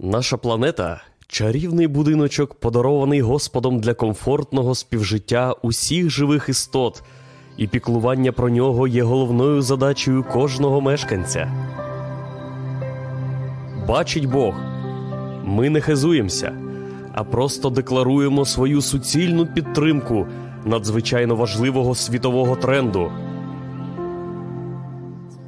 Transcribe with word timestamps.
Наша 0.00 0.36
планета 0.36 1.02
чарівний 1.26 1.86
будиночок, 1.86 2.54
подарований 2.54 3.20
Господом 3.20 3.80
для 3.80 3.94
комфортного 3.94 4.74
співжиття 4.74 5.52
усіх 5.62 6.10
живих 6.10 6.48
істот, 6.48 7.02
і 7.56 7.66
піклування 7.66 8.32
про 8.32 8.48
нього 8.48 8.88
є 8.88 9.02
головною 9.02 9.62
задачею 9.62 10.24
кожного 10.32 10.80
мешканця. 10.80 11.52
Бачить 13.88 14.26
Бог, 14.26 14.54
ми 15.44 15.70
не 15.70 15.80
хизуємося, 15.80 16.52
а 17.14 17.24
просто 17.24 17.70
декларуємо 17.70 18.44
свою 18.44 18.82
суцільну 18.82 19.46
підтримку 19.46 20.26
надзвичайно 20.64 21.36
важливого 21.36 21.94
світового 21.94 22.56
тренду. 22.56 23.12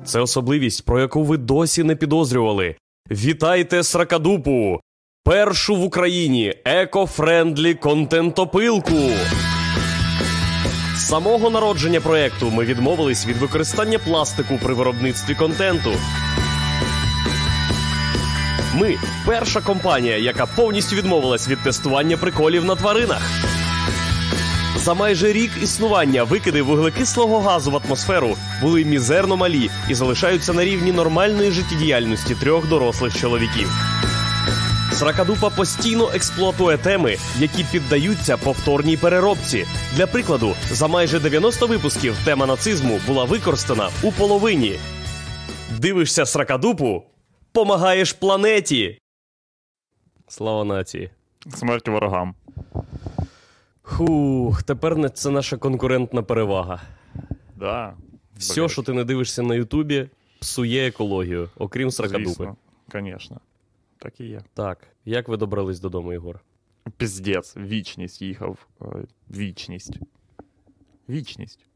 Це 0.05 0.21
особливість, 0.21 0.85
про 0.85 1.01
яку 1.01 1.23
ви 1.25 1.37
досі 1.37 1.83
не 1.83 1.97
підозрювали. 1.97 2.77
Вітайте 3.13 3.83
Сракадупу! 3.83 4.81
Першу 5.25 5.77
в 5.77 5.83
Україні 5.83 6.55
еко-френдлі 6.65 7.75
контентопилку. 7.75 9.11
З 10.97 11.07
самого 11.07 11.51
народження 11.51 12.01
проекту 12.01 12.51
ми 12.51 12.65
відмовились 12.65 13.27
від 13.27 13.37
використання 13.37 13.99
пластику 13.99 14.59
при 14.63 14.75
виробництві 14.75 15.35
контенту. 15.35 15.93
Ми 18.75 18.97
перша 19.27 19.61
компанія, 19.61 20.19
яка 20.19 20.47
повністю 20.47 20.97
відмовилась 20.97 21.49
від 21.49 21.63
тестування 21.63 22.17
приколів 22.17 22.65
на 22.65 22.77
тваринах. 22.77 23.50
За 24.81 24.95
майже 24.95 25.33
рік 25.33 25.51
існування 25.63 26.25
викиди 26.25 26.63
вуглекислого 26.63 27.41
газу 27.41 27.71
в 27.71 27.77
атмосферу 27.77 28.37
були 28.63 28.85
мізерно 28.85 29.37
малі 29.37 29.71
і 29.89 29.95
залишаються 29.95 30.53
на 30.53 30.65
рівні 30.65 30.93
нормальної 30.93 31.51
життєдіяльності 31.51 32.35
трьох 32.35 32.69
дорослих 32.69 33.17
чоловіків. 33.19 33.69
Сракадупа 34.93 35.51
постійно 35.51 36.11
експлуатує 36.15 36.79
теми, 36.79 37.17
які 37.39 37.65
піддаються 37.65 38.37
повторній 38.37 38.97
переробці. 38.97 39.67
Для 39.97 40.07
прикладу, 40.07 40.55
за 40.71 40.89
майже 40.89 41.21
90 41.21 41.67
випусків 41.67 42.17
тема 42.25 42.47
нацизму 42.47 43.01
була 43.07 43.25
використана 43.25 43.89
у 44.03 44.13
половині. 44.13 44.79
Дивишся 45.79 46.27
Сракадупу, 46.27 47.03
помагаєш 47.53 48.13
планеті. 48.13 48.99
Слава 50.29 50.65
нації. 50.65 51.11
Смерть 51.55 51.89
ворогам. 51.89 52.35
Хух, 53.91 54.63
тепер 54.63 55.11
це 55.11 55.31
наша 55.31 55.57
конкурентна 55.57 56.23
перевага. 56.23 56.83
Да. 57.57 57.97
Все, 58.37 58.61
Блядь, 58.61 58.71
що 58.71 58.83
ти 58.83 58.93
не 58.93 59.05
дивишся 59.05 59.43
на 59.43 59.55
Ютубі, 59.55 60.09
псує 60.41 60.89
екологію, 60.89 61.51
окрім 61.57 61.91
Сракадупи. 61.91 62.31
Звісно, 62.31 62.57
Звісно. 62.93 63.41
Так 63.99 64.21
і 64.21 64.25
є. 64.25 64.43
Так, 64.55 64.87
як 65.05 65.29
ви 65.29 65.37
добрались 65.37 65.81
додому, 65.81 66.13
Ігор? 66.13 66.41
Піздець, 66.97 67.57
вічність 67.57 68.23
їхав. 68.23 68.67
Е, 68.83 68.85
Вічність. 69.31 69.99
Вічність. 71.09 71.67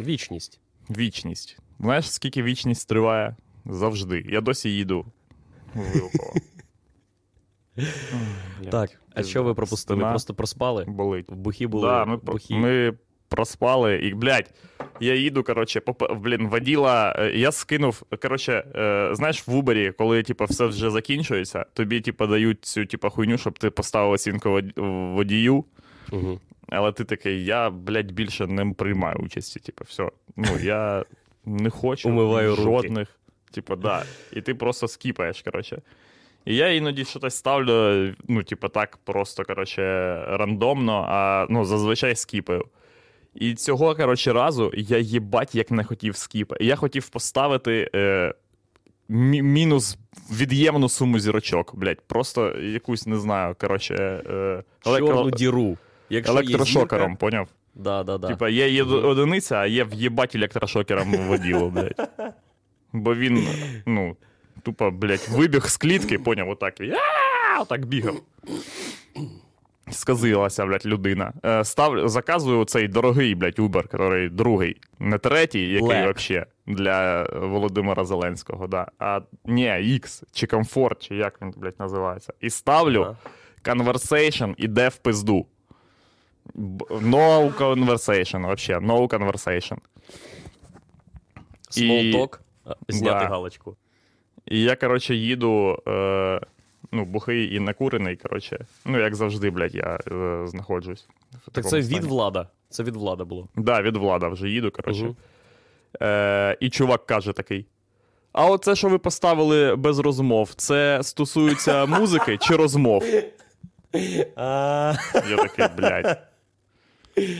Вічність. 0.00 0.60
Вічність. 0.90 1.58
Знаєш, 1.80 2.10
скільки 2.10 2.42
вічність 2.42 2.88
триває? 2.88 3.36
Завжди. 3.66 4.26
Я 4.28 4.40
досі 4.40 4.70
їду 4.70 5.06
Так, 8.70 8.90
а 9.14 9.22
що 9.22 9.42
ви 9.42 9.54
пропустили? 9.54 9.98
Спина 9.98 10.10
Просто 10.10 10.34
проспали? 10.34 10.84
болить. 10.88 11.26
Бухі 11.32 11.66
були. 11.66 11.86
Да, 11.88 12.04
ми, 12.04 12.16
бухі. 12.16 12.54
ми 12.54 12.92
проспали, 13.28 13.96
і, 13.96 14.14
блядь, 14.14 14.50
я 15.00 15.14
їду, 15.14 15.42
коротше, 15.42 15.80
поп... 15.80 16.12
блін, 16.20 16.48
воділа. 16.48 17.14
е, 17.18 17.30
Я 17.30 17.52
скинув, 17.52 18.02
коротше, 18.22 18.52
е, 18.76 19.10
знаєш, 19.12 19.46
в 19.48 19.54
Убері, 19.56 19.92
коли 19.98 20.22
типу, 20.22 20.44
все 20.44 20.66
вже 20.66 20.90
закінчується, 20.90 21.66
тобі 21.74 22.00
типу, 22.00 22.26
дають 22.26 22.64
цю 22.64 22.86
типу, 22.86 23.10
хуйню, 23.10 23.38
щоб 23.38 23.58
ти 23.58 23.70
поставив 23.70 24.12
оцінку 24.12 24.48
вод- 24.48 24.72
водію. 25.14 25.64
Угу. 26.12 26.40
Але 26.68 26.92
ти 26.92 27.04
такий, 27.04 27.44
я, 27.44 27.70
блядь, 27.70 28.12
більше 28.12 28.46
не 28.46 28.74
приймаю 28.74 29.16
участі. 29.18 29.60
Типу, 29.60 29.84
все. 29.88 30.08
Ну, 30.36 30.58
я 30.62 31.04
не 31.44 31.70
хочу 31.70 32.08
Умиваю 32.08 32.50
руки. 32.50 32.62
жодних. 32.62 33.08
Типу, 33.50 33.76
да. 33.76 34.04
І 34.32 34.40
ти 34.40 34.54
просто 34.54 34.88
скіпаєш, 34.88 35.42
коротше. 35.42 35.82
І 36.48 36.56
я 36.56 36.68
іноді 36.72 37.04
щось 37.04 37.34
ставлю, 37.34 38.08
ну, 38.28 38.42
типу, 38.42 38.68
так, 38.68 38.98
просто, 39.04 39.44
коротше, 39.44 39.82
рандомно, 40.28 41.06
а 41.08 41.46
ну, 41.50 41.64
зазвичай 41.64 42.16
скіпаю. 42.16 42.64
І 43.34 43.54
цього, 43.54 43.94
коротше, 43.94 44.32
разу 44.32 44.72
я 44.74 44.98
їбать 44.98 45.54
як 45.54 45.70
не 45.70 45.84
хотів 45.84 46.16
скіпати. 46.16 46.64
Я 46.64 46.76
хотів 46.76 47.08
поставити 47.08 47.90
е, 47.94 48.34
мі- 49.10 49.42
мінус 49.42 49.98
від'ємну 50.32 50.88
суму 50.88 51.18
зірочок, 51.18 51.76
блядь. 51.76 52.00
Просто 52.00 52.58
якусь, 52.58 53.06
не 53.06 53.16
знаю, 53.16 53.54
коротше, 53.60 53.94
е, 54.30 54.62
Чорну 54.84 55.30
діру. 55.30 55.76
Якщо 56.10 56.32
електрошокером, 56.32 57.12
зірка- 57.12 57.16
поняв? 57.18 57.48
Да, 57.74 58.02
да, 58.02 58.18
да. 58.18 58.28
Типа 58.28 58.48
є 58.48 58.68
є 58.68 58.82
одиниця, 58.82 59.56
а 59.56 59.66
є 59.66 59.84
в'єбать 59.84 60.34
електрошокером 60.34 61.12
воділо, 61.12 61.70
блядь. 61.70 62.08
Бо 62.92 63.14
він, 63.14 63.48
ну, 63.86 64.16
тупо, 64.68 64.90
блядь, 64.90 65.28
вибіг 65.30 65.66
з 65.66 65.76
клітки, 65.76 66.18
поняв, 66.18 66.48
отак. 66.50 66.80
і 66.80 66.90
«А!» 66.90 67.62
Отак 67.62 67.84
бігав. 67.86 68.14
Сказилася, 69.90 70.66
блядь, 70.66 70.86
людина. 70.86 71.32
Е, 71.44 71.64
Став, 71.64 72.08
заказую 72.08 72.64
цей 72.64 72.88
дорогий, 72.88 73.34
блядь, 73.34 73.58
Uber, 73.58 74.12
який 74.12 74.28
другий, 74.28 74.76
не 74.98 75.18
третій, 75.18 75.68
який 75.68 75.88
Black. 75.88 76.04
вообще 76.04 76.46
для 76.66 77.22
Володимира 77.24 78.04
Зеленського, 78.04 78.66
да. 78.66 78.86
А 78.98 79.20
ні, 79.44 79.66
X, 79.68 80.22
чи 80.32 80.46
комфорт, 80.46 81.02
чи 81.02 81.14
як 81.16 81.42
він, 81.42 81.54
блядь, 81.56 81.80
називається. 81.80 82.32
І 82.40 82.50
ставлю 82.50 83.16
conversation 83.64 84.54
іде 84.56 84.88
в 84.88 84.96
пизду. 84.96 85.46
No 86.90 87.56
conversation, 87.58 88.42
вообще, 88.42 88.78
no 88.78 89.08
conversation. 89.08 89.76
Small 91.70 92.05
talk. 92.05 92.40
а, 92.64 92.74
Зняти 92.88 93.24
Да. 93.24 93.28
галочку. 93.28 93.76
І 94.50 94.62
я, 94.62 94.76
коротше, 94.76 95.14
їду, 95.14 95.78
е, 95.88 96.40
ну, 96.92 97.04
бухий 97.04 97.54
і 97.54 97.60
накурений, 97.60 98.16
коротше. 98.16 98.66
Ну, 98.84 98.98
як 98.98 99.14
завжди, 99.14 99.50
блядь, 99.50 99.74
я 99.74 99.98
е, 100.12 100.46
знаходжусь. 100.46 101.06
в 101.46 101.50
Так 101.50 101.68
це 101.68 101.80
від 101.80 102.04
влада. 102.04 102.48
Це 102.70 102.82
від 102.82 102.96
влада 102.96 103.24
було. 103.24 103.48
Да, 103.56 103.82
від 103.82 103.96
влада 103.96 104.28
вже 104.28 104.48
їду, 104.48 104.70
коротше. 104.70 105.04
Мгм. 105.04 105.16
Е, 106.02 106.56
і 106.60 106.70
чувак 106.70 107.06
каже 107.06 107.32
такий: 107.32 107.66
А 108.32 108.46
оце, 108.46 108.76
що 108.76 108.88
ви 108.88 108.98
поставили 108.98 109.76
без 109.76 109.98
розмов, 109.98 110.54
це 110.56 111.02
стосується 111.02 111.86
музики 111.98 112.38
чи 112.38 112.56
розмов? 112.56 113.04
Я 113.92 115.36
такий, 115.36 115.66
блядь. 115.76 116.18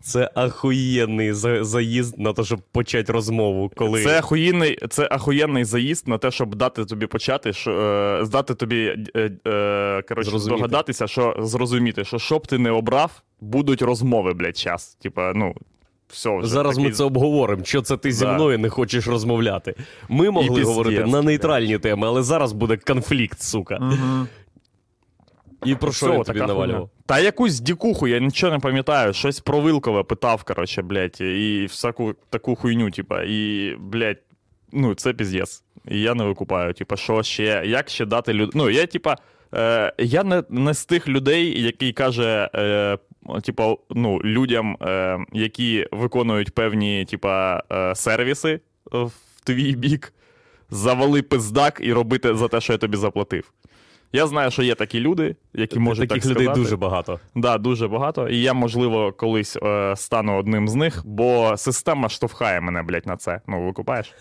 Це 0.00 0.30
ахуєнний 0.34 1.32
за- 1.32 1.64
заїзд 1.64 2.18
на 2.18 2.32
те, 2.32 2.44
щоб 2.44 2.60
почати 2.72 3.12
розмову, 3.12 3.70
коли. 3.76 4.04
Це 4.04 4.18
ахуєнний, 4.18 4.78
це 4.90 5.08
ахуєнний 5.10 5.64
заїзд 5.64 6.08
на 6.08 6.18
те, 6.18 6.30
щоб 6.30 6.54
дати 6.54 6.84
тобі 6.84 7.06
почати, 7.06 7.52
що, 7.52 7.70
е, 7.72 8.24
здати 8.24 8.54
тобі, 8.54 8.96
е, 9.16 9.30
е, 9.46 10.02
коротше, 10.08 10.30
Зрозуміти. 10.30 10.56
здогадатися, 10.58 11.06
що 11.06 11.36
зрозуміти, 11.40 12.04
що 12.04 12.18
щоб 12.18 12.46
ти 12.46 12.58
не 12.58 12.70
обрав, 12.70 13.22
будуть 13.40 13.82
розмови, 13.82 14.34
блядь, 14.34 14.56
час. 14.56 14.94
Типа, 14.94 15.32
ну, 15.34 15.54
все 16.08 16.38
вже. 16.38 16.48
Зараз 16.48 16.78
ми 16.78 16.90
це 16.90 17.04
обговоримо. 17.04 17.64
Що 17.64 17.82
це 17.82 17.96
ти 17.96 18.12
зі 18.12 18.24
Да. 18.24 18.32
мною 18.34 18.58
не 18.58 18.68
хочеш 18.68 19.06
розмовляти? 19.08 19.74
Ми 20.08 20.30
могли 20.30 20.62
говорити 20.62 21.04
на 21.04 21.22
нейтральні 21.22 21.78
теми, 21.78 22.06
але 22.06 22.22
зараз 22.22 22.52
буде 22.52 22.76
конфлікт, 22.76 23.40
сука. 23.40 23.78
Мгм. 23.80 24.28
І 25.64 25.74
про 25.74 25.92
що 25.92 26.14
я 26.14 26.24
тобі 26.24 26.40
навалював? 26.40 26.90
Та 27.06 27.18
якусь 27.20 27.60
дікуху, 27.60 28.08
я 28.08 28.18
нічого 28.18 28.52
не 28.52 28.58
пам'ятаю. 28.58 29.12
Щось 29.12 29.40
про 29.40 29.60
Вилкове 29.60 30.02
питав, 30.02 30.44
коротше, 30.44 30.82
блядь, 30.82 31.20
і 31.20 31.66
всяку 31.70 32.14
таку 32.30 32.56
хуйню, 32.56 32.90
типа, 32.90 33.22
і, 33.22 33.74
блядь, 33.78 34.18
ну, 34.72 34.94
це 34.94 35.12
піздець. 35.12 35.62
І 35.88 36.00
я 36.00 36.14
не 36.14 36.24
викупаю, 36.24 36.74
типа, 36.74 36.96
що 36.96 37.22
ще, 37.22 37.62
як 37.66 37.88
ще 37.88 38.06
дати 38.06 38.34
люд... 38.34 38.50
Ну, 38.54 38.70
я, 38.70 38.86
типа, 38.86 39.16
е, 39.54 39.92
я 39.98 40.24
не, 40.24 40.42
не 40.48 40.74
з 40.74 40.86
тих 40.86 41.08
людей, 41.08 41.62
який 41.62 41.92
каже, 41.92 42.50
е, 42.54 42.98
типа, 43.42 43.76
ну, 43.90 44.20
людям, 44.24 44.76
е, 44.82 45.18
які 45.32 45.86
виконують 45.92 46.54
певні, 46.54 47.04
типа, 47.04 47.62
е, 47.72 47.94
сервіси 47.94 48.60
в 48.92 49.12
твій 49.44 49.72
бік, 49.72 50.12
завали 50.70 51.22
пиздак 51.22 51.80
і 51.82 51.92
робити 51.92 52.34
за 52.34 52.48
те, 52.48 52.60
що 52.60 52.72
я 52.72 52.78
тобі 52.78 52.96
заплатив. 52.96 53.52
Я 54.12 54.26
знаю, 54.26 54.50
що 54.50 54.62
є 54.62 54.74
такі 54.74 55.00
люди, 55.00 55.36
які 55.54 55.78
можуть 55.78 56.08
Таких 56.08 56.22
так 56.22 56.32
людей 56.32 56.48
дуже 56.54 56.76
багато. 56.76 57.20
Да, 57.34 57.58
дуже 57.58 57.88
багато. 57.88 58.28
І 58.28 58.40
я, 58.40 58.52
можливо, 58.52 59.12
колись 59.12 59.56
е, 59.56 59.96
стану 59.96 60.36
одним 60.36 60.68
з 60.68 60.74
них, 60.74 61.02
бо 61.04 61.54
система 61.56 62.08
штовхає 62.08 62.60
мене, 62.60 62.82
блядь, 62.82 63.06
на 63.06 63.16
це. 63.16 63.40
Ну, 63.46 63.66
викупаєш? 63.66 64.14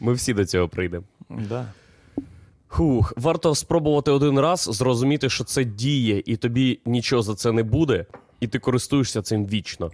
Ми 0.00 0.12
всі 0.12 0.34
до 0.34 0.44
цього 0.44 0.68
прийдемо. 0.68 1.04
Да. 1.30 1.66
Хух, 2.68 3.12
варто 3.16 3.54
спробувати 3.54 4.10
один 4.10 4.40
раз 4.40 4.60
зрозуміти, 4.60 5.28
що 5.28 5.44
це 5.44 5.64
діє, 5.64 6.22
і 6.26 6.36
тобі 6.36 6.80
нічого 6.86 7.22
за 7.22 7.34
це 7.34 7.52
не 7.52 7.62
буде, 7.62 8.06
і 8.40 8.46
ти 8.48 8.58
користуєшся 8.58 9.22
цим 9.22 9.46
вічно. 9.46 9.90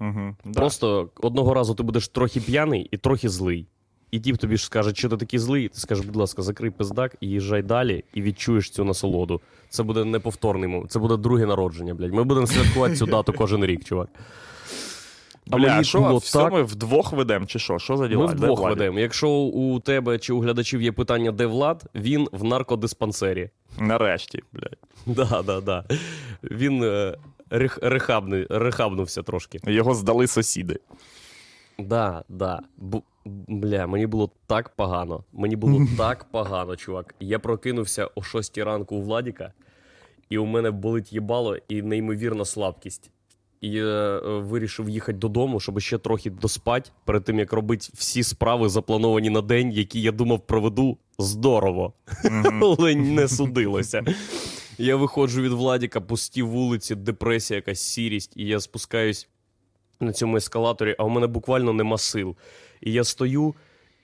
Угу. 0.00 0.36
Да. 0.44 0.60
Просто 0.60 1.10
одного 1.22 1.54
разу 1.54 1.74
ти 1.74 1.82
будеш 1.82 2.08
трохи 2.08 2.40
п'яний 2.40 2.88
і 2.90 2.96
трохи 2.96 3.28
злий. 3.28 3.66
І 4.12 4.20
тіп 4.20 4.36
тобі 4.36 4.56
ж 4.56 4.64
скаже, 4.64 4.94
що 4.94 5.08
ти 5.08 5.16
такий 5.16 5.38
злий, 5.38 5.68
ти 5.68 5.78
скажеш, 5.80 6.06
будь 6.06 6.16
ласка, 6.16 6.42
закрий 6.42 6.70
пиздак 6.70 7.16
і 7.20 7.26
їжджай 7.26 7.62
далі, 7.62 8.04
і 8.14 8.22
відчуєш 8.22 8.70
цю 8.70 8.84
насолоду. 8.84 9.40
Це 9.68 9.82
буде 9.82 10.04
неповторний 10.04 10.68
момент. 10.68 10.90
Це 10.90 10.98
буде 10.98 11.16
друге 11.16 11.46
народження, 11.46 11.94
блядь. 11.94 12.12
Ми 12.12 12.24
будемо 12.24 12.46
святкувати 12.46 12.96
цю 12.96 13.06
дату 13.06 13.32
кожен 13.32 13.64
рік, 13.64 13.84
чувак. 13.84 14.08
А 15.50 15.56
Бля, 15.56 15.68
мені 15.68 15.84
що, 15.84 16.00
було 16.00 16.18
все 16.18 16.38
так- 16.38 16.52
ми 16.52 16.62
вдвох 16.62 17.12
ведемо, 17.12 17.46
чи 17.46 17.58
що? 17.58 17.78
Що 17.78 17.96
за 17.96 18.08
діла? 18.08 18.26
Ми 18.26 18.32
вдвох 18.32 18.60
ведемо. 18.60 18.98
Якщо 18.98 19.28
у 19.30 19.80
тебе 19.80 20.18
чи 20.18 20.32
у 20.32 20.40
глядачів 20.40 20.82
є 20.82 20.92
питання, 20.92 21.32
де 21.32 21.46
Влад, 21.46 21.84
він 21.94 22.28
в 22.32 22.44
наркодиспансері. 22.44 23.50
Нарешті, 23.78 24.42
блядь. 24.52 24.78
Да, 25.06 25.42
да, 25.46 25.60
да. 25.60 25.84
Він 26.42 26.82
е, 26.84 27.16
рех, 27.50 27.78
рехабни, 27.82 28.46
рехабнувся 28.50 29.22
трошки. 29.22 29.60
Його 29.66 29.94
здали 29.94 30.26
сусіди. 30.26 30.78
Да, 31.78 32.24
да. 32.28 32.60
Бу, 32.76 33.02
бля, 33.48 33.86
мені 33.86 34.06
було 34.06 34.30
так 34.46 34.68
погано. 34.68 35.24
Мені 35.32 35.56
було 35.56 35.86
так 35.98 36.24
погано, 36.30 36.76
чувак. 36.76 37.14
Я 37.20 37.38
прокинувся 37.38 38.08
о 38.14 38.22
6 38.22 38.58
ранку 38.58 38.96
у 38.96 39.02
Владіка, 39.02 39.52
і 40.28 40.38
у 40.38 40.46
мене 40.46 40.70
болить 40.70 41.12
їбало 41.12 41.56
і 41.68 41.82
неймовірна 41.82 42.44
слабкість. 42.44 43.10
І 43.60 43.68
я 43.68 43.84
е, 43.84 44.20
вирішив 44.38 44.88
їхати 44.88 45.18
додому, 45.18 45.60
щоб 45.60 45.80
ще 45.80 45.98
трохи 45.98 46.30
доспати, 46.30 46.90
перед 47.04 47.24
тим 47.24 47.38
як 47.38 47.52
робити 47.52 47.88
всі 47.94 48.22
справи, 48.22 48.68
заплановані 48.68 49.30
на 49.30 49.40
день, 49.40 49.72
які 49.72 50.00
я 50.00 50.12
думав 50.12 50.46
проведу 50.46 50.98
здорово. 51.18 51.92
Але 52.62 52.94
не 52.94 53.28
судилося. 53.28 54.04
Я 54.78 54.96
виходжу 54.96 55.42
від 55.42 55.52
Владіка, 55.52 56.00
пусті 56.00 56.42
вулиці, 56.42 56.94
депресія, 56.94 57.56
якась 57.56 57.80
сірість, 57.80 58.32
і 58.36 58.46
я 58.46 58.60
спускаюсь 58.60 59.28
на 60.02 60.12
цьому 60.12 60.36
ескалаторі, 60.36 60.96
а 60.98 61.04
у 61.04 61.08
мене 61.08 61.26
буквально 61.26 61.72
нема 61.72 61.98
сил. 61.98 62.36
І 62.80 62.92
я 62.92 63.04
стою, 63.04 63.54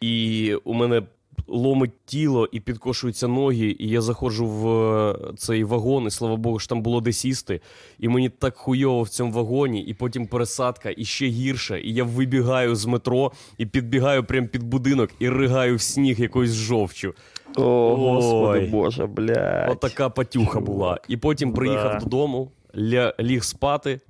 і 0.01 0.55
у 0.65 0.75
мене 0.75 1.03
ломить 1.49 1.91
тіло 2.05 2.49
і 2.53 2.61
підкошуються 2.61 3.29
ноги, 3.29 3.77
і 3.79 3.89
я 3.89 4.01
заходжу 4.01 4.47
в 4.47 4.69
е, 4.69 5.17
цей 5.37 5.65
вагон, 5.65 6.07
і 6.07 6.11
слава 6.11 6.37
Богу, 6.37 6.59
що 6.59 6.69
там 6.69 6.83
було 6.83 7.01
де 7.01 7.13
сісти. 7.13 7.61
І 7.99 8.09
мені 8.09 8.29
так 8.29 8.57
хуйово 8.57 9.03
в 9.03 9.09
цьому 9.09 9.33
вагоні, 9.33 9.83
і 9.83 9.95
потім 9.95 10.27
пересадка, 10.27 10.95
і 10.97 11.05
ще 11.05 11.27
гірше. 11.27 11.81
І 11.81 11.95
я 11.95 12.05
вибігаю 12.05 12.77
з 12.77 12.87
метро 12.87 13.33
і 13.59 13.67
підбігаю 13.67 14.25
прямо 14.25 14.49
під 14.49 14.63
будинок 14.63 15.11
і 15.19 15.29
ригаю 15.29 15.77
в 15.77 15.81
сніг 15.81 16.21
якоюсь 16.21 16.55
жовчю. 16.55 17.15
О, 17.57 17.97
Господи 17.97 18.69
боже, 18.73 19.07
блядь. 19.07 19.71
Отака 19.71 20.09
патюха 20.09 20.61
була. 20.61 21.01
І 21.09 21.17
потім 21.17 21.53
приїхав 21.53 22.03
додому, 22.03 22.51
ля, 22.77 23.15
ліг 23.21 23.45
спати, 23.45 24.01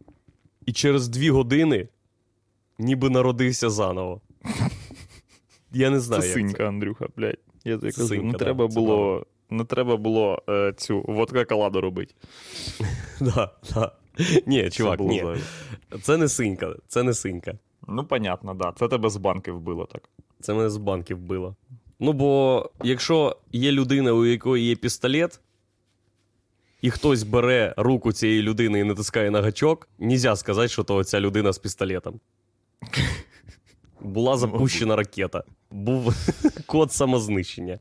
і 0.68 0.72
через 0.72 1.08
дві 1.08 1.30
години 1.30 1.88
ніби 2.78 3.10
народився 3.10 3.70
заново. 3.70 4.20
Я 5.72 5.90
не 5.90 5.96
Це 5.96 6.02
знаю. 6.02 6.22
як 6.22 6.32
синька, 6.32 6.68
Андрюха, 6.68 7.06
блядь. 7.16 7.38
Я 7.64 7.78
тобі 7.78 7.92
кажу, 7.92 8.22
не 8.22 8.32
треба 8.32 8.68
це 8.68 8.74
було. 8.74 9.26
Не 9.50 9.64
треба 9.64 9.96
було 9.96 10.42
е, 10.48 10.72
цю 10.76 11.04
водка 11.08 11.44
коладу 11.44 11.80
робити. 11.80 12.14
Да, 13.20 13.50
да. 13.74 13.92
Ні, 14.46 14.70
чувак, 14.70 14.98
Це 14.98 15.04
ні. 15.04 15.24
Це 16.02 16.16
не 16.16 16.28
синька, 16.28 16.74
це 16.88 17.02
не 17.02 17.14
синька. 17.14 17.58
Ну, 17.88 18.04
понятно, 18.04 18.54
да. 18.54 18.72
Це 18.78 18.88
тебе 18.88 19.10
з 19.10 19.16
банки 19.16 19.52
вбило 19.52 19.86
так. 19.92 20.08
Це 20.40 20.54
мене 20.54 20.70
з 20.70 20.76
банки 20.76 21.14
вбило. 21.14 21.56
Ну, 22.00 22.12
бо 22.12 22.70
якщо 22.82 23.36
є 23.52 23.72
людина, 23.72 24.12
у 24.12 24.24
якої 24.24 24.66
є 24.68 24.76
пістолет, 24.76 25.40
і 26.82 26.90
хтось 26.90 27.22
бере 27.22 27.74
руку 27.76 28.12
цієї 28.12 28.42
людини 28.42 28.80
і 28.80 28.84
натискає 28.84 29.30
на 29.30 29.42
гачок, 29.42 29.88
нельзя 29.98 30.36
сказати, 30.36 30.68
що 30.68 30.84
то 30.84 31.04
ця 31.04 31.20
людина 31.20 31.52
з 31.52 31.58
пістолетом. 31.58 32.20
Була 34.00 34.36
запущена 34.36 34.96
ракета. 34.96 35.42
Був 35.70 36.14
код 36.66 36.92
самознищення. 36.92 37.78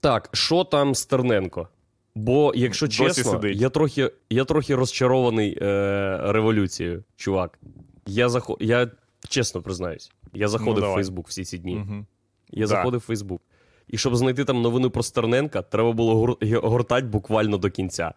Так, 0.00 0.28
що 0.32 0.64
там 0.64 0.94
Стерненко? 0.94 1.68
Бо, 2.14 2.52
якщо 2.56 2.88
чесно, 2.88 3.40
я 3.44 3.68
трохи, 3.68 4.10
я 4.30 4.44
трохи 4.44 4.74
розчарований 4.74 5.58
е, 5.62 6.18
революцією, 6.22 7.04
чувак. 7.16 7.58
Я, 8.06 8.28
захо... 8.28 8.56
я 8.60 8.90
чесно 9.28 9.62
признаюсь, 9.62 10.12
я 10.32 10.48
заходив 10.48 10.74
в 10.74 10.80
давай. 10.80 10.94
Фейсбук 10.94 11.28
всі 11.28 11.44
ці 11.44 11.58
дні. 11.58 11.76
Угу. 11.76 12.06
Я 12.50 12.66
Да. 12.66 12.66
заходив 12.66 13.00
в 13.00 13.02
Фейсбук. 13.02 13.42
І 13.88 13.98
щоб 13.98 14.16
знайти 14.16 14.44
там 14.44 14.62
новину 14.62 14.90
про 14.90 15.02
Стерненка, 15.02 15.62
треба 15.62 15.92
було 15.92 16.14
гур... 16.14 16.36
гортати 16.62 17.06
буквально 17.06 17.58
до 17.58 17.70
кінця. 17.70 18.14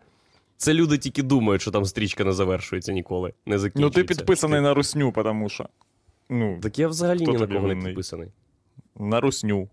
Це 0.57 0.73
люди 0.73 0.97
тільки 0.97 1.23
думають, 1.23 1.61
що 1.61 1.71
там 1.71 1.85
стрічка 1.85 2.23
не 2.23 2.33
завершується 2.33 2.93
ніколи. 2.93 3.33
Не 3.45 3.71
Ну, 3.75 3.89
ти 3.89 4.03
підписаний 4.03 4.61
на 4.61 4.73
русню, 4.73 5.13
тому 5.15 5.49
що. 5.49 5.69
Ну, 6.29 6.59
Так 6.61 6.79
я 6.79 6.87
взагалі 6.87 7.25
ні 7.25 7.37
на 7.37 7.47
кого 7.47 7.67
не 7.67 7.85
підписаний. 7.85 8.31
на 8.99 9.21
русню. 9.21 9.69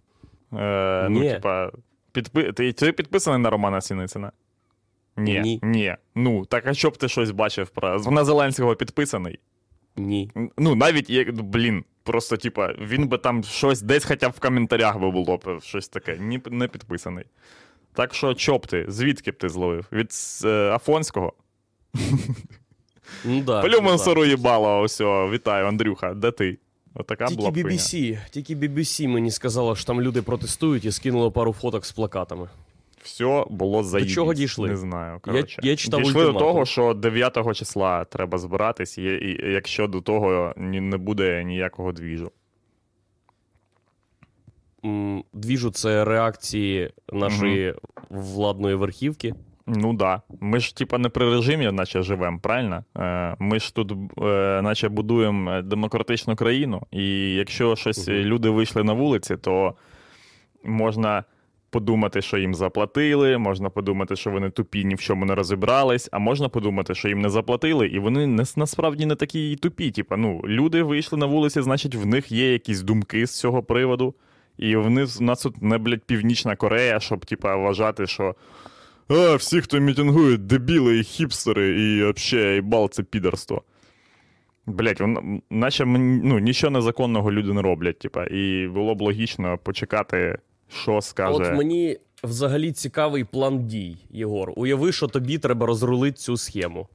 Е, 0.52 1.08
ну, 1.11 1.20
типа, 1.20 1.70
підпи... 2.12 2.52
ти, 2.52 2.73
ти 2.73 2.93
підписаний 2.93 3.41
на 3.41 3.50
Романа 3.50 3.81
Сіницина? 3.81 4.32
Ні. 5.17 5.41
Ні. 5.41 5.61
Ні. 5.62 5.96
Ну, 6.14 6.46
так 6.46 6.67
а 6.67 6.75
що 6.75 6.91
б 6.91 6.96
ти 6.96 7.08
щось 7.08 7.31
бачив 7.31 7.69
про. 7.69 7.99
На 7.99 8.25
Зеленського 8.25 8.76
підписаний? 8.76 9.38
Ні. 9.96 10.31
Ну, 10.58 10.75
навіть 10.75 11.11
як, 11.11 11.43
блін, 11.43 11.85
просто, 12.05 12.37
типа, 12.37 12.73
він 12.81 13.09
би 13.09 13.19
там 13.19 13.45
щось 13.45 13.83
десь 13.83 14.05
хоча 14.05 14.29
б 14.29 14.33
в 14.33 14.41
коментарях 14.41 14.99
би 14.99 15.11
було 15.11 15.37
б 15.37 15.61
щось 15.62 15.89
таке. 15.89 16.17
Ні, 16.21 16.41
не 16.51 16.69
підписаний. 16.69 17.25
Так 17.93 18.15
що, 18.15 18.35
чо 18.35 18.59
б 18.59 18.67
ти? 18.67 18.85
Звідки 18.89 19.31
б 19.31 19.39
ти 19.39 19.49
зловив? 19.49 19.87
Від 19.93 20.11
е, 20.45 20.71
Афонського? 20.71 21.33
Ну, 23.25 23.41
да, 23.41 23.62
По-любому 23.62 23.91
да. 23.91 23.99
сору 23.99 24.25
їбало, 24.25 24.81
ось, 24.81 25.01
вітаю, 25.01 25.67
Андрюха, 25.67 26.15
де 26.15 26.31
ти? 26.31 26.59
Отака 26.95 27.27
Тільки 27.27 27.37
була. 27.37 27.51
BBC, 27.51 28.19
тільки 28.31 28.56
BBC 28.56 29.09
мені 29.09 29.31
сказало, 29.31 29.77
що 29.77 29.87
там 29.87 30.01
люди 30.01 30.23
протестують 30.23 30.85
і 30.85 30.93
скинуло 30.93 31.33
пару 31.33 31.53
фоток 31.53 31.87
з 31.87 31.93
плакатами. 31.93 32.49
Все 33.05 33.45
було 33.51 33.83
заїбісь. 33.83 34.15
чого 34.15 34.35
дійшли? 34.35 34.69
Не 34.69 34.77
знаю. 34.77 35.19
Коротше. 35.21 35.61
я 35.65 35.77
читав 35.77 36.03
Дійшли 36.03 36.25
до 36.25 36.33
того, 36.33 36.65
що 36.65 36.95
9 36.95 37.55
числа 37.56 38.05
треба 38.05 38.39
збиратись, 38.39 38.99
і, 38.99 39.03
і 39.03 39.53
якщо 39.53 39.87
до 39.87 40.01
того 40.01 40.55
ні- 40.56 40.81
не 40.81 40.97
буде 40.97 41.45
ніякого 41.45 41.93
двіжу. 41.93 42.31
Двіжу 45.33 45.71
це 45.71 46.05
реакції 46.05 46.91
нашої 47.12 47.75
владної 48.11 48.75
верхівки. 48.75 49.35
Ну 49.67 49.93
да. 49.93 50.23
Ми 50.41 50.61
ж, 50.61 50.77
типа, 50.77 50.99
не 50.99 51.09
при 51.09 51.31
режимі, 51.31 51.71
наче 51.71 52.03
живемо, 52.03 52.39
правильно? 52.43 52.85
Е, 52.99 53.37
ми 53.39 53.59
ж 53.61 53.75
тут, 53.75 53.93
е, 54.23 54.61
наче, 54.62 54.89
будуємо 54.89 55.62
демократичну 55.62 56.37
країну, 56.37 56.83
і 56.91 57.35
якщо 57.35 57.77
щось 57.77 58.09
Мгм. 58.09 58.17
люди 58.17 58.51
вийшли 58.51 58.85
на 58.85 58.93
вулиці, 58.93 59.37
то 59.37 59.75
можна 60.65 61.25
подумати, 61.75 62.23
що 62.23 62.39
їм 62.39 62.55
заплатили, 62.55 63.39
можна 63.39 63.71
подумати, 63.71 64.17
що 64.17 64.31
вони 64.31 64.51
тупі, 64.51 64.85
ні 64.85 64.95
в 64.95 65.01
чому 65.01 65.25
не 65.25 65.35
розібрались, 65.35 66.09
а 66.13 66.19
можна 66.19 66.49
подумати, 66.49 66.95
що 66.95 67.09
їм 67.09 67.21
не 67.21 67.29
заплатили, 67.31 67.87
і 67.87 67.99
вони 67.99 68.27
не, 68.27 68.45
насправді 68.57 69.07
не 69.07 69.15
такі 69.15 69.53
і 69.53 69.57
тупі. 69.57 69.91
Типа, 69.91 70.17
ну, 70.17 70.41
люди 70.45 70.83
вийшли 70.83 71.19
на 71.19 71.27
вулиці, 71.27 71.63
значить, 71.63 71.95
в 71.95 72.07
них 72.07 72.33
є 72.33 72.53
якісь 72.53 72.83
думки 72.83 73.27
з 73.27 73.39
цього 73.39 73.63
приводу. 73.63 74.15
І 74.59 74.77
вони 74.77 75.05
в 75.05 75.23
нас 75.23 75.43
тут 75.43 75.63
не, 75.63 75.79
блядь, 75.79 76.05
Північна 76.05 76.57
Корея, 76.57 77.01
щоб, 77.01 77.27
типа, 77.27 77.57
вважати, 77.57 78.07
що 78.07 78.35
а, 79.09 79.35
всі, 79.35 79.61
хто 79.61 79.79
мітингує, 79.79 80.37
дебіли 80.37 80.99
і 80.99 81.03
хіпстери, 81.03 81.83
і 81.83 82.03
вообще 82.03 82.55
їбал 82.55 82.91
це 82.91 83.03
підерство. 83.03 83.63
Блять, 84.67 85.03
наче 85.51 85.85
ну, 85.87 86.39
нічого 86.39 86.71
незаконного 86.71 87.33
люди 87.33 87.53
не 87.53 87.63
роблять, 87.63 87.99
типа, 87.99 88.25
і 88.25 88.69
було 88.69 88.95
б 88.95 89.01
логічно 89.01 89.59
почекати, 89.59 90.39
що 90.69 91.01
скаже. 91.01 91.35
От 91.35 91.55
мені 91.55 91.99
взагалі 92.25 92.73
цікавий 92.73 93.25
план 93.25 93.67
дій, 93.67 93.97
Єгор. 94.11 94.53
Уяви, 94.56 94.93
що 94.93 95.06
тобі 95.06 95.39
треба 95.39 95.67
розрулити 95.67 96.17
цю 96.17 96.37
схему. 96.37 96.89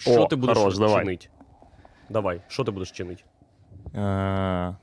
Що 0.00 0.22
О, 0.22 0.26
ти 0.26 0.36
будеш 0.36 0.58
хорош, 0.58 0.78
давай. 0.78 1.04
чинити? 1.04 1.26
Давай, 2.10 2.40
що 2.48 2.64
ти 2.64 2.70
будеш 2.70 2.90
чинити? 2.90 3.22
Е, 3.94 4.76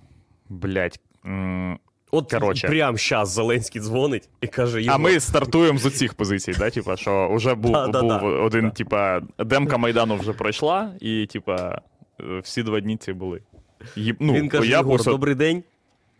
блять. 0.49 0.99
м, 1.25 1.79
От 2.11 2.31
Короче. 2.31 2.67
прямо 2.67 2.97
зараз 2.97 3.29
Зеленський 3.29 3.81
дзвонить 3.81 4.29
і 4.41 4.47
каже: 4.47 4.85
А 4.89 4.97
ми 4.97 5.19
стартуємо 5.19 5.77
з 5.79 5.97
цих 5.97 6.13
позицій, 6.13 6.53
да? 6.59 6.69
Типа, 6.69 6.97
що 6.97 7.29
вже 7.35 7.55
був, 7.55 7.71
Да, 7.71 7.87
да, 7.87 8.01
був 8.01 8.09
да. 8.09 8.17
один, 8.17 8.61
Да. 8.65 8.69
типа, 8.69 9.21
демка 9.39 9.77
Майдану 9.77 10.15
вже 10.15 10.33
пройшла, 10.33 10.93
і, 10.99 11.25
типа, 11.25 11.81
всі 12.43 12.63
два 12.63 12.79
дні 12.79 12.97
ці 12.97 13.13
були. 13.13 13.41
Їб- 13.97 14.15
ну, 14.19 14.33
він 14.33 14.49
каже: 14.49 14.69
я 14.69 14.77
Єгор, 14.77 14.93
просто- 14.95 15.11
добрий 15.11 15.35
день. 15.35 15.63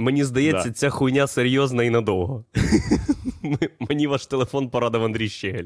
Мені 0.02 0.24
здається, 0.24 0.68
Да. 0.68 0.72
ця 0.74 0.90
хуйня 0.90 1.28
серйозна 1.28 1.84
і 1.84 1.90
надовго. 1.90 2.44
Мені 3.90 4.08
ваш 4.08 4.26
телефон 4.26 4.70
порадив 4.70 5.04
Андрій 5.04 5.30
Щегель. 5.30 5.66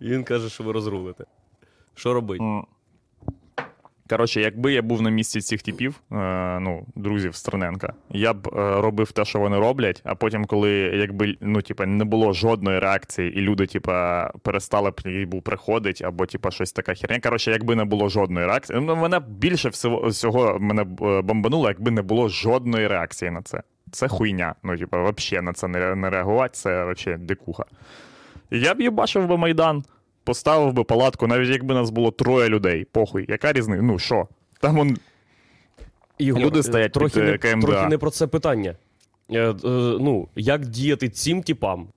Він 0.00 0.24
каже, 0.24 0.48
що 0.50 0.64
ви 0.64 0.72
розрулите. 0.72 1.24
Що 1.94 2.12
робить? 2.14 2.40
Коротше, 4.10 4.40
якби 4.40 4.72
я 4.72 4.82
був 4.82 5.02
на 5.02 5.10
місці 5.10 5.40
цих 5.40 5.62
типів, 5.62 6.00
е, 6.12 6.14
ну, 6.60 6.86
друзів 6.94 7.34
Стерненка, 7.34 7.92
я 8.10 8.32
б 8.32 8.48
е, 8.48 8.80
робив 8.80 9.12
те, 9.12 9.24
що 9.24 9.38
вони 9.38 9.58
роблять, 9.58 10.00
а 10.04 10.14
потім, 10.14 10.44
коли 10.44 10.70
якби 10.72 11.36
ну, 11.40 11.62
типа, 11.62 11.86
не 11.86 12.04
було 12.04 12.32
жодної 12.32 12.78
реакції, 12.78 13.38
і 13.38 13.40
люди, 13.40 13.66
типа, 13.66 14.30
перестали 14.42 14.90
б 14.90 15.40
приходити, 15.40 16.04
або 16.04 16.26
типа 16.26 16.50
щось 16.50 16.72
така 16.72 16.94
херня. 16.94 17.20
Коротше, 17.20 17.50
якби 17.50 17.76
не 17.76 17.84
було 17.84 18.08
жодної 18.08 18.46
реакції. 18.46 18.80
Ну, 18.82 18.96
мене 18.96 19.20
більше 19.28 19.68
всього, 19.68 20.08
всього 20.08 20.58
мене 20.60 20.82
е, 20.82 21.22
бомбануло, 21.22 21.68
якби 21.68 21.90
не 21.90 22.02
було 22.02 22.28
жодної 22.28 22.86
реакції 22.86 23.30
на 23.30 23.42
це. 23.42 23.62
Це 23.90 24.08
хуйня. 24.08 24.54
Ну, 24.62 24.76
типа, 24.76 25.10
взагалі 25.10 25.44
на 25.44 25.52
це 25.52 25.68
не, 25.68 26.10
реагувати, 26.10 26.54
це 26.54 26.92
взагалі 26.92 27.22
дикуха. 27.22 27.64
Я 28.50 28.74
б 28.74 28.80
їбачив 28.80 29.26
би 29.26 29.36
Майдан, 29.36 29.84
поставив 30.28 30.72
би 30.72 30.84
палатку, 30.84 31.26
навіть 31.26 31.48
якби 31.48 31.74
нас 31.74 31.90
було 31.90 32.10
троє 32.10 32.48
людей. 32.48 32.86
Похуй, 32.92 33.24
яка 33.28 33.52
різниця? 33.52 33.82
Ну 33.82 33.98
що? 33.98 34.28
Там 34.60 34.78
он 34.78 34.96
Ігор, 36.18 36.42
Люди 36.42 36.60
е, 36.60 36.62
стоять 36.62 36.92
трохи 36.92 37.14
під, 37.14 37.22
не, 37.22 37.30
е, 37.30 37.38
КМДА. 37.38 37.66
трохи 37.66 37.86
не 37.86 37.98
про 37.98 38.10
це 38.10 38.26
питання. 38.26 38.74
Е, 39.30 39.38
е, 39.40 39.54
ну, 40.00 40.28
як 40.36 40.66
діяти 40.66 41.08
цим 41.08 41.42
типам, 41.42 41.88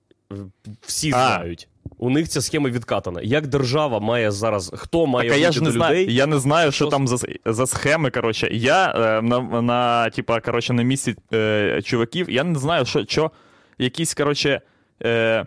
всі 0.80 1.08
А. 1.08 1.10
знають. 1.10 1.68
У 1.98 2.10
них 2.10 2.28
ця 2.28 2.40
схема 2.40 2.70
відкатана. 2.70 3.20
Як 3.22 3.46
держава 3.46 4.00
має 4.00 4.30
зараз, 4.30 4.72
хто 4.74 5.06
має 5.06 5.28
Так, 5.30 5.38
а 5.38 5.40
я 5.40 5.52
ж 5.52 5.60
не 5.60 5.66
до 5.66 5.72
знаю, 5.72 6.02
людей? 6.02 6.14
я 6.14 6.26
не 6.26 6.38
знаю, 6.38 6.72
що 6.72 6.84
Що 6.84 6.90
там 6.90 7.08
за, 7.08 7.26
за 7.46 7.66
схеми. 7.66 8.10
Коротше, 8.10 8.48
я 8.52 8.90
е, 8.90 9.22
на, 9.22 9.40
на, 9.62 10.10
типа, 10.10 10.40
коротше, 10.40 10.72
на 10.72 10.82
місці 10.82 11.14
е, 11.32 11.80
чуваків, 11.84 12.30
я 12.30 12.44
не 12.44 12.58
знаю, 12.58 12.84
що, 12.84 13.04
що 13.08 13.30
якісь, 13.78 14.14
коротше, 14.14 14.60
е, 15.04 15.46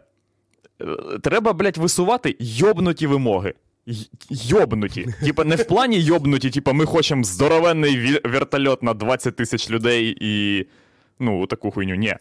треба, 1.22 1.54
блядь, 1.54 1.78
висувати 1.78 2.36
йобнуті 2.40 3.08
вимоги. 3.08 3.54
Йобнуті. 4.30 5.08
Типа, 5.24 5.44
не 5.44 5.56
в 5.56 5.68
плані 5.68 6.00
йобнуті, 6.00 6.50
типа, 6.50 6.74
ми 6.74 6.86
хочемо 6.86 7.24
здоровенний 7.24 8.20
вертольот 8.24 8.84
на 8.84 8.94
20 8.94 9.36
тисяч 9.36 9.70
людей 9.70 10.18
і. 10.22 10.66
Ну, 11.20 11.48
таку 11.48 11.72
хуйню. 11.72 11.96
Ні. 11.96 12.16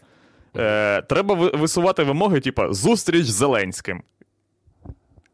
Е, 0.57 1.01
треба 1.01 1.35
висувати 1.35 2.03
вимоги, 2.03 2.39
типа, 2.39 2.73
зустріч 2.73 3.25
з 3.25 3.33
Зеленським. 3.33 4.03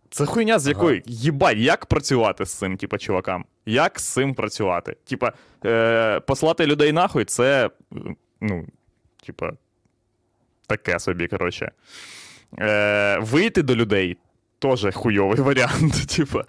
Це 0.09 0.25
хуйня, 0.25 0.59
з 0.59 0.67
якою 0.67 1.01
їбать, 1.05 1.57
як 1.57 1.85
працювати 1.85 2.45
з 2.45 2.53
цим, 2.53 2.77
типа, 2.77 2.97
чувакам? 2.97 3.45
Як 3.65 3.99
з 3.99 4.03
цим 4.03 4.33
працювати? 4.33 4.95
Типа, 5.05 5.31
е, 5.65 6.19
послати 6.19 6.65
людей 6.65 6.91
нахуй, 6.91 7.25
це, 7.25 7.69
ну, 8.41 8.67
типа, 9.25 9.51
таке 10.67 10.99
собі, 10.99 11.27
коротше. 11.27 11.71
Е, 12.59 13.19
вийти 13.21 13.61
до 13.61 13.75
людей 13.75 14.17
теж 14.59 14.87
хуйовий 14.93 15.39
варіант. 15.41 16.07
Типа. 16.15 16.43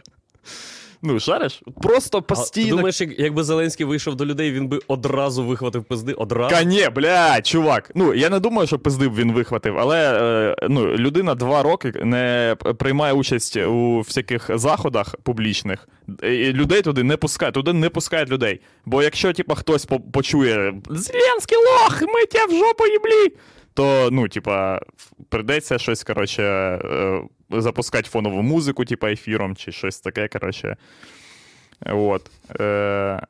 Ну, 1.04 1.20
шариш? 1.20 1.62
Просто 1.82 2.18
А 2.18 2.20
ти 2.20 2.26
постійно. 2.26 2.76
думаєш, 2.76 3.00
як, 3.00 3.18
якби 3.18 3.44
Зеленський 3.44 3.86
вийшов 3.86 4.14
до 4.14 4.26
людей, 4.26 4.52
він 4.52 4.68
би 4.68 4.78
одразу 4.88 5.44
вихватив 5.44 5.84
пизди? 5.84 6.12
Одразу? 6.12 6.54
Канє, 6.54 6.90
бля, 6.90 7.40
чувак. 7.42 7.90
Ну, 7.94 8.14
я 8.14 8.30
не 8.30 8.40
думаю, 8.40 8.66
що 8.66 8.78
пиздив 8.78 9.14
він 9.16 9.32
вихватив, 9.32 9.78
але 9.78 10.20
е, 10.22 10.56
ну, 10.68 10.86
людина 10.86 11.34
два 11.34 11.62
роки 11.62 11.92
не 12.04 12.56
приймає 12.78 13.12
участь 13.12 13.56
у 13.56 13.98
всяких 13.98 14.50
заходах 14.54 15.16
публічних. 15.22 15.88
І 16.22 16.52
людей 16.52 16.82
туди 16.82 17.02
не 17.02 17.16
пускають, 17.16 17.54
туди 17.54 17.72
не 17.72 17.88
пускають 17.88 18.30
людей. 18.30 18.60
Бо 18.84 19.02
якщо, 19.02 19.32
типа, 19.32 19.54
хтось 19.54 19.88
почує 20.12 20.74
Зеленський 20.90 21.58
лох, 21.58 22.02
ми 22.02 22.26
тебе 22.26 22.52
в 22.54 22.58
жопу 22.58 22.86
їблі, 22.86 23.36
то, 23.74 24.08
ну, 24.12 24.28
типа, 24.28 24.80
придеться 25.28 25.78
щось, 25.78 26.04
коротше, 26.04 26.42
е, 26.42 27.22
запускати 27.50 28.08
фонову 28.08 28.42
музику, 28.42 28.84
типа, 28.84 29.10
ефіром, 29.10 29.56
чи 29.56 29.72
щось 29.72 30.00
таке, 30.00 30.28
коротше. 30.28 30.76
От. 31.86 32.30
Е, 32.60 33.20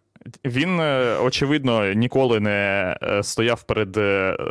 він, 0.44 0.80
е, 0.80 1.16
очевидно, 1.18 1.92
ніколи 1.92 2.40
не 2.40 2.96
стояв 3.22 3.62
перед 3.62 3.96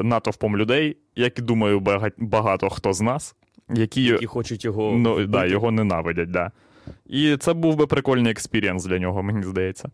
натовпом 0.06 0.58
людей, 0.58 0.98
як 1.16 1.40
і 1.40 1.42
думаю, 1.42 1.80
багато 2.18 2.70
хто 2.70 2.94
з 2.94 3.02
нас, 3.02 3.36
які, 3.70 4.04
Які 4.04 4.26
хочуть 4.26 4.66
його. 4.66 4.92
ну, 4.98 5.26
да, 5.26 5.46
його 5.46 5.72
ненавидять. 5.72 6.32
Да. 6.32 6.52
І 7.06 7.38
це 7.38 7.54
був 7.54 7.76
би 7.76 7.88
прикольний 7.88 8.32
experience 8.32 8.86
для 8.86 9.00
нього, 9.00 9.24
мені 9.24 9.44
здається. 9.44 9.90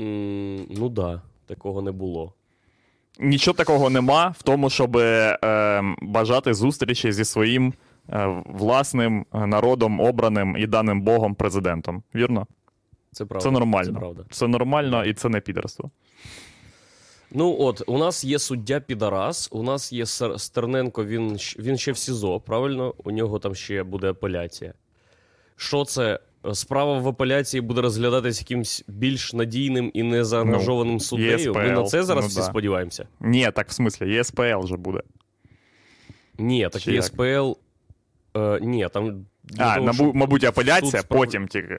М, 0.00 0.66
ну 0.70 0.88
да, 0.88 1.22
такого 1.46 1.82
не 1.82 1.92
було. 1.92 2.32
Нічого 3.20 3.56
такого 3.56 3.90
нема 3.90 4.34
в 4.38 4.42
тому, 4.42 4.70
щоб 4.70 4.96
е, 4.96 5.82
бажати 6.02 6.54
зустрічі 6.54 7.12
зі 7.12 7.24
своїм 7.24 7.74
е, 8.12 8.42
власним 8.46 9.26
народом, 9.32 10.00
обраним 10.00 10.56
і 10.56 10.66
даним 10.66 11.02
Богом 11.02 11.34
президентом. 11.34 12.02
Вірно? 12.14 12.46
Це 13.12 13.24
правда. 13.24 13.44
Це 13.44 13.50
нормально. 13.50 13.92
Це 13.92 13.98
правда. 13.98 14.24
Це 14.30 14.48
нормально 14.48 15.04
і 15.04 15.14
це 15.14 15.28
не 15.28 15.40
підерство. 15.40 15.90
Ну 17.30 17.56
от, 17.60 17.82
у 17.86 17.98
нас 17.98 18.24
є 18.24 18.38
суддя 18.38 18.80
Підарас, 18.80 19.48
у 19.52 19.62
нас 19.62 19.92
є 19.92 20.06
Стерненко, 20.36 21.04
він, 21.04 21.38
він 21.58 21.78
ще 21.78 21.92
в 21.92 21.98
СІЗО, 21.98 22.40
правильно? 22.40 22.94
У 23.04 23.10
нього 23.10 23.38
там 23.38 23.54
ще 23.54 23.82
буде 23.82 24.10
апеляція. 24.10 24.74
Що 25.56 25.84
це? 25.84 26.18
Справа 26.52 26.98
в 26.98 27.08
апеляції 27.08 27.60
буде 27.60 27.80
розглядатись 27.80 28.40
якимсь 28.40 28.84
більш 28.88 29.32
надійним 29.32 29.90
і 29.94 30.02
незаангажованим 30.02 31.00
суддею. 31.00 31.54
Ми 31.54 31.70
на 31.70 31.82
це 31.82 32.02
зараз 32.02 32.24
ну 32.24 32.28
всі 32.28 32.38
да. 32.38 32.42
сподіваємося. 32.44 33.06
Ні, 33.20 33.50
так 33.54 33.68
в 33.68 33.72
смислі, 33.72 34.12
ЄСПЛ 34.12 34.58
вже 34.64 34.76
буде. 34.76 35.00
Ні, 36.38 36.68
так 36.72 36.82
Чи 36.82 36.92
як? 36.92 37.02
ЄСПЛ. 37.04 37.52
Е, 38.36 38.58
ні, 38.62 38.88
там. 38.92 39.26
А, 39.58 39.74
того, 39.74 39.86
набу, 39.86 40.12
мабуть, 40.14 40.44
апеляція, 40.44 41.02
справ- 41.02 41.18
потім 41.18 41.48
тільки. 41.48 41.78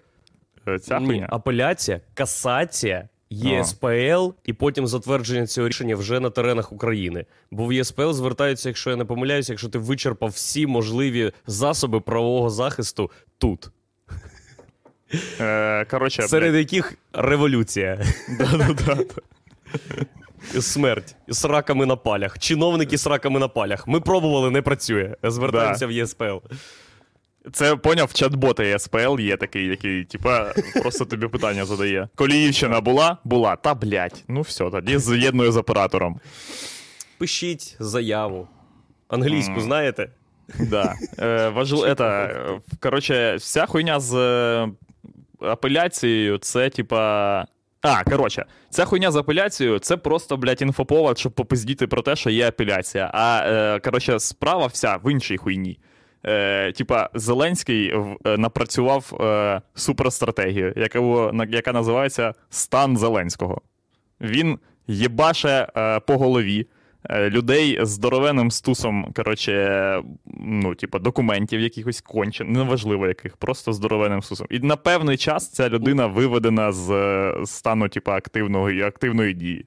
е, 0.68 0.80
Ця 0.80 1.00
Ні, 1.00 1.06
хуйня. 1.06 1.28
апеляція, 1.32 2.02
касація, 2.14 3.10
ЄСПЛ 3.30 4.30
і 4.46 4.54
потім 4.54 4.88
затвердження 4.88 5.48
цього 5.48 5.68
рішення 5.68 5.96
вже 5.96 6.20
на 6.20 6.30
теренах 6.30 6.72
України. 6.72 7.26
Бо 7.52 7.66
в 7.66 7.74
ЄСПЛ 7.74 8.12
звертаються, 8.12 8.70
якщо 8.70 8.90
я 8.90 8.96
не 8.96 9.06
помиляюся, 9.06 9.54
якщо 9.54 9.70
ти 9.70 9.78
вичерпав 9.80 10.30
всі 10.30 10.68
можливі 10.68 11.32
засоби 11.48 12.00
правового 12.02 12.50
захисту 12.50 13.12
тут, 13.38 13.70
Е, 15.40 15.86
коротше, 15.86 16.22
серед 16.22 16.56
яких 16.56 16.94
революція, 17.14 18.00
да-да-да. 18.40 18.98
смерть 20.62 21.16
з 21.28 21.46
раками 21.46 21.86
на 21.86 21.96
палях, 21.96 22.40
чиновники 22.40 22.98
з 22.98 23.08
раками 23.08 23.40
на 23.40 23.48
палях. 23.48 23.88
Ми 23.88 24.02
пробували, 24.02 24.52
не 24.52 24.62
працює. 24.62 25.16
Звертаємося 25.24 25.88
в 25.88 25.92
ЄСПЛ. 25.92 26.38
Це 27.54 27.76
поняв, 27.76 28.10
чат-бот 28.10 28.62
ЄСПЛ 28.62 29.20
є 29.20 29.38
такий, 29.38 29.66
який, 29.66 30.04
типа, 30.04 30.54
просто 30.82 31.06
тобі 31.06 31.28
питання 31.28 31.66
задає. 31.66 32.10
Коліївщина 32.16 32.82
була? 32.82 33.18
Була. 33.24 33.56
Та 33.56 33.74
блять. 33.74 34.24
Ну 34.28 34.42
все, 34.42 34.70
тоді 34.70 34.98
з'єдную 34.98 35.52
з 35.52 35.58
оператором. 35.58 36.20
Пишіть 37.18 37.76
заяву. 37.80 38.48
Англійську 39.08 39.62
знаєте? 39.62 40.10
Да. 40.60 40.96
Е, 41.20 41.50
важл... 41.50 41.86
это, 41.86 42.04
е, 42.04 42.62
коротше, 42.80 43.36
вся 43.36 43.66
хуйня 43.66 44.00
з 44.00 44.16
е, 44.16 44.70
апеляцією, 45.50 46.38
це 46.38 46.70
типа. 46.70 47.46
А, 47.82 48.04
коротше, 48.04 48.46
ця 48.70 48.86
хуйня 48.86 49.12
з 49.12 49.16
апеляцією 49.16 49.80
це 49.80 49.98
просто, 49.98 50.38
блядь, 50.38 50.62
інфоповод, 50.62 51.20
щоб 51.20 51.32
попиздіти 51.32 51.88
про 51.88 52.02
те, 52.02 52.16
що 52.16 52.30
є 52.30 52.48
апеляція. 52.48 53.12
А 53.14 53.44
е, 53.46 53.80
коротше, 53.80 54.20
справа 54.20 54.66
вся 54.66 55.00
в 55.04 55.12
іншій 55.12 55.38
хуйні. 55.38 55.80
Е, 56.25 56.72
типа, 56.72 57.10
Зеленський 57.14 57.94
е, 58.25 58.38
напрацював 58.38 59.18
е, 59.22 59.62
суперстратегію, 59.75 60.74
яка, 60.75 61.00
яка 61.50 61.72
називається 61.74 62.34
Стан 62.50 62.98
Зеленського. 62.98 63.62
Він 64.22 64.60
єбаше 64.88 65.68
е, 65.78 66.00
по 66.00 66.18
голові 66.18 66.68
людей 67.10 67.80
з 67.82 67.90
здоровенним 67.90 68.52
стусом, 68.52 69.14
коротше, 69.16 70.04
ну, 70.40 70.76
типа, 70.76 71.00
документів 71.00 71.60
якихось 71.60 72.02
кончен, 72.02 72.52
неважливо 72.52 73.08
яких, 73.08 73.38
просто 73.38 73.74
здоровенним 73.74 74.22
стусом. 74.22 74.48
І 74.50 74.60
на 74.60 74.76
певний 74.76 75.18
час 75.18 75.52
ця 75.52 75.70
людина 75.70 76.08
виведена 76.08 76.72
з 76.72 76.92
е, 76.92 77.46
стану, 77.46 77.90
типа, 77.90 78.16
активного, 78.16 78.70
активної 78.70 79.34
дії. 79.34 79.66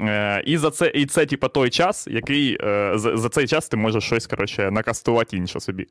Е, 0.00 0.42
і 0.46 0.56
за 0.56 0.70
це, 0.70 0.92
і 0.94 1.06
це, 1.06 1.26
типа, 1.26 1.48
той 1.48 1.70
час, 1.70 2.06
який 2.10 2.58
е, 2.64 2.92
за, 2.94 3.16
за 3.16 3.28
цей 3.28 3.46
час 3.46 3.68
ти 3.68 3.76
можеш 3.76 4.04
щось, 4.04 4.26
коротше, 4.26 4.70
накастувати 4.70 5.36
інше 5.36 5.60
собі. 5.60 5.86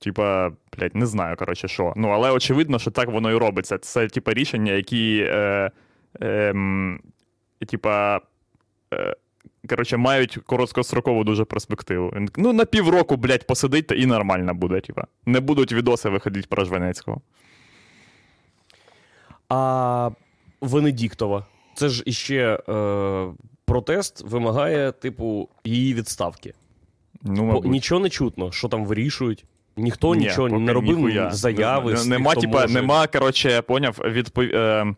Типа, 0.00 0.50
блядь, 0.76 0.94
не 0.94 1.06
знаю, 1.06 1.36
коротше, 1.36 1.68
що. 1.68 1.92
Ну, 1.96 2.08
але 2.08 2.30
очевидно, 2.30 2.78
що 2.78 2.90
так 2.90 3.08
воно 3.08 3.30
і 3.30 3.36
робиться. 3.36 3.78
Це, 3.78 4.08
типа, 4.08 4.34
рішення, 4.34 4.72
які. 4.72 5.26
Е, 5.28 5.70
ем, 6.20 7.00
типа, 7.68 8.20
е, 8.94 9.16
коротше, 9.68 9.96
мають 9.96 10.38
короткострокову 10.46 11.24
дуже 11.24 11.44
перспективу. 11.44 12.12
Ну, 12.36 12.52
на 12.52 12.64
півроку, 12.64 13.16
блядь, 13.16 13.46
посидить, 13.46 13.86
та 13.86 13.94
і 13.94 14.06
нормально 14.06 14.54
буде, 14.54 14.80
типа. 14.80 15.04
Не 15.26 15.40
будуть 15.40 15.72
відоси 15.72 16.08
виходити 16.08 16.46
про 16.50 16.64
Жванецького. 16.64 17.20
А 19.48 20.10
Венедіктова. 20.60 21.46
Це 21.74 21.88
ж 21.88 22.02
іще 22.06 22.58
е, 22.68 23.26
протест 23.64 24.22
вимагає, 24.24 24.92
типу, 24.92 25.48
її 25.64 25.94
відставки. 25.94 26.54
Ну, 27.22 27.60
Бо 27.60 27.68
нічого 27.68 28.00
не 28.00 28.08
чутно, 28.08 28.52
що 28.52 28.68
там 28.68 28.84
вирішують, 28.84 29.44
Ніхто 29.76 30.14
Ні, 30.14 30.20
нічого 30.24 30.48
не 30.48 30.72
робив, 30.72 30.96
ніхуя. 30.98 31.30
заяви. 31.30 31.90
Н- 31.92 31.96
з 31.96 32.00
тих, 32.02 32.10
Нема, 32.10 32.30
хто 32.30 32.40
типа, 32.40 32.60
може. 32.60 32.74
нема, 32.74 33.06
короче, 33.06 33.62
поняв, 33.62 33.98
відпов... 34.04 34.44
е, 34.44 34.94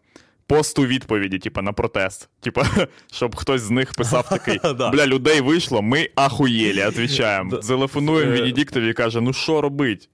посту 0.57 0.83
відповіді, 0.87 1.39
типа, 1.39 1.63
на 1.63 1.73
протест. 1.73 2.29
Типа, 2.41 2.67
щоб 3.13 3.37
хтось 3.37 3.61
з 3.63 3.71
них 3.71 3.93
писав 3.95 4.29
такий: 4.29 4.59
бля, 4.93 5.07
людей 5.07 5.41
вийшло, 5.41 5.83
ми 5.83 6.09
ахуєлі, 6.15 6.85
відповідаємо. 6.87 7.51
Да. 7.51 7.57
Телефонуємо. 7.59 8.33
Венедіктові 8.33 8.91
і 8.91 8.93
каже, 8.93 9.21
ну 9.21 9.33
що 9.33 9.61
робить? 9.61 10.09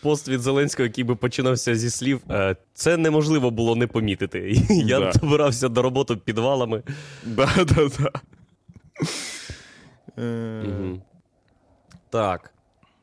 Пост 0.00 0.28
від 0.28 0.40
Зеленського, 0.40 0.86
який 0.86 1.04
би 1.04 1.16
починався 1.16 1.74
зі 1.74 1.90
слів. 1.90 2.20
е, 2.30 2.56
Це 2.74 2.96
неможливо 2.96 3.50
було 3.50 3.76
не 3.76 3.86
помітити. 3.86 4.56
Я 4.70 5.00
Да. 5.00 5.12
добирався 5.12 5.68
до 5.68 5.82
роботи 5.82 6.16
підвалами. 6.16 6.82
Да, 7.24 7.48
да, 7.56 7.88
да. 7.98 8.10
Мгм. 10.16 11.02
Так. 12.10 12.54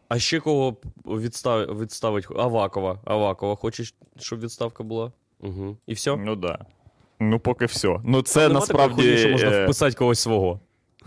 А 0.10 0.20
ще 0.20 0.40
кого 0.40 0.78
відстав... 1.06 1.80
відставить? 1.82 2.26
Авакова. 2.36 3.00
Авакова. 3.06 3.56
Хочеш, 3.56 3.94
щоб 4.20 4.40
відставка 4.40 4.84
була? 4.84 5.12
Угу. 5.40 5.78
І 5.88 5.94
все? 5.94 6.16
Ну 6.16 6.36
да. 6.36 6.60
Ну, 7.20 7.40
поки 7.40 7.66
все. 7.66 8.00
Ну, 8.04 8.22
це 8.22 8.48
Нема 8.48 8.54
насправді. 8.54 9.18
що 9.18 9.30
можна 9.30 9.52
е, 9.52 9.64
вписати 9.64 9.96
когось 9.96 10.20
свого. 10.20 10.60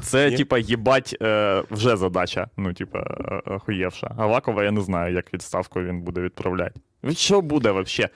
Це, 0.03 0.31
Ні? 0.31 0.37
типа, 0.37 0.59
їбать, 0.59 1.17
е, 1.23 1.63
вже 1.71 1.97
задача. 1.97 2.49
Ну, 2.57 2.73
типа, 2.75 2.99
е, 2.99 3.43
охуєвша. 3.55 4.15
Авакова 4.19 4.65
я 4.65 4.71
не 4.71 4.81
знаю, 4.81 5.15
як 5.15 5.35
відставку 5.35 5.81
він 5.81 6.01
буде 6.03 6.21
відправляти. 6.21 6.81
Від 7.05 7.19
що 7.19 7.41
буде 7.41 7.73
взагалі? 7.73 8.13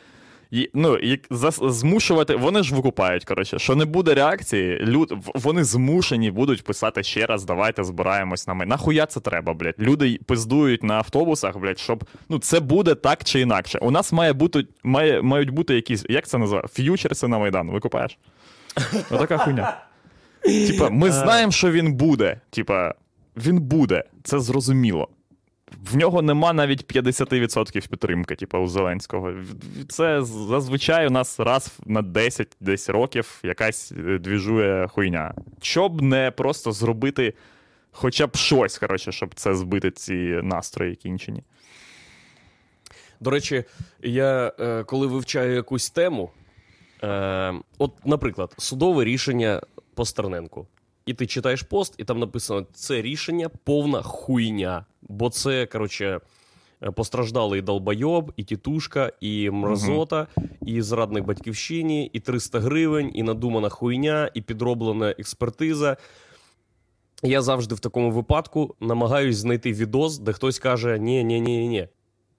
І, 0.50 0.70
ну, 0.74 0.98
як 0.98 1.20
зас- 1.30 1.70
змушувати, 1.70 2.36
вони 2.36 2.62
ж 2.62 2.74
викупають, 2.74 3.24
коротше, 3.24 3.58
що 3.58 3.76
не 3.76 3.84
буде 3.84 4.14
реакції, 4.14 4.78
люд, 4.80 5.12
вони 5.34 5.64
змушені 5.64 6.30
будуть 6.30 6.64
писати 6.64 7.02
ще 7.02 7.26
раз, 7.26 7.44
давайте 7.44 7.84
збираємось 7.84 8.46
на 8.46 8.54
ми. 8.54 8.66
Нахуя 8.66 9.06
це 9.06 9.20
треба, 9.20 9.54
блядь? 9.54 9.74
Люди 9.78 10.18
пиздують 10.26 10.82
на 10.82 10.94
автобусах, 10.94 11.58
блядь, 11.58 11.78
щоб. 11.78 12.04
Ну, 12.28 12.38
це 12.38 12.60
буде 12.60 12.94
так 12.94 13.24
чи 13.24 13.40
інакше. 13.40 13.78
У 13.82 13.90
нас 13.90 14.12
має 14.12 14.32
бути, 14.32 14.66
має, 14.84 15.22
мають 15.22 15.50
бути 15.50 15.74
якісь, 15.74 16.04
як 16.08 16.26
це 16.26 16.38
називає? 16.38 16.64
Ф'ючерси 16.72 17.28
на 17.28 17.38
Майдан, 17.38 17.70
викупаєш? 17.70 18.18
Отака 19.10 19.38
хуйня. 19.38 19.76
Типа, 20.42 20.90
ми 20.90 21.10
знаємо, 21.12 21.52
що 21.52 21.70
він 21.70 21.94
буде. 21.94 22.40
Типа, 22.50 22.94
він 23.36 23.60
буде, 23.60 24.04
це 24.22 24.40
зрозуміло. 24.40 25.08
В 25.72 25.96
нього 25.96 26.22
нема 26.22 26.52
навіть 26.52 26.94
50% 26.94 27.88
підтримки, 27.88 28.34
типу, 28.34 28.58
у 28.58 28.68
Зеленського. 28.68 29.32
Це 29.88 30.22
зазвичай 30.22 31.06
у 31.06 31.10
нас 31.10 31.40
раз 31.40 31.78
на 31.86 32.02
10 32.02 32.56
десь 32.60 32.88
років 32.88 33.40
якась 33.42 33.92
е, 33.92 34.18
двіжує 34.18 34.88
хуйня. 34.88 35.34
Щоб 35.62 36.02
не 36.02 36.30
просто 36.30 36.72
зробити 36.72 37.34
хоча 37.90 38.26
б 38.26 38.36
щось, 38.36 38.78
коротше, 38.78 39.12
щоб 39.12 39.34
це 39.34 39.54
збити 39.54 39.90
ці 39.90 40.40
настрої 40.42 40.96
кінчені. 40.96 41.42
До 43.20 43.30
речі, 43.30 43.64
я 44.02 44.52
е, 44.60 44.84
коли 44.84 45.06
вивчаю 45.06 45.54
якусь 45.54 45.90
тему, 45.90 46.30
е, 47.02 47.54
от, 47.78 47.92
наприклад, 48.04 48.54
судове 48.58 49.04
рішення 49.04 49.60
по 49.94 50.04
Стерненку. 50.04 50.66
І 51.06 51.14
ти 51.14 51.26
читаєш 51.26 51.62
пост, 51.62 51.94
і 51.98 52.04
там 52.04 52.18
написано: 52.18 52.66
це 52.72 53.02
рішення 53.02 53.48
повна 53.48 54.02
хуйня. 54.02 54.84
Бо 55.02 55.30
це, 55.30 55.66
коротше, 55.66 56.20
е, 56.82 56.90
постраждалий 56.90 57.62
долбойоб, 57.62 58.32
і 58.36 58.44
тітушка, 58.44 59.12
і 59.20 59.50
мразота, 59.50 60.26
і 60.66 60.82
зрадник 60.82 61.24
батьківщині, 61.24 62.10
і 62.12 62.20
300 62.20 62.60
гривень, 62.60 63.10
і 63.14 63.22
надумана 63.22 63.68
хуйня, 63.68 64.30
і 64.34 64.42
підроблена 64.42 65.10
експертиза. 65.10 65.96
Я 67.22 67.42
завжди 67.42 67.74
в 67.74 67.80
такому 67.80 68.10
випадку 68.10 68.74
намагаюсь 68.80 69.36
знайти 69.36 69.72
відос, 69.72 70.18
де 70.18 70.32
хтось 70.32 70.58
каже: 70.58 70.98
ні, 70.98 71.24
ні, 71.24 71.40
ні, 71.40 71.68
ні, 71.68 71.88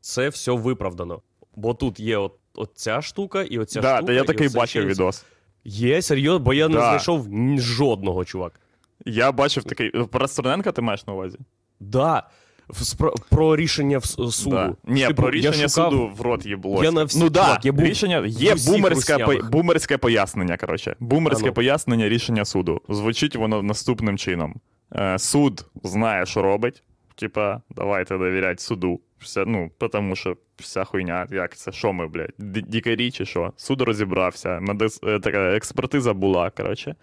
це 0.02 0.30
все 0.30 0.52
виправдано. 0.52 1.22
Бо 1.56 1.74
тут 1.74 2.00
є 2.00 2.18
от, 2.18 2.34
от 2.56 2.72
ця 2.76 3.02
штука 3.02 3.44
і 3.44 3.60
оця 3.60 3.82
Так, 3.82 3.98
штука. 3.98 4.08
та 4.08 4.14
я 4.14 4.24
такий 4.24 4.50
бачив 4.50 4.86
відос. 4.86 5.26
Є, 5.70 6.02
серйозно, 6.02 6.40
бо 6.40 6.54
я 6.54 6.68
не 6.68 6.74
знайшов 6.78 7.28
жодного, 7.58 8.26
чувак. 8.26 8.60
Я 9.06 9.32
бачив 9.32 9.64
такий. 9.64 9.90
Про 9.90 10.28
Стерненка 10.28 10.72
ти 10.72 10.82
маєш 10.82 11.08
на 11.08 11.14
увазі? 11.14 11.38
Да. 11.80 12.24
Спро- 12.70 13.14
Про 13.30 13.56
рішення 13.56 13.98
в 13.98 14.06
суду. 14.06 14.56
Да. 14.56 14.76
Ні, 14.88 15.08
Типу, 15.08 15.22
про 15.22 15.36
я 15.36 15.52
рішення 15.52 15.68
шукав- 15.68 15.92
суду 15.92 16.12
в 16.18 16.22
рот 16.22 16.46
їблось. 16.46 16.84
Я 16.84 16.92
на 16.92 17.04
всі- 17.04 17.20
ну 17.20 17.30
да, 17.30 17.60
я 17.64 17.72
був 17.72 17.86
рішення 17.86 18.24
є 18.28 18.56
бумерське, 18.68 19.18
по- 19.18 19.50
бумерське 19.52 19.98
пояснення. 19.98 20.58
Коротше, 20.58 20.96
бумерське 21.00 21.44
А 21.46 21.48
ну. 21.48 21.54
пояснення 21.54 22.10
рішення 22.10 22.46
суду. 22.46 22.82
Звучить 22.90 23.36
воно 23.36 23.64
наступним 23.64 24.18
чином: 24.18 24.56
е, 24.96 25.20
суд 25.20 25.66
знає, 25.84 26.26
що 26.26 26.42
робить. 26.42 26.84
Типа, 27.18 27.62
давайте 27.70 28.18
довіряти 28.18 28.62
суду. 28.62 29.02
Все, 29.20 29.46
ну, 29.46 29.72
тому 29.92 30.16
що 30.16 30.38
вся 30.58 30.84
хуйня, 30.84 31.28
як 31.32 31.56
це, 31.56 31.72
що 31.72 31.94
ми, 31.94 32.08
блядь, 32.08 32.34
дікарі 32.68 33.12
чи 33.12 33.26
що? 33.26 33.54
Суд 33.58 33.82
розібрався, 33.82 34.60
медис... 34.60 35.00
е, 35.04 35.20
така 35.20 35.56
експертиза 35.56 36.14
була, 36.14 36.50
коротше. 36.50 36.96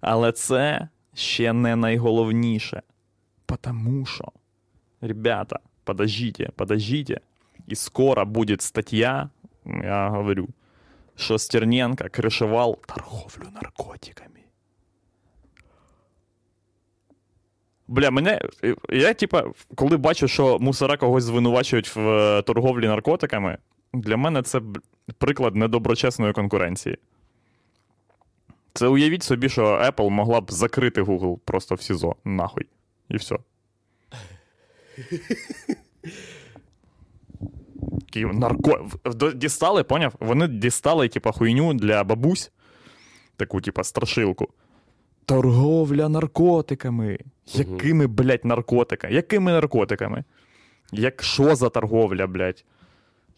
Але 0.00 0.32
це 0.32 0.88
ще 1.14 1.52
не 1.52 1.76
найголовніше. 1.76 2.82
Потому 3.46 4.06
що, 4.06 4.24
ребята, 5.00 5.58
подождите, 5.84 6.50
подождите, 6.56 7.20
и 7.72 7.74
скоро 7.74 8.24
будет 8.26 8.62
статья, 8.62 9.30
я 9.64 10.08
говорю, 10.08 10.48
что 11.16 11.38
Стерненко 11.38 12.08
крышевал 12.08 12.78
торговлю 12.86 13.50
наркотиками. 13.50 14.47
Бля, 17.88 18.10
мене. 18.10 18.40
Я, 18.88 19.14
типа, 19.14 19.44
коли 19.74 19.96
бачу, 19.96 20.28
що 20.28 20.58
мусора 20.58 20.96
когось 20.96 21.24
звинувачують 21.24 21.96
в 21.96 22.00
е, 22.08 22.42
торговлі 22.42 22.86
наркотиками, 22.86 23.58
для 23.92 24.16
мене 24.16 24.42
це 24.42 24.60
приклад 25.18 25.56
недоброчесної 25.56 26.32
конкуренції. 26.32 26.98
Це 28.72 28.86
уявіть 28.86 29.22
собі, 29.22 29.48
що 29.48 29.64
Apple 29.64 30.08
могла 30.08 30.40
б 30.40 30.50
закрити 30.50 31.02
Google 31.02 31.38
просто 31.44 31.74
в 31.74 31.82
СІЗО, 31.82 32.16
нахуй. 32.24 32.66
І 33.08 33.16
все. 33.16 33.36
Нарко... 38.14 38.88
Дістали, 39.34 39.84
поняв? 39.84 40.14
Вони 40.20 40.48
дістали, 40.48 41.08
типа, 41.08 41.32
хуйню 41.32 41.74
для 41.74 42.04
бабусь, 42.04 42.50
таку, 43.36 43.60
типа, 43.60 43.84
страшилку. 43.84 44.48
Торговля 45.28 46.08
наркотиками. 46.08 47.18
Якими, 47.46 48.06
блядь, 48.06 48.44
наркотиками? 48.44 49.14
Якими 49.14 49.52
наркотиками? 49.52 50.24
Як 50.92 51.22
що 51.22 51.54
за 51.54 51.68
торговля, 51.68 52.26
блядь? 52.26 52.64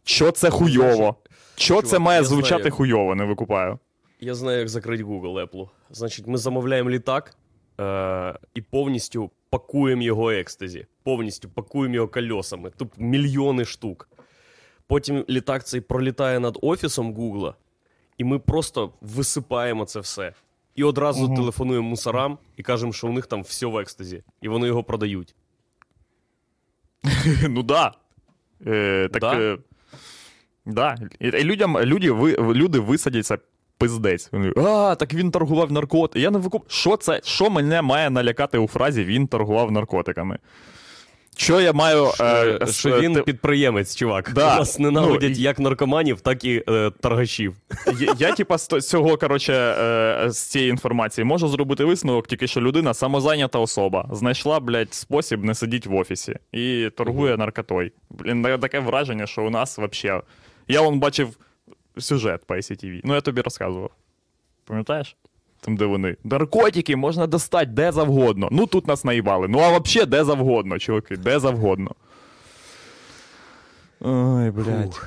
Що 0.04 0.30
це 0.32 0.50
хуйово? 0.50 1.16
Що 1.56 1.82
це 1.82 1.98
має 1.98 2.24
звучати 2.24 2.62
знаю. 2.62 2.72
хуйово, 2.72 3.14
не 3.14 3.24
викупаю. 3.24 3.78
Я 4.20 4.34
знаю, 4.34 4.58
як 4.58 4.68
закрити 4.68 5.04
Google 5.04 5.46
Apple. 5.46 5.68
Значить, 5.90 6.26
ми 6.26 6.38
замовляємо 6.38 6.90
літак 6.90 7.36
е- 7.80 8.38
і 8.54 8.62
повністю 8.62 9.30
пакуємо 9.50 10.02
його 10.02 10.30
екстазі. 10.30 10.86
Повністю 11.02 11.48
пакуємо 11.48 11.94
його 11.94 12.08
кольосами. 12.08 12.70
Тут 12.76 12.88
мільйони 12.98 13.64
штук. 13.64 14.08
Потім 14.86 15.24
літак 15.28 15.66
цей 15.66 15.80
пролітає 15.80 16.40
над 16.40 16.58
офісом 16.62 17.14
Google, 17.14 17.54
і 18.18 18.24
ми 18.24 18.38
просто 18.38 18.92
висипаємо 19.00 19.84
це 19.84 20.00
все. 20.00 20.32
І 20.74 20.84
одразу 20.84 21.24
Мгм. 21.26 21.36
телефонуємо 21.36 21.88
мусорам 21.88 22.38
і 22.56 22.62
кажемо, 22.62 22.92
що 22.92 23.08
у 23.08 23.12
них 23.12 23.26
там 23.26 23.42
все 23.42 23.66
в 23.66 23.76
екстазі, 23.78 24.22
і 24.42 24.48
вони 24.48 24.66
його 24.66 24.82
продають. 24.84 25.34
ну 27.48 27.62
да. 27.62 27.94
Е, 28.66 29.08
так, 29.12 29.20
Да? 29.20 29.40
Е, 29.40 29.58
да. 30.66 30.96
І, 31.20 31.26
і 31.28 31.44
людям, 31.44 31.78
люди, 31.80 32.10
ви, 32.10 32.36
люди 32.36 32.78
висадяться 32.78 33.38
пиздець. 33.78 34.28
Вони, 34.32 34.52
а, 34.56 34.94
так 34.94 35.14
він 35.14 35.30
торгував 35.30 35.72
наркотиками. 35.72 36.22
Я 36.22 36.30
не 36.30 36.38
викуп. 36.38 36.64
Що 36.70 36.96
це? 36.96 37.20
Що 37.24 37.50
мене 37.50 37.82
має 37.82 38.10
налякати 38.10 38.58
у 38.58 38.66
фразі 38.68 39.04
він 39.04 39.26
торгував 39.26 39.72
наркотиками? 39.72 40.38
Що 41.36 41.60
я 41.60 41.72
маю. 41.72 42.10
Що, 42.14 42.24
е, 42.24 42.58
що 42.72 42.88
с- 42.96 43.00
він 43.02 43.14
те- 43.14 43.22
підприємець, 43.22 43.96
чувак. 43.96 44.32
Да. 44.34 44.56
Нас 44.58 44.78
ненавидять 44.78 45.32
Ну, 45.36 45.42
як 45.42 45.58
наркоманів, 45.58 46.20
так 46.20 46.44
і 46.44 46.64
е, 46.68 46.90
торгашів. 47.00 47.56
Я, 48.00 48.14
я 48.18 48.32
типа, 48.32 48.58
з 48.58 48.66
цього, 48.66 49.16
коротше, 49.16 49.52
е, 49.54 50.30
з 50.30 50.38
цієї 50.38 50.70
інформації 50.70 51.24
можу 51.24 51.48
зробити 51.48 51.84
висновок, 51.84 52.26
тільки 52.26 52.46
що 52.46 52.60
людина 52.60 52.94
самозайнята 52.94 53.58
особа. 53.58 54.08
Знайшла, 54.12 54.60
блядь, 54.60 54.94
спосіб 54.94 55.44
не 55.44 55.54
сидіти 55.54 55.88
в 55.88 55.94
офісі 55.94 56.36
і 56.52 56.90
торгує 56.96 57.36
наркотою. 57.36 57.90
Блін, 58.10 58.42
таке 58.42 58.78
враження, 58.80 59.26
що 59.26 59.42
у 59.42 59.50
нас 59.50 59.78
вообще. 59.78 60.20
Я 60.68 60.80
вон 60.80 60.98
бачив 60.98 61.36
сюжет 61.98 62.44
по 62.46 62.54
ICTV. 62.54 63.00
Ну, 63.04 63.14
я 63.14 63.20
тобі 63.20 63.40
розказував. 63.40 63.90
Пам'ятаєш? 64.64 65.16
Там, 65.60 65.76
де 65.76 65.84
вони. 65.84 66.16
Наркотики 66.24 66.96
можна 66.96 67.26
достати 67.26 67.66
де 67.66 67.92
завгодно. 67.92 68.48
Ну, 68.52 68.66
тут 68.66 68.86
нас 68.86 69.04
наїбали. 69.04 69.48
Ну, 69.48 69.58
а 69.58 69.78
взагалі 69.78 70.10
де 70.10 70.24
завгодно, 70.24 70.78
чуваки, 70.78 71.16
де 71.16 71.38
завгодно. 71.40 71.94
Ой, 74.00 74.50
блядь. 74.50 75.00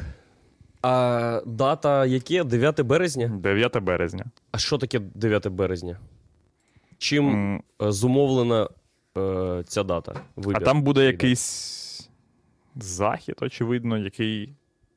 А 0.81 1.41
дата 1.45 2.05
яке? 2.05 2.43
9 2.43 2.81
березня? 2.81 3.27
9 3.27 3.77
березня. 3.83 4.25
А 4.51 4.57
що 4.57 4.77
таке 4.77 4.99
9 4.99 5.47
березня? 5.47 5.99
Чим 6.97 7.55
е, 7.81 7.91
зумовлена 7.91 8.69
е, 9.17 9.63
ця 9.67 9.83
дата? 9.83 10.21
А 10.53 10.59
там 10.59 10.81
буде 10.81 11.05
якийсь. 11.05 12.09
захід, 12.75 13.35
очевидно, 13.41 13.97
який 13.97 14.53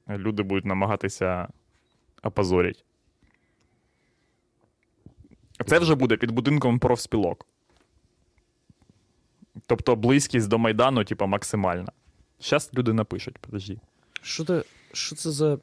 люди 0.09 0.43
будуть 0.43 0.65
намагатися 0.65 1.49
опозорити. 2.23 2.81
Це 5.67 5.79
вже 5.79 5.95
буде 5.95 6.17
під 6.17 6.31
будинком 6.31 6.79
профспілок. 6.79 7.47
Тобто 9.67 9.97
близькість 9.97 10.49
до 10.49 10.59
Майдану, 10.59 11.05
типа, 11.05 11.27
максимальна. 11.27 11.93
Зараз 12.41 12.71
люди 12.75 12.93
напишуть, 12.93 13.39
подожди. 13.39 13.79
Що 14.23 14.45
це, 14.45 14.63
що 14.93 15.17
це 15.17 15.31
за, 15.31 15.59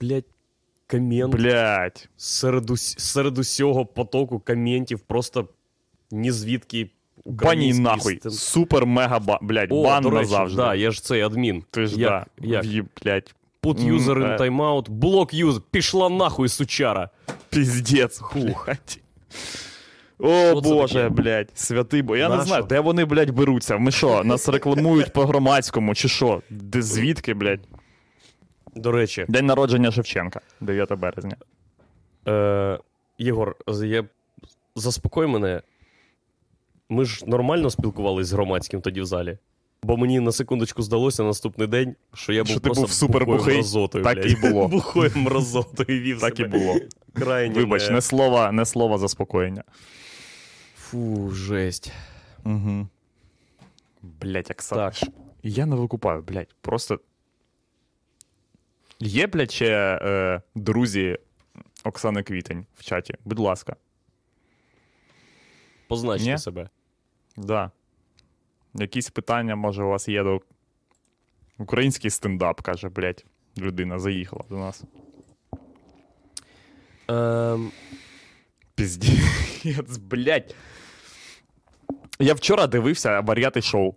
блядь, 0.00 0.24
комент 0.90 1.32
Блять. 1.34 2.08
серед, 2.16 2.70
ус, 2.70 2.94
серед 2.98 3.38
усього 3.38 3.86
потоку 3.86 4.38
коментів 4.38 5.00
просто 5.00 5.48
ні 6.10 6.30
звідки 6.32 6.90
Бані 7.24 7.74
нахуй. 7.74 8.18
стен- 8.18 8.30
Супер 8.30 8.86
мега 8.86 9.18
ба. 9.18 9.38
Блять, 9.42 9.72
О, 9.72 9.82
бан 9.82 10.04
назавжди. 10.04 10.56
да, 10.56 10.74
я 10.74 10.90
ж 10.90 11.04
цей 11.04 11.22
адмін. 11.22 11.64
Ти 11.70 11.86
ж 11.86 12.00
як, 12.00 12.26
да. 12.38 12.46
як? 12.48 12.64
В'їб, 12.64 12.86
блять. 13.04 13.34
Put 13.62 13.92
user 13.92 14.18
in 14.18 14.34
е. 14.34 14.36
timeout, 14.36 14.90
блок 14.90 15.34
юз, 15.34 15.60
пішла 15.70 16.08
нахуй, 16.08 16.48
сучара. 16.48 17.10
Піздець. 17.50 18.20
Блядь. 18.34 19.00
О, 20.18 20.28
Що 20.50 20.60
Боже, 20.60 21.08
блядь, 21.08 21.50
святий 21.54 22.02
бо. 22.02 22.16
Я 22.16 22.28
не 22.28 22.34
Нащо? 22.36 22.48
знаю, 22.48 22.62
де 22.62 22.80
вони, 22.80 23.04
блядь, 23.04 23.30
беруться. 23.30 23.78
Ми 23.78 23.90
що, 23.90 24.24
нас 24.24 24.48
рекламують 24.48 25.12
по 25.12 25.26
громадському, 25.26 25.94
чи 25.94 26.08
що? 26.08 26.42
Де 26.50 26.82
звідки, 26.82 27.34
блядь? 27.34 27.60
До 28.74 28.92
речі, 28.92 29.24
День 29.28 29.46
народження 29.46 29.90
Шевченка, 29.92 30.40
9 30.60 30.92
березня. 30.92 31.36
е, 32.28 32.78
Єгор, 33.18 33.56
я... 33.84 34.04
заспокой 34.76 35.26
мене. 35.26 35.62
Ми 36.88 37.04
ж 37.04 37.24
нормально 37.26 37.70
спілкувались 37.70 38.26
з 38.26 38.32
громадським 38.32 38.80
тоді 38.80 39.00
в 39.00 39.04
залі. 39.06 39.38
Бо 39.82 39.96
мені 39.96 40.20
на 40.20 40.32
секундочку 40.32 40.82
здалося 40.82 41.22
наступний 41.22 41.66
день, 41.68 41.96
що 42.14 42.32
я 42.32 42.42
був 42.42 42.50
Що 42.50 42.60
ти 42.60 42.64
просто 42.64 42.82
був 42.82 42.92
супербухий? 42.92 43.38
бухою 43.38 43.56
мразотою. 43.56 44.04
Так 44.04 44.18
блядь. 44.18 44.30
і 44.30 44.36
було. 44.36 44.68
Бухою 44.68 45.12
мразотою 45.14 46.00
вів 46.00 46.20
Так 46.20 46.40
і 46.40 46.44
було. 46.44 46.76
Крайні 47.12 47.54
Вибач, 47.54 47.90
не 47.90 48.00
слова, 48.00 48.52
не 48.52 48.64
слова 48.64 48.98
заспокоєння. 48.98 49.64
Фу, 50.76 51.30
жесть. 51.30 51.92
Угу. 52.44 52.88
Блять, 54.02 54.50
Оксана. 54.50 54.90
Так. 54.90 55.08
Я 55.42 55.66
не 55.66 55.76
викупаю, 55.76 56.22
блять. 56.22 56.48
Просто. 56.60 57.00
Є, 59.00 59.26
блядь, 59.26 59.50
ще 59.50 59.98
е, 60.02 60.42
друзі 60.54 61.18
Оксани 61.84 62.22
Квітень 62.22 62.66
в 62.76 62.84
чаті. 62.84 63.14
Будь 63.24 63.38
ласка. 63.38 63.76
Позначте 65.88 66.30
Ні? 66.30 66.38
себе. 66.38 66.68
Да. 67.36 67.70
Якісь 68.80 69.10
питання, 69.10 69.56
може, 69.56 69.82
у 69.84 69.88
вас 69.88 70.08
є 70.08 70.22
до. 70.22 70.40
Український 71.58 72.10
стендап, 72.10 72.60
каже, 72.60 72.88
блядь. 72.88 73.24
Людина 73.58 73.98
заїхала 73.98 74.44
до 74.50 74.56
нас. 74.56 74.84
Ем, 77.08 77.70
Піздець, 78.74 79.96
блядь. 79.98 80.54
Я 82.20 82.34
вчора 82.34 82.66
дивився 82.66 83.20
варіати 83.20 83.62
шоу. 83.62 83.94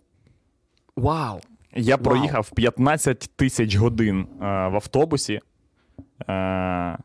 вау. 0.96 1.40
Я 1.74 1.96
Вау. 1.96 2.04
проїхав 2.04 2.50
15 2.50 3.30
тисяч 3.36 3.74
годин 3.76 4.20
е, 4.20 4.44
в 4.44 4.74
автобусі. 4.74 5.40
Е, 6.28 6.98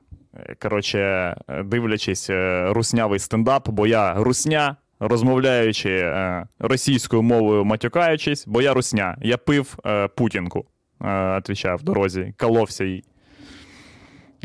коротше, 0.62 1.36
дивлячись 1.66 2.30
е, 2.30 2.68
руснявий 2.74 3.20
стендап, 3.20 3.70
бо 3.70 3.88
я 3.88 4.14
русня, 4.14 4.76
розмовляючи 5.00 5.90
е, 5.90 6.46
російською 6.60 7.22
мовою, 7.22 7.66
матюкаючись, 7.66 8.48
бо 8.48 8.62
я 8.62 8.74
русня. 8.74 9.18
Я 9.22 9.38
пив 9.38 9.78
е, 9.86 10.08
путінку, 10.08 10.66
е, 11.02 11.42
в 11.76 11.84
дорозі, 11.84 12.34
коловся 12.38 12.84
їй. 12.84 13.04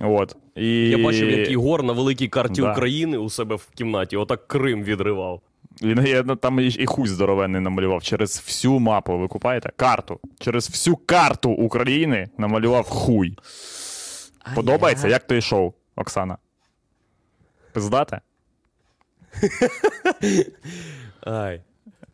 От. 0.03 0.37
І... 0.57 0.89
Я 0.89 0.99
бачив, 0.99 1.31
як 1.31 1.51
Ігор 1.51 1.83
на 1.83 1.93
великій 1.93 2.29
карті 2.29 2.61
Да. 2.61 2.73
України 2.73 3.17
у 3.17 3.31
себе 3.31 3.57
в 3.57 3.69
кімнаті, 3.75 4.17
отак 4.17 4.49
Крим 4.49 4.85
відривав. 4.85 5.41
Він 5.83 6.07
я, 6.07 6.23
ну, 6.23 6.37
там 6.37 6.61
і, 6.61 6.67
і 6.67 6.87
хуй 6.87 7.09
здоровенний 7.09 7.61
намалював 7.61 8.03
через 8.03 8.43
всю 8.47 8.79
мапу, 8.79 9.19
ви 9.19 9.29
купаєте? 9.29 9.71
Карту. 9.77 10.21
Через 10.41 10.71
всю 10.71 10.97
карту 10.97 11.51
України 11.51 12.29
намалював 12.39 12.89
хуй. 12.89 13.37
Подобається? 14.55 15.09
Як 15.09 15.27
то 15.27 15.35
йшов, 15.35 15.75
Оксана? 15.97 16.39
Пиздате? 17.73 18.21
Ай. 21.21 21.61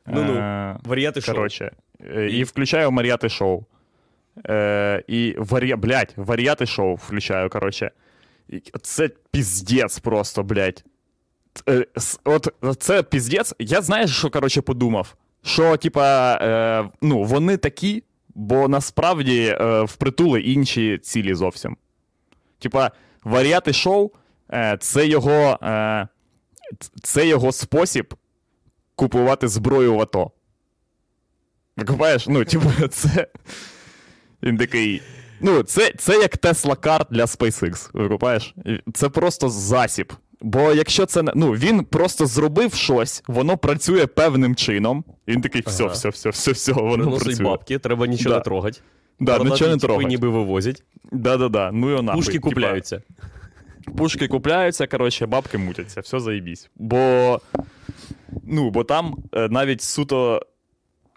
Ну 0.07 0.24
ну, 0.24 0.35
Е, 0.35 0.76
варіати 0.85 1.20
шоу. 1.20 1.35
Коротше, 1.35 1.70
е, 2.16 2.28
і 2.28 2.44
включаю 2.44 2.90
Мар'яти 2.90 3.28
шоу. 3.28 3.64
Е, 4.46 5.02
і 5.09 5.35
варі... 5.38 5.74
блядь, 5.74 6.12
варіати 6.16 6.66
шоу 6.66 6.94
включаю, 6.94 7.50
коротше. 7.50 7.90
Це 8.83 9.11
піздець 9.31 9.98
просто, 9.98 10.42
блядь. 10.42 10.85
Е, 11.68 11.87
От 12.24 12.48
це 12.78 13.02
піздець. 13.02 13.54
Я 13.59 13.83
знаєш, 13.83 14.16
що 14.18 14.31
коротше 14.31 14.61
подумав? 14.61 15.14
Що, 15.42 15.76
типа, 15.76 16.35
е, 16.42 16.90
ну, 17.02 17.22
вони 17.22 17.57
такі, 17.57 18.02
бо 18.35 18.68
насправді 18.68 19.57
е, 19.61 19.83
впритули 19.83 20.40
інші 20.40 20.98
цілі 20.98 21.35
зовсім. 21.35 21.76
Типа, 22.59 22.90
варіати 23.24 23.72
шоу 23.72 24.11
е, 24.52 24.76
це 24.81 25.07
його. 25.07 25.59
Е, 25.62 26.09
це 27.02 27.26
його 27.28 27.52
спосіб 27.52 28.14
купувати 28.94 29.48
зброю 29.48 29.94
в 29.94 30.00
АТО. 30.00 30.31
Викупаєш? 31.76 32.26
Ну, 32.28 32.44
типу, 32.44 32.70
це. 32.90 33.28
Він 34.42 34.57
такий. 34.57 35.02
Ну, 35.40 35.62
це, 35.62 35.92
це 35.98 36.18
як 36.18 36.37
Tesla 36.37 36.76
Card 36.76 37.07
для 37.11 37.24
SpaceX. 37.24 37.90
Викупаєш? 37.92 38.54
Це 38.94 39.09
просто 39.09 39.48
засіб. 39.48 40.12
Бо 40.40 40.72
якщо 40.72 41.07
це. 41.07 41.22
Ну, 41.35 41.50
він 41.52 41.85
просто 41.85 42.26
зробив 42.26 42.74
щось, 42.74 43.22
воно 43.26 43.57
працює 43.59 44.07
певним 44.07 44.54
чином. 44.57 45.04
І 45.26 45.33
він 45.33 45.40
такий, 45.40 45.62
все, 45.66 45.85
Ага. 45.85 45.92
все, 45.92 46.09
все, 46.09 46.31
все, 46.31 46.52
все, 46.52 46.72
воно 46.72 46.94
Приносить 46.94 47.24
працює. 47.24 47.46
бабки, 47.46 47.78
треба 47.78 48.07
нічого 48.07 48.31
Да. 48.31 48.37
не 48.38 48.42
трогати. 48.44 48.81
Да, 49.20 49.38
нічого 49.38 49.70
не 49.70 49.76
типи 49.76 49.87
трогать. 49.87 50.07
ніби 50.09 50.28
вивозять. 50.28 50.83
Да-да-да. 51.12 51.70
Ну 51.72 51.98
і 51.98 52.02
нахуй. 52.02 52.20
Пушки 52.20 52.33
Типа, 52.33 52.48
купляються. 52.48 53.02
Пушки 53.96 54.29
купляються, 54.29 54.87
коротше, 54.87 55.27
бабки 55.27 55.59
мутяться, 55.59 56.01
все 56.01 56.20
заєбісь. 56.20 56.70
Бо. 56.77 57.40
Ну, 58.44 58.70
бо 58.70 58.85
там 58.85 59.16
е, 59.33 59.48
навіть 59.48 59.83
суто 59.83 60.46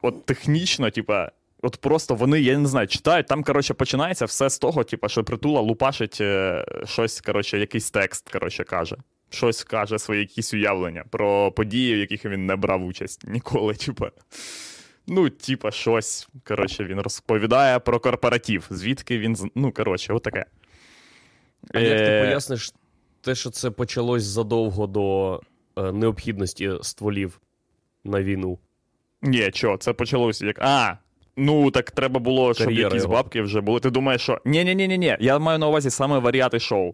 от 0.02 0.26
технічно, 0.26 0.92
типа, 0.92 1.32
от 1.62 1.78
просто 1.78 2.16
вони, 2.16 2.42
я 2.42 2.58
не 2.58 2.68
знаю, 2.68 2.88
читають, 2.88 3.28
там, 3.28 3.44
коротше, 3.44 3.74
починається 3.74 4.26
все 4.26 4.50
з 4.50 4.60
того, 4.60 4.84
типа, 4.84 5.10
що 5.10 5.24
притула 5.24 5.62
лупашить 5.62 6.18
е, 6.22 6.66
щось, 6.86 7.22
коротше, 7.22 7.60
якийсь 7.60 7.92
текст, 7.92 8.30
коротше, 8.30 8.64
каже. 8.64 8.98
Щось 9.30 9.64
каже, 9.64 10.00
свої 10.00 10.20
якісь 10.20 10.54
уявлення 10.54 11.04
про 11.10 11.52
події, 11.52 11.96
в 11.96 11.98
яких 11.98 12.26
він 12.26 12.46
не 12.46 12.56
брав 12.56 12.86
участь 12.86 13.28
ніколи, 13.28 13.74
типа. 13.74 14.12
Ну, 15.08 15.30
типа, 15.30 15.72
щось. 15.72 16.30
Коротше, 16.44 16.84
він 16.84 17.00
розповідає 17.00 17.80
про 17.80 18.00
корпоратив. 18.00 18.68
Звідки 18.70 19.18
він. 19.18 19.38
Ну, 19.56 19.72
коротше, 19.72 20.14
отаке. 20.14 20.46
А 21.74 21.80
як 21.80 21.97
ти 21.97 22.04
Е, 22.04 22.26
поясниш 22.26 22.74
те, 23.21 23.36
що 23.36 23.50
це 23.50 23.71
почалось 23.71 24.24
задовго 24.24 24.88
до 24.88 25.39
е, 25.78 25.91
необхідності 25.91 26.71
стволів 26.82 27.41
на 28.04 28.24
війну? 28.24 28.60
Ні, 29.21 29.50
що, 29.54 29.78
це 29.78 29.93
почалося 29.93 30.45
як. 30.45 30.60
А, 30.62 30.97
ну 31.38 31.71
так 31.71 31.91
треба 31.91 32.19
було, 32.19 32.54
щоб 32.54 32.67
Кар'єра 32.67 32.89
якісь 32.89 33.04
його. 33.04 33.13
бабки 33.13 33.41
вже 33.41 33.62
були. 33.62 33.80
Ти 33.80 33.89
думаєш, 33.89 34.21
що. 34.21 34.41
Ні, 34.45 34.63
ні, 34.63 34.76
ні, 34.76 34.88
ні, 34.88 34.97
ні. 34.97 35.17
Я 35.19 35.39
маю 35.39 35.60
на 35.60 35.67
увазі 35.67 35.89
саме 35.89 36.19
варіати 36.19 36.60
шоу. 36.60 36.93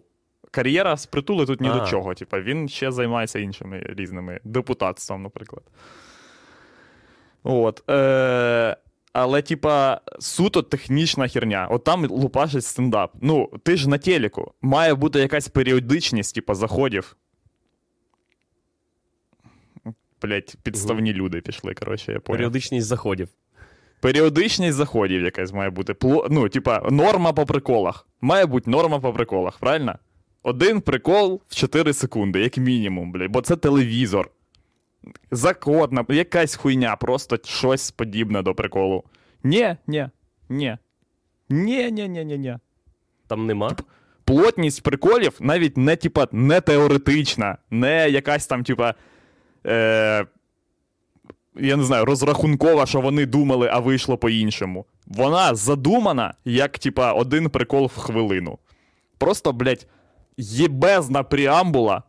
Кар'єра 0.50 0.96
з 0.96 1.06
притули 1.06 1.46
тут 1.46 1.60
ні 1.60 1.68
А. 1.68 1.78
до 1.78 1.86
чого. 1.86 2.14
Типа, 2.14 2.40
він 2.40 2.68
ще 2.68 2.92
займається 2.92 3.38
іншими 3.38 3.86
різними 3.88 4.40
депутатством, 4.44 5.22
наприклад. 5.22 5.62
От. 7.42 7.90
Е- 7.90 8.76
але, 9.12 9.42
типа, 9.42 10.00
суто 10.18 10.62
технічна 10.62 11.28
херня. 11.28 11.68
От 11.70 11.84
там 11.84 12.06
лупашить 12.06 12.64
стендап. 12.64 13.12
Ну, 13.20 13.50
ти 13.62 13.76
ж 13.76 13.88
на 13.88 13.98
телеку. 13.98 14.52
Має 14.62 14.94
бути 14.94 15.18
якась 15.18 15.48
періодичність, 15.48 16.34
типа, 16.34 16.54
заходів. 16.54 17.16
Блять, 20.22 20.56
підставні 20.62 21.12
люди 21.12 21.40
пішли, 21.40 21.74
коротше, 21.74 22.12
я 22.12 22.20
понял. 22.20 22.38
Періодичність 22.38 22.86
заходів. 22.86 23.28
Періодичність 24.00 24.76
заходів 24.76 25.22
якась 25.22 25.52
має 25.52 25.70
бути. 25.70 25.94
Ну, 26.30 26.48
типа, 26.48 26.82
норма 26.90 27.32
по 27.32 27.46
приколах. 27.46 28.06
Має 28.20 28.46
бути 28.46 28.70
норма 28.70 28.98
по 28.98 29.12
приколах, 29.12 29.58
правильно? 29.58 29.98
Один 30.42 30.80
прикол 30.80 31.42
в 31.48 31.54
4 31.54 31.92
секунди, 31.92 32.40
як 32.40 32.56
мінімум, 32.56 33.12
блядь, 33.12 33.30
бо 33.30 33.40
це 33.40 33.56
телевізор. 33.56 34.30
Закотна, 35.30 36.04
якась 36.08 36.56
хуйня, 36.56 36.96
просто 36.96 37.38
щось 37.44 37.90
подібне 37.90 38.42
до 38.42 38.54
приколу. 38.54 39.04
Ні, 39.44 39.76
ні, 39.86 40.08
ні. 40.48 40.76
Ні, 41.48 41.90
ні, 41.90 42.08
ні, 42.08 42.24
ні, 42.24 42.38
ні. 42.38 42.58
Там 43.26 43.46
нема. 43.46 43.76
Плотність 44.24 44.82
приколів 44.82 45.36
навіть 45.40 45.76
не, 45.76 45.96
типа, 45.96 46.28
не 46.32 46.60
теоретична, 46.60 47.58
не 47.70 48.10
якась 48.10 48.46
там, 48.46 48.64
типа. 48.64 48.94
Е... 49.66 50.26
я 51.56 51.76
не 51.76 51.84
знаю, 51.84 52.04
розрахункова, 52.04 52.86
що 52.86 53.00
вони 53.00 53.26
думали, 53.26 53.68
а 53.72 53.78
вийшло 53.78 54.16
по-іншому. 54.16 54.86
Вона 55.06 55.54
задумана, 55.54 56.34
як, 56.44 56.78
типа, 56.78 57.12
один 57.12 57.50
прикол 57.50 57.86
в 57.86 57.96
хвилину. 57.96 58.58
Просто, 59.18 59.52
блядь, 59.52 59.86
єбезна 60.36 61.22
преамбула 61.22 62.02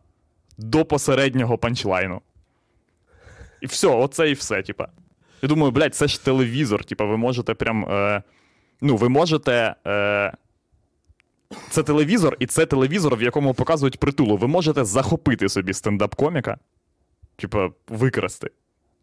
до 0.58 0.84
посереднього 0.84 1.58
панчлайну. 1.58 2.20
І 3.60 3.66
все, 3.66 3.88
оце 3.88 4.30
і 4.30 4.32
все, 4.32 4.62
типа. 4.62 4.88
Я 5.42 5.48
думаю, 5.48 5.72
блядь, 5.72 5.94
це 5.94 6.08
ж 6.08 6.24
телевізор, 6.24 6.84
типа, 6.84 7.04
ви 7.04 7.16
можете 7.16 7.54
прям. 7.54 7.84
Е, 7.84 8.22
ну, 8.80 8.96
ви 8.96 9.08
можете. 9.08 9.74
Е, 9.86 10.32
це 11.70 11.82
телевізор, 11.82 12.36
і 12.38 12.46
це 12.46 12.66
телевізор, 12.66 13.16
в 13.16 13.22
якому 13.22 13.54
показують 13.54 13.98
притулу. 14.00 14.36
Ви 14.36 14.46
можете 14.46 14.84
захопити 14.84 15.48
собі 15.48 15.72
стендап-коміка, 15.72 16.56
типа, 17.36 17.70
викрасти, 17.88 18.50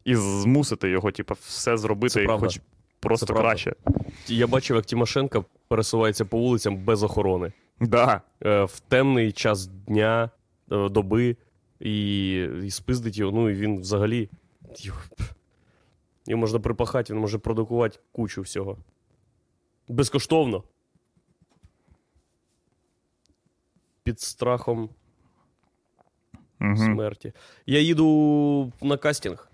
і 0.05 0.15
змусити 0.15 0.89
його, 0.89 1.11
типа, 1.11 1.35
все 1.41 1.77
зробити, 1.77 2.13
Це 2.13 2.23
правда. 2.25 2.45
хоч 2.45 2.59
просто 2.99 3.25
Це 3.25 3.33
правда. 3.33 3.49
краще. 3.49 3.75
Я 4.27 4.47
бачив, 4.47 4.75
як 4.75 4.85
Тимошенко 4.85 5.45
пересувається 5.67 6.25
по 6.25 6.37
вулицям 6.37 6.77
без 6.77 7.03
охорони. 7.03 7.51
Да. 7.79 8.21
Е, 8.45 8.63
в 8.63 8.79
темний 8.79 9.31
час 9.31 9.67
дня, 9.67 10.29
е, 10.71 10.89
доби, 10.89 11.35
і, 11.79 12.35
і 12.63 12.71
спиздить 12.71 13.17
його. 13.17 13.31
Ну 13.31 13.49
і 13.49 13.53
він 13.53 13.79
взагалі. 13.79 14.29
Його, 14.77 15.01
його 16.27 16.39
можна 16.39 16.59
припахати, 16.59 17.13
він 17.13 17.19
може 17.21 17.37
продукувати 17.37 17.99
кучу 18.11 18.41
всього. 18.41 18.77
Безкоштовно. 19.87 20.63
Під 24.03 24.19
страхом 24.19 24.89
Угу. 26.61 26.77
смерті. 26.77 27.33
Я 27.65 27.79
їду 27.79 28.73
на 28.81 28.97
кастинг. 28.97 29.49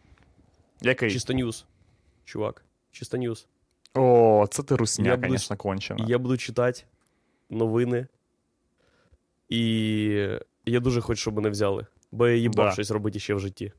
Який? 0.82 1.12
Чисто 1.12 1.34
ньюс. 1.34 1.66
Чувак. 2.26 2.66
Чисто 2.92 3.18
ньюс. 3.18 3.48
О, 3.94 4.48
це 4.52 4.64
ти 4.64 4.74
Я 4.74 4.78
русня, 4.78 5.16
буду- 5.16 5.30
звісно, 5.30 5.58
кончена. 5.58 6.06
Я 6.08 6.18
буду 6.18 6.38
читати 6.38 6.84
новини. 7.50 8.08
І 9.50 9.60
я 10.66 10.80
дуже 10.80 11.02
хочу, 11.02 11.22
щоб 11.22 11.36
мене 11.36 11.50
взяли. 11.50 11.86
Бо 12.12 12.28
я 12.28 12.36
їбав 12.36 12.66
Да. 12.68 12.72
щось 12.74 12.92
робити 12.92 13.20
ще 13.20 13.34
в 13.34 13.40
житті. 13.40 13.72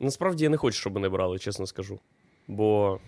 Насправді 0.00 0.44
я 0.44 0.50
не 0.50 0.56
хочу, 0.56 0.78
щоб 0.78 0.94
мене 0.94 1.08
брали, 1.08 1.38
чесно 1.38 1.66
скажу. 1.66 2.00
Бо. 2.48 2.98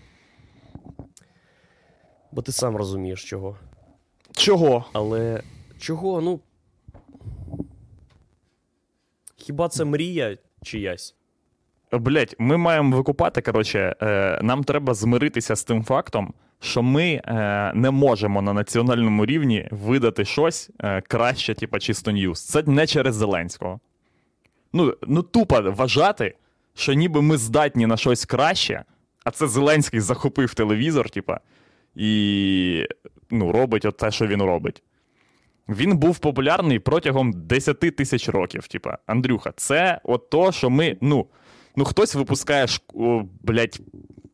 Бо 2.31 2.41
ти 2.41 2.51
сам 2.51 2.75
розумієш 2.75 3.23
чого. 3.23 3.57
Чого? 4.31 4.85
Але 4.93 5.43
чого, 5.79 6.21
ну. 6.21 6.39
Хіба 9.35 9.69
це 9.69 9.85
мрія 9.85 10.37
чиясь? 10.63 11.15
Блять, 11.91 12.35
ми 12.39 12.57
маємо 12.57 12.97
викупати. 12.97 13.41
Коротше, 13.41 13.95
е, 14.01 14.39
нам 14.43 14.63
треба 14.63 14.93
змиритися 14.93 15.55
з 15.55 15.63
тим 15.63 15.83
фактом, 15.83 16.33
що 16.59 16.83
ми 16.83 17.21
е, 17.25 17.71
не 17.75 17.91
можемо 17.91 18.41
на 18.41 18.53
національному 18.53 19.25
рівні 19.25 19.67
видати 19.71 20.25
щось 20.25 20.69
е, 20.79 21.01
краще, 21.01 21.53
типа 21.53 21.79
чисто 21.79 22.11
ньюс. 22.11 22.43
Це 22.45 22.63
не 22.63 22.87
через 22.87 23.15
Зеленського. 23.15 23.79
Ну, 24.73 24.97
ну 25.07 25.23
тупо 25.23 25.61
вважати, 25.61 26.35
що 26.75 26.93
ніби 26.93 27.21
ми 27.21 27.37
здатні 27.37 27.87
на 27.87 27.97
щось 27.97 28.25
краще, 28.25 28.83
а 29.23 29.31
це 29.31 29.47
Зеленський 29.47 29.99
захопив 29.99 30.53
телевізор, 30.53 31.09
типа, 31.09 31.39
і 31.95 32.85
ну, 33.31 33.51
робить 33.51 33.87
те, 33.97 34.11
що 34.11 34.27
він 34.27 34.41
робить. 34.41 34.83
Він 35.69 35.97
був 35.97 36.19
популярний 36.19 36.79
протягом 36.79 37.33
10 37.33 37.79
тисяч 37.79 38.29
років. 38.29 38.67
Типа, 38.67 38.97
Андрюха, 39.05 39.53
це 39.55 40.01
от 40.03 40.29
то, 40.29 40.51
що 40.51 40.69
ми. 40.69 40.97
Ну, 41.01 41.27
ну 41.75 41.85
хтось 41.85 42.15
випускає, 42.15 42.67
о, 42.93 43.23
блядь, 43.41 43.79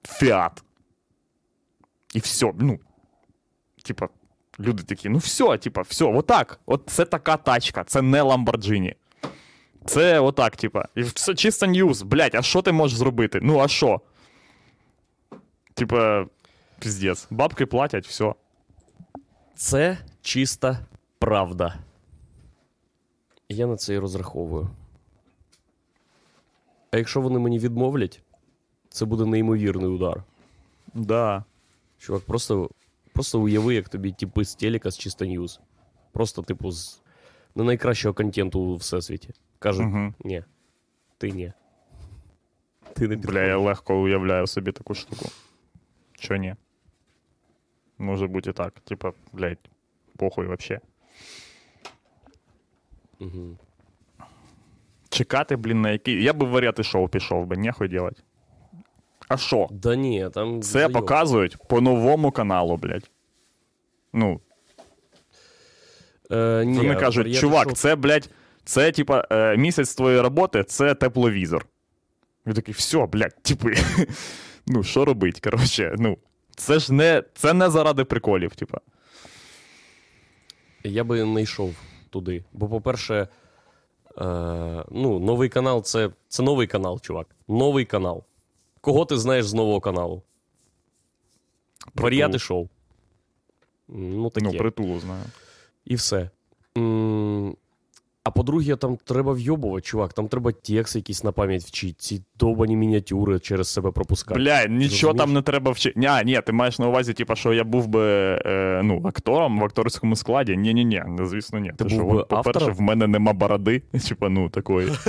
фіат. 0.07 0.63
І 2.13 2.19
все. 2.19 2.53
Ну. 2.59 2.79
Типа, 3.83 4.07
люди 4.59 4.83
такі, 4.83 5.09
ну 5.09 5.17
все, 5.17 5.57
типа, 5.57 5.81
все, 5.81 6.05
отак. 6.05 6.59
От 6.65 6.83
це 6.87 7.05
така 7.05 7.37
тачка, 7.37 7.83
це 7.83 8.01
не 8.01 8.21
Ламборджині. 8.21 8.95
Це 9.85 10.19
отак, 10.19 10.55
типа. 10.55 10.85
Все 10.95 11.35
чисто 11.35 11.65
news. 11.65 12.01
Блядь, 12.01 12.35
а 12.35 12.41
що 12.41 12.61
ти 12.61 12.71
можеш 12.71 12.97
зробити? 12.97 13.39
Ну, 13.41 13.59
а 13.59 13.67
що? 13.67 14.01
Типа, 15.73 16.25
піздець. 16.79 17.27
Бабки 17.29 17.65
платять, 17.65 18.07
все. 18.07 18.33
Це 19.55 19.97
чиста 20.21 20.79
правда. 21.19 21.75
Я 23.49 23.67
на 23.67 23.75
це 23.75 23.93
і 23.93 23.99
розраховую. 23.99 24.69
А 26.91 26.97
якщо 26.97 27.21
вони 27.21 27.39
мені 27.39 27.59
відмовлять, 27.59 28.21
це 28.89 29.05
буде 29.05 29.25
неймовірний 29.25 29.87
удар. 29.87 30.23
Да. 30.93 31.43
Чувак, 31.97 32.21
просто, 32.21 32.69
просто 33.13 33.39
уяви, 33.41 33.75
як 33.75 33.89
тобі 33.89 34.11
типи 34.11 34.45
з 34.45 34.55
телека 34.55 34.91
з 34.91 34.97
чисто 34.97 35.25
ньюз. 35.25 35.59
Просто, 36.11 36.41
типу, 36.41 36.71
з 36.71 37.01
не 37.55 37.63
найкращого 37.63 38.13
контенту 38.13 38.59
у 38.59 38.75
всесвіті. 38.75 39.29
Кажуть, 39.59 39.85
Угу. 39.87 40.13
ні, 40.19 40.43
ти 41.17 41.31
ні. 41.31 41.53
Ти 42.93 43.07
не 43.07 43.15
Бля, 43.15 43.41
я 43.41 43.57
легко 43.57 44.01
уявляю 44.01 44.47
собі 44.47 44.71
таку 44.71 44.95
штуку. 44.95 45.25
Чо 46.19 46.35
ні? 46.35 46.55
Може 47.97 48.27
бути 48.27 48.49
і 48.49 48.53
так. 48.53 48.73
Типа, 48.79 49.11
блядь, 49.33 49.69
похуй 50.17 50.45
вообще. 50.45 50.79
Угу. 53.19 53.57
Чекати, 55.09 55.55
блін, 55.55 55.81
на 55.81 55.91
який. 55.91 56.23
Я 56.23 56.33
би 56.33 56.45
в 56.45 56.49
варіати 56.49 56.83
шоу 56.83 57.07
пішов 57.07 57.45
би, 57.45 57.57
нехуй 57.57 57.87
делать. 57.87 58.23
А 59.27 59.37
що? 59.37 59.67
Да 59.71 59.95
ні, 59.95 60.29
там. 60.33 60.61
Це 60.61 60.69
зайоб. 60.71 60.91
показують 60.93 61.57
по 61.67 61.81
новому 61.81 62.31
каналу, 62.31 62.77
блядь. 62.77 63.11
Ну, 64.13 64.41
Е, 66.31 66.63
ні, 66.65 66.77
вони 66.77 66.95
кажуть, 66.95 67.35
чувак, 67.35 67.67
шоу- 67.67 67.73
це, 67.75 67.95
блядь, 67.95 68.29
це, 68.63 68.91
типа, 68.91 69.27
е, 69.31 69.57
місяць 69.57 69.95
твоєї 69.95 70.21
роботи, 70.21 70.63
це 70.63 70.95
тепловізор. 70.95 71.65
Він 72.45 72.53
такий, 72.53 72.73
все, 72.73 73.05
блядь, 73.05 73.43
типи. 73.43 73.75
ну, 74.67 74.83
що 74.83 75.05
робить, 75.05 75.39
коротше, 75.39 75.95
ну. 75.97 76.17
Це 76.55 76.79
ж 76.79 76.93
не, 76.93 77.23
це 77.33 77.53
не 77.53 77.69
заради 77.69 78.03
приколів, 78.03 78.55
типа. 78.55 78.77
Я 80.83 81.03
би 81.03 81.25
не 81.25 81.41
йшов 81.41 81.75
туди. 82.09 82.43
Бо, 82.53 82.67
по-перше, 82.69 83.15
е, 83.15 83.27
ну, 84.91 85.19
новий 85.19 85.49
канал 85.49 85.83
це, 85.83 86.09
це 86.27 86.43
новий 86.43 86.67
канал, 86.67 87.01
чувак. 87.01 87.27
Новий 87.47 87.85
канал. 87.85 88.23
Кого 88.81 89.05
ти 89.05 89.17
знаєш 89.17 89.47
з 89.47 89.53
нового 89.53 89.81
каналу? 89.81 90.21
Варіати 91.95 92.39
шоу. 92.39 92.69
Ну, 93.87 94.29
таке. 94.29 94.47
Ну, 94.51 94.57
притулу 94.57 94.99
знаю. 94.99 95.23
І 95.85 95.95
все. 95.95 96.29
М, 96.77 97.55
А 98.23 98.31
по-друге, 98.31 98.75
там 98.75 98.97
треба 99.03 99.33
вйобувати, 99.33 99.81
чувак. 99.81 100.13
Там 100.13 100.27
треба 100.27 100.51
текст 100.51 100.95
якийсь 100.95 101.23
на 101.23 101.31
пам'ять 101.31 101.63
вчити, 101.63 101.93
ці 101.97 102.23
довбані 102.39 102.75
мініатюри 102.75 103.39
через 103.39 103.67
себе 103.69 103.91
пропускати. 103.91 104.39
Бля, 104.39 104.65
нічого 104.65 105.13
там 105.13 105.33
не 105.33 105.41
треба 105.41 105.71
вчити. 105.71 105.99
Ні, 105.99 106.09
ні, 106.25 106.41
ти 106.45 106.51
маєш 106.51 106.79
на 106.79 106.87
увазі, 106.87 107.13
типа, 107.13 107.35
що 107.35 107.53
я 107.53 107.63
був 107.63 107.87
би 107.87 108.01
е, 108.45 108.81
ну, 108.83 109.01
актором 109.05 109.59
в 109.59 109.63
акторському 109.63 110.15
складі. 110.15 110.57
Ні, 110.57 110.73
ні, 110.73 110.85
ні, 110.85 111.03
звісно, 111.23 111.59
ні. 111.59 111.71
Ти 111.77 111.83
Ти 111.83 111.89
що, 111.89 112.07
от, 112.07 112.27
по-перше, 112.27 112.71
в 112.71 112.81
мене 112.81 113.07
нема 113.07 113.33
бороди, 113.33 113.79
типа, 114.09 114.29
ну, 114.29 114.49
такої. 114.49 114.89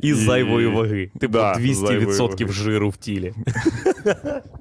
І 0.00 0.14
зайвої 0.14 0.66
ваги. 0.66 1.10
Типу 1.20 1.32
Да, 1.32 1.54
200% 1.54 2.40
ваги. 2.40 2.52
жиру 2.52 2.88
в 2.88 2.96
тілі. 2.96 3.34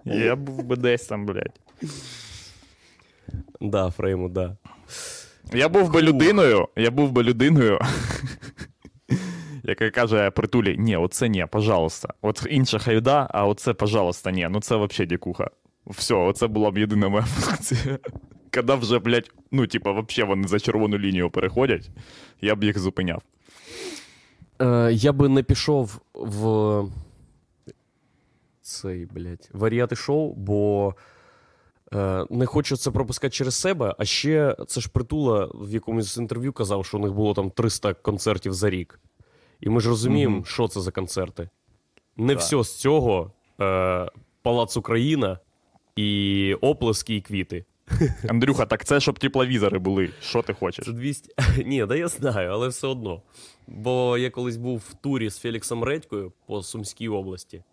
Я 0.05 0.35
був 0.35 0.63
би 0.63 0.75
десь 0.75 1.05
там, 1.05 1.25
блядь. 1.25 1.59
Да, 3.61 3.89
Фрейму, 3.89 4.29
да. 4.29 4.57
Я 5.53 5.69
був 5.69 5.91
би 5.91 6.01
людиною, 6.01 6.67
я 6.75 6.91
був 6.91 7.11
би 7.11 7.23
людиною, 7.23 7.79
яка 9.63 9.89
каже 9.89 10.31
притулі: 10.31 10.77
ні, 10.77 10.97
оце 10.97 11.29
ні, 11.29 11.45
пожалуйста. 11.51 12.13
От 12.21 12.47
інша 12.49 12.79
хайда, 12.79 13.27
а 13.31 13.45
оце, 13.47 13.73
пожалуйста, 13.73 14.31
ні. 14.31 14.47
Ну 14.51 14.61
це 14.61 14.75
взагалі 14.75 15.09
дікуха. 15.09 15.49
Все, 15.87 16.15
оце 16.15 16.47
була 16.47 16.71
б 16.71 16.77
єдина 16.77 17.09
моя 17.09 17.23
функція. 17.25 17.99
Коли 18.53 18.75
вже, 18.75 18.99
блядь, 18.99 19.31
ну, 19.51 19.67
типа, 19.67 19.91
вообще 19.91 20.23
вони 20.23 20.47
за 20.47 20.59
червону 20.59 20.97
лінію 20.97 21.29
переходять, 21.29 21.89
я 22.41 22.55
б 22.55 22.63
їх 22.63 22.79
зупиняв. 22.79 23.21
Е, 24.61 24.89
я 24.93 25.13
би 25.13 25.29
не 25.29 25.43
пішов 25.43 26.01
в 26.13 26.83
цей, 28.61 29.05
блядь, 29.05 29.49
варіати 29.53 29.95
шоу, 29.95 30.33
бо 30.33 30.95
не 32.29 32.45
хочу 32.45 32.77
це 32.77 32.91
пропускати 32.91 33.31
через 33.31 33.55
себе. 33.55 33.95
А 33.97 34.05
ще 34.05 34.55
це 34.67 34.81
ж 34.81 34.89
притула 34.89 35.51
в 35.53 35.73
якомусь 35.73 36.17
інтерв'ю 36.17 36.53
казав, 36.53 36.85
що 36.85 36.97
у 36.97 37.01
них 37.01 37.13
було 37.13 37.33
там 37.33 37.51
300 37.51 37.93
концертів 37.93 38.53
за 38.53 38.69
рік. 38.69 38.99
І 39.61 39.69
ми 39.69 39.81
ж 39.81 39.89
розуміємо, 39.89 40.35
Мгм. 40.35 40.45
що 40.45 40.67
це 40.67 40.81
за 40.81 40.91
концерти. 40.91 41.49
Не 42.17 42.33
Так. 42.33 42.41
все 42.43 42.63
з 42.63 42.75
цього 42.75 43.31
е, 43.61 44.07
Палац 44.41 44.77
Україна 44.77 45.39
і 45.95 46.53
оплески 46.61 47.15
і 47.15 47.21
квіти. 47.21 47.65
Андрюха, 48.29 48.65
так 48.65 48.85
це 48.85 48.99
щоб 48.99 49.19
тепловізори 49.19 49.79
були. 49.79 50.09
Що 50.21 50.41
ти 50.41 50.53
хочеш? 50.53 50.85
Це 50.85 50.91
200. 50.91 51.33
Ні, 51.65 51.85
да 51.85 51.95
я 51.95 52.07
знаю, 52.07 52.49
але 52.51 52.67
все 52.67 52.87
одно. 52.87 53.21
Бо 53.67 54.17
я 54.17 54.29
колись 54.29 54.57
був 54.57 54.77
в 54.77 54.93
турі 54.93 55.29
з 55.29 55.37
Феліксом 55.37 55.83
Редькою 55.83 56.31
по 56.47 56.63
Сумській 56.63 57.09
області. 57.09 57.63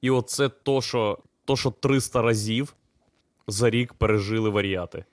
І 0.00 0.10
оце 0.10 0.48
то, 0.48 0.82
що, 0.82 1.18
то, 1.44 1.56
що 1.56 1.70
300 1.70 2.22
разів 2.22 2.74
за 3.48 3.70
рік 3.70 3.94
пережили 3.94 4.50
варіати. 4.50 5.04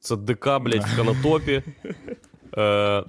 Це 0.00 0.16
ДК, 0.16 0.58
блядь, 0.60 0.84
в 0.84 0.96
канатопі. 0.96 1.62
Е, 2.56 3.04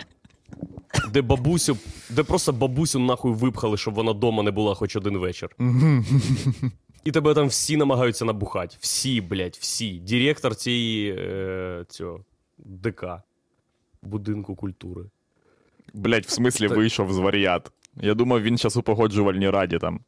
де 1.12 1.22
бабусю, 1.22 1.78
де 2.10 2.24
просто 2.24 2.54
бабусю 2.54 3.00
нахуй 3.00 3.34
випхали, 3.34 3.78
щоб 3.78 3.94
вона 3.94 4.12
вдома 4.12 4.44
не 4.44 4.52
була 4.52 4.76
хоч 4.76 4.96
один 4.96 5.18
вечір. 5.18 5.56
І 7.04 7.12
тебе 7.12 7.34
там 7.34 7.48
всі 7.48 7.78
намагаються 7.78 8.26
набухати. 8.26 8.78
Всі, 8.80 9.22
блядь, 9.22 9.58
всі. 9.60 10.00
Директор 10.00 10.56
цієї 10.56 11.16
е, 11.20 11.86
цього 11.90 12.26
ДК 12.58 13.06
будинку 14.02 14.56
культури. 14.56 15.06
Блять, 15.94 16.26
в 16.26 16.30
смислі 16.30 16.68
вийшов 16.68 17.14
з 17.14 17.18
варіат. 17.18 17.72
Я 18.02 18.14
думав, 18.14 18.42
він 18.42 18.58
зараз 18.58 18.78
у 18.78 18.82
погоджувальній 18.82 19.50
раді 19.50 19.78
там. 19.78 20.00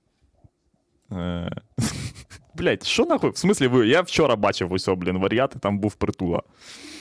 Е... 1.11 1.51
Блять, 2.57 2.87
що 2.87 3.05
нахуй? 3.05 3.29
В 3.29 3.37
смислі 3.37 3.67
ви? 3.67 3.87
Я 3.87 4.01
вчора 4.01 4.35
бачив 4.35 4.71
усього, 4.73 4.95
блін, 4.97 5.17
варіати, 5.17 5.59
там 5.59 5.79
був 5.79 5.93
притула. 5.95 6.41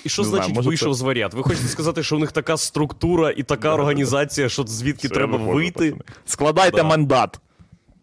І 0.04 0.08
що 0.08 0.22
Не 0.22 0.28
знаю, 0.28 0.42
значить 0.42 0.56
може, 0.56 0.68
вийшов 0.68 0.92
це- 0.94 0.98
з 0.98 1.02
варіат? 1.02 1.34
Ви 1.34 1.42
хочете 1.42 1.68
сказати, 1.68 2.02
що 2.02 2.16
у 2.16 2.18
них 2.18 2.32
така 2.32 2.56
структура 2.56 3.30
і 3.30 3.42
така 3.42 3.74
організація, 3.74 4.48
що 4.48 4.62
звідки 4.66 5.06
Все, 5.08 5.14
треба 5.14 5.32
виходжу, 5.38 5.56
вийти? 5.56 5.90
пацани. 5.90 6.02
Складайте 6.24 6.76
Да. 6.76 6.82
мандат. 6.84 7.40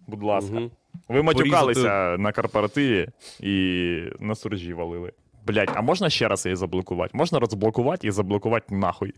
Будь 0.07 0.23
ласка. 0.23 0.51
Мгм. 0.53 0.71
Ви 1.09 1.23
матюкалися 1.23 2.15
на 2.19 2.31
корпоративі 2.31 3.07
і 3.39 3.99
на 4.19 4.35
суржі 4.35 4.73
валили. 4.73 5.11
Блять, 5.47 5.69
а 5.73 5.81
можна 5.81 6.09
ще 6.09 6.27
раз 6.27 6.45
її 6.45 6.55
заблокувати? 6.55 7.17
Можна 7.17 7.39
розблокувати 7.39 8.07
і 8.07 8.11
заблокувати 8.11 8.75
нахуй. 8.75 9.13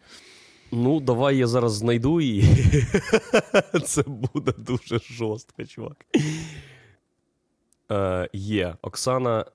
Ну, 0.71 0.99
давай 0.99 1.37
я 1.37 1.47
зараз 1.47 1.73
знайду 1.73 2.21
її. 2.21 2.43
Це 3.85 4.03
буде 4.07 4.53
дуже 4.57 4.99
жорстко, 4.99 5.63
чувак. 5.65 6.05
Е, 7.91 8.29
є. 8.33 8.75
Оксана 8.81 9.45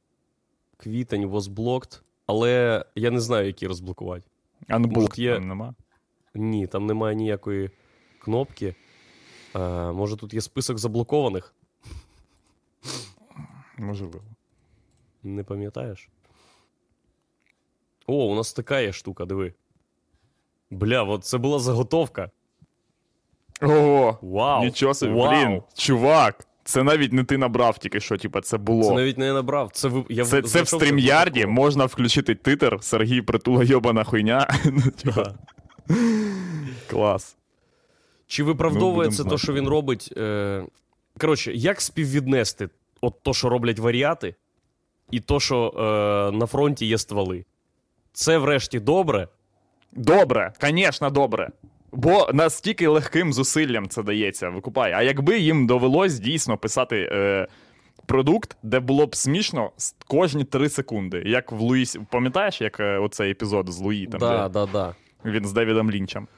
Квітень 0.76 1.26
blocked, 1.26 2.00
але 2.26 2.84
я 2.94 3.10
не 3.10 3.20
знаю, 3.20 3.46
які 3.46 3.66
розблокувати. 3.66 4.26
Анблок 4.68 5.10
Може, 5.10 5.22
є- 5.22 5.34
там 5.34 5.48
нема. 5.48 5.74
Ні, 6.34 6.66
там 6.66 6.86
немає 6.86 7.16
ніякої 7.16 7.70
кнопки. 8.22 8.74
Е, 9.56 9.58
може, 9.92 10.16
тут 10.16 10.34
є 10.34 10.40
список 10.40 10.78
заблокованих? 10.78 11.54
Можливо. 13.78 14.20
Не 15.22 15.44
пам'ятаєш? 15.44 16.08
О, 18.06 18.14
у 18.14 18.34
нас 18.34 18.52
така 18.52 18.80
є 18.80 18.92
штука, 18.92 19.24
диви. 19.24 19.54
Бля, 20.70 21.02
от 21.02 21.24
це 21.24 21.38
була 21.38 21.58
заготовка. 21.58 22.30
Ого! 23.62 24.18
Вау! 24.22 24.64
Нічого 24.64 24.94
собі, 24.94 25.12
Вау! 25.12 25.30
блін, 25.30 25.62
чувак, 25.74 26.46
це 26.70 26.82
навіть 26.82 27.12
не 27.12 27.24
ти 27.24 27.38
набрав 27.38 27.78
тільки 27.78 28.00
що, 28.00 28.16
типа, 28.16 28.40
це 28.40 28.58
було. 28.58 28.88
Це 28.88 28.94
навіть 28.94 29.18
не 29.18 29.26
я 29.26 29.32
набрав. 29.32 29.70
Це, 29.72 29.88
ви- 29.88 30.04
я 30.08 30.24
Це, 30.24 30.42
це 30.42 30.62
в 30.62 30.68
стрімярді 30.68 31.46
можна 31.46 31.84
включити 31.84 32.34
титр 32.34 32.78
Сергій 32.80 33.22
Притула 33.22 33.64
йобана 33.64 34.04
хуйня. 34.04 34.54
Ну, 34.64 34.82
Да. 35.04 35.34
Клас. 36.90 37.36
Чи 38.26 38.42
виправдовує 38.44 39.10
це 39.10 39.24
те, 39.24 39.38
що 39.38 39.52
він 39.52 39.68
робить? 39.68 40.14
Е... 40.16 40.64
Коротше, 41.18 41.52
як 41.52 41.80
співвіднести 41.80 42.68
от 43.00 43.22
то, 43.22 43.34
що 43.34 43.48
роблять 43.48 43.78
вар'яти, 43.78 44.34
і 45.10 45.20
то, 45.20 45.40
що 45.40 45.74
е... 45.76 46.36
на 46.36 46.46
фронті 46.46 46.86
є 46.86 46.98
стволи? 46.98 47.44
Це 48.12 48.38
врешті 48.38 48.80
добре. 48.80 49.28
Добре, 49.92 50.52
звісно, 50.60 51.10
добре. 51.10 51.50
Бо 51.92 52.30
настільки 52.32 52.88
легким 52.88 53.32
зусиллям 53.32 53.88
це 53.88 54.02
дається, 54.02 54.48
викупай. 54.50 54.92
А 54.92 55.02
якби 55.02 55.38
їм 55.38 55.66
довелось 55.66 56.18
дійсно 56.18 56.56
писати 56.56 57.08
е, 57.12 57.46
продукт, 58.06 58.56
де 58.62 58.80
було 58.80 59.06
б 59.06 59.16
смішно 59.16 59.70
кожні 60.08 60.44
три 60.44 60.68
секунди. 60.68 61.22
Як 61.26 61.52
в 61.52 61.60
Луїс. 61.60 61.96
Пам'ятаєш, 62.10 62.60
як 62.60 62.80
е, 62.80 62.98
оцей 62.98 63.30
епізод 63.30 63.68
з 63.68 63.78
Луї, 63.80 64.06
там, 64.06 64.20
да, 64.20 64.48
де 64.48 64.54
да, 64.54 64.66
да. 64.66 64.94
він 65.24 65.44
з 65.44 65.52
Девідом 65.52 65.90
Лінчем. 65.90 66.28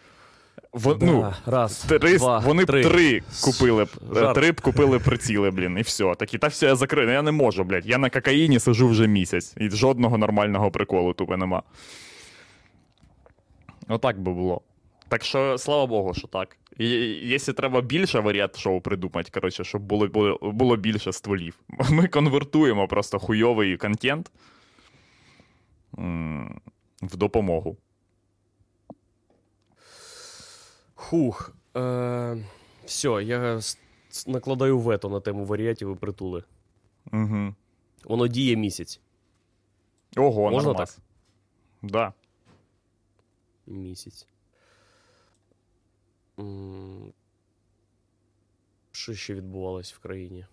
Во, 0.73 0.95
Да, 0.95 1.07
ну, 1.07 1.33
раз, 1.47 1.79
Три, 1.79 2.19
два, 2.19 2.39
вони 2.39 2.65
б 2.65 2.67
три. 2.67 2.85
три 2.85 3.23
купили 3.45 3.85
б, 3.85 3.89
е, 4.17 4.21
Жарт. 4.21 4.35
три 4.35 4.53
б 4.53 4.61
купили 4.61 4.99
приціли, 4.99 5.51
блін, 5.51 5.79
і 5.79 5.83
все. 5.83 6.15
Такі, 6.15 6.39
та 6.39 6.47
все, 6.47 6.67
я 6.67 6.77
закрию. 6.77 7.07
Ну, 7.07 7.13
Я 7.13 7.23
не 7.23 7.33
можу, 7.33 7.65
блядь. 7.65 7.87
Я 7.87 7.99
на 7.99 8.11
кокаїні 8.11 8.59
сижу 8.59 8.89
вже 8.89 9.07
місяць, 9.07 9.55
і 9.57 9.71
жодного 9.71 10.19
нормального 10.19 10.71
приколу 10.71 11.13
тупо 11.13 11.37
нема. 11.37 11.63
Отак 13.89 14.21
би 14.21 14.33
було. 14.33 14.63
Так 15.13 15.25
що, 15.25 15.59
слава 15.59 15.87
Богу, 15.87 16.15
що 16.15 16.29
так. 16.29 16.57
Якщо 17.23 17.53
треба 17.53 17.81
більше 17.81 18.21
варіант 18.21 18.57
шоу 18.57 18.81
придумати, 18.81 19.31
коротше, 19.31 19.65
щоб 19.65 19.83
було, 19.83 20.09
було, 20.09 20.39
було 20.43 20.77
більше 20.77 21.13
стволів. 21.13 21.61
Ми 21.91 22.09
конвертуємо 22.09 22.89
просто 22.89 23.19
хуйовий 23.19 23.77
контент 23.77 24.33
в 27.03 27.17
допомогу. 27.17 27.77
Хух. 30.95 31.55
Е... 31.77 32.45
Все, 32.85 33.09
я 33.09 33.61
накладаю 34.27 34.79
вето 34.79 35.09
на 35.09 35.21
тему 35.21 35.45
варіатів 35.45 35.93
і 35.93 35.95
притули. 35.95 36.45
Угу. 37.13 37.55
Воно 38.05 38.29
діє 38.29 38.57
місяць. 38.57 39.01
Ого, 40.17 40.51
Можна 40.51 40.69
нормас. 40.69 40.99
Да. 41.83 42.13
Місяць. 43.67 44.27
Що 48.93 49.15
ще 49.15 49.35
відбувалось 49.35 49.95
в 49.95 49.99
країні? 49.99 50.47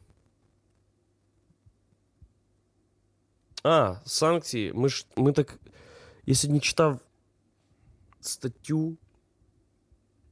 А, 3.63 3.95
санкції. 4.05 4.73
Ми 4.73 4.89
ж. 4.89 5.05
Ми 5.15 5.31
так. 5.31 5.59
Я 6.25 6.35
сьогодні 6.35 6.59
читав 6.59 6.99
статтю, 8.21 8.97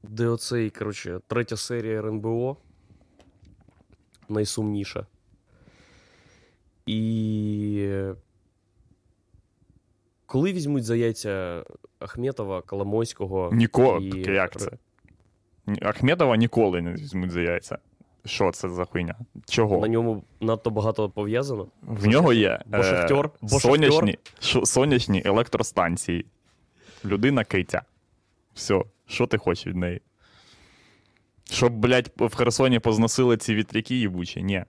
де 0.04 0.28
оцей, 0.28 0.70
коротше, 0.70 1.22
третя 1.28 1.58
серія 1.58 2.00
РНБО. 2.00 2.58
Найсумніша. 4.30 5.08
І. 6.86 8.04
Коли 10.26 10.54
візьмуть 10.54 10.84
за 10.84 10.96
яйця 10.96 11.66
Ахметова, 12.00 12.62
Коломойського. 12.62 13.50
Ніко... 13.54 14.00
і... 14.02 14.20
Як 14.20 14.60
це? 14.60 14.72
Ахмедова 15.82 16.38
ніколи 16.38 16.82
не 16.82 16.94
візьмуть 16.94 17.32
за 17.32 17.42
яйця. 17.42 17.78
Що 18.26 18.52
це 18.52 18.70
за 18.70 18.86
хуйня? 18.86 19.16
Чого? 19.46 19.78
На 19.82 19.88
ньому 19.88 20.24
надто 20.42 20.70
багато 20.70 21.10
пов'язано. 21.10 21.68
В 21.82 22.08
нього 22.08 22.34
є 22.34 22.60
Бо 22.66 22.84
шахтер? 22.84 23.30
Бо 23.42 23.60
сонячні, 23.60 24.18
шо- 24.42 24.66
сонячні 24.66 25.22
електростанції. 25.26 26.26
Людина 27.06 27.44
китя. 27.44 27.82
Все, 28.54 28.82
що 29.08 29.28
ти 29.28 29.38
хочеш 29.38 29.68
від 29.68 29.76
неї? 29.76 30.02
Щоб, 31.52 31.74
блядь, 31.74 32.12
в 32.18 32.36
Херсоні 32.36 32.80
позносили 32.80 33.38
ці 33.38 33.56
вітряки 33.56 33.96
їбучі? 33.96 34.44
Ні. 34.44 34.64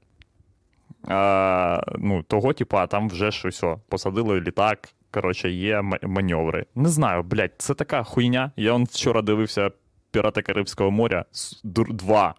А, 1.09 1.83
ну, 1.99 2.23
того, 2.23 2.53
типа, 2.53 2.87
там 2.87 3.09
вже 3.09 3.31
щось, 3.33 3.65
посадили 3.89 4.41
літак. 4.41 4.89
Коротше, 5.11 5.51
є 5.51 5.83
маневри. 6.03 6.67
Не 6.75 6.89
знаю, 6.89 7.23
блядь, 7.23 7.53
це 7.59 7.75
така 7.75 8.03
хуйня. 8.03 8.53
Я 8.57 8.73
он 8.73 8.85
вчора 8.85 9.23
дивився 9.23 9.71
Пірати 10.11 10.43
Карибського 10.43 10.91
моря 10.91 11.25
2. 11.65 12.35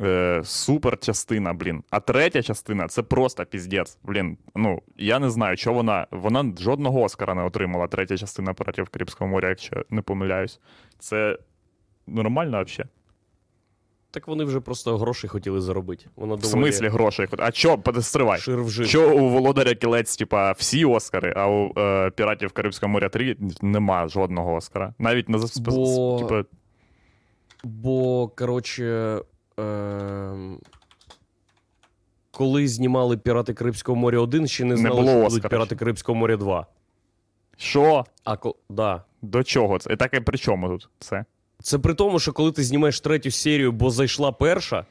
Е, 0.00 0.40
супер 0.44 0.98
частина, 0.98 1.52
блін. 1.52 1.82
А 1.90 2.00
третя 2.00 2.42
частина 2.42 2.88
це 2.88 3.02
просто 3.02 3.44
піздець. 3.44 3.98
Блін. 4.02 4.38
Ну, 4.54 4.82
я 4.96 5.18
не 5.18 5.30
знаю, 5.30 5.56
що 5.56 5.72
вона. 5.72 6.06
Вона 6.10 6.52
жодного 6.58 7.02
Оскара 7.02 7.34
не 7.34 7.42
отримала, 7.42 7.86
третя 7.86 8.16
частина 8.16 8.54
піратів 8.54 8.88
Карибського 8.88 9.30
моря, 9.30 9.48
якщо 9.48 9.84
не 9.90 10.02
помиляюсь. 10.02 10.60
Це 10.98 11.38
нормально 12.06 12.64
взагалі. 12.64 12.90
Так 14.12 14.28
вони 14.28 14.44
вже 14.44 14.60
просто 14.60 14.98
грошей 14.98 15.30
хотіли 15.30 15.60
заробити. 15.60 16.06
Вона 16.16 16.34
В 16.34 16.44
смислі 16.44 16.88
грошей? 16.88 17.26
А 17.38 17.52
чо, 17.52 17.78
стривай. 18.00 18.40
Що 18.84 19.16
у 19.16 19.28
Володаря 19.28 19.74
кілець, 19.74 20.16
типа, 20.16 20.52
всі 20.52 20.84
Оскари, 20.84 21.34
а 21.36 21.48
у 21.48 21.72
е, 21.78 22.10
Піратів 22.10 22.52
Карибського 22.52 22.92
моря 22.92 23.08
3 23.08 23.36
нема 23.62 24.08
жодного 24.08 24.54
Оскара. 24.54 24.94
Навіть 24.98 25.28
на. 25.28 25.38
Бо- 25.56 26.18
типа, 26.18 26.44
Бо, 27.64 28.28
коротше, 28.28 29.20
ем... 29.58 30.58
коли 32.30 32.68
знімали 32.68 33.16
Пірати 33.16 33.54
Карибського 33.54 33.96
моря 33.96 34.20
1, 34.20 34.46
ще 34.46 34.64
не 34.64 34.70
Не 34.70 34.76
знали, 34.76 35.00
було 35.00 35.10
що 35.10 35.28
будуть 35.28 35.48
Пірати 35.48 35.76
Карибського 35.76 36.18
моря 36.18 36.36
2. 36.36 36.66
що? 37.56 38.04
А 38.24 38.36
ко... 38.36 38.54
да. 38.70 39.02
До 39.22 39.42
чого 39.44 39.78
це? 39.78 39.92
І 39.92 39.96
таке 39.96 40.20
при 40.20 40.38
чому 40.38 40.68
тут 40.68 40.88
це? 40.98 41.24
Це 41.62 41.78
при 41.78 41.94
тому, 41.94 42.18
що 42.18 42.32
коли 42.32 42.52
ти 42.52 42.62
знімаєш 42.62 43.00
третю 43.00 43.30
серію, 43.30 43.72
бо 43.72 43.90
зайшла 43.90 44.32
перша 44.32 44.86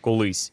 колись, 0.00 0.52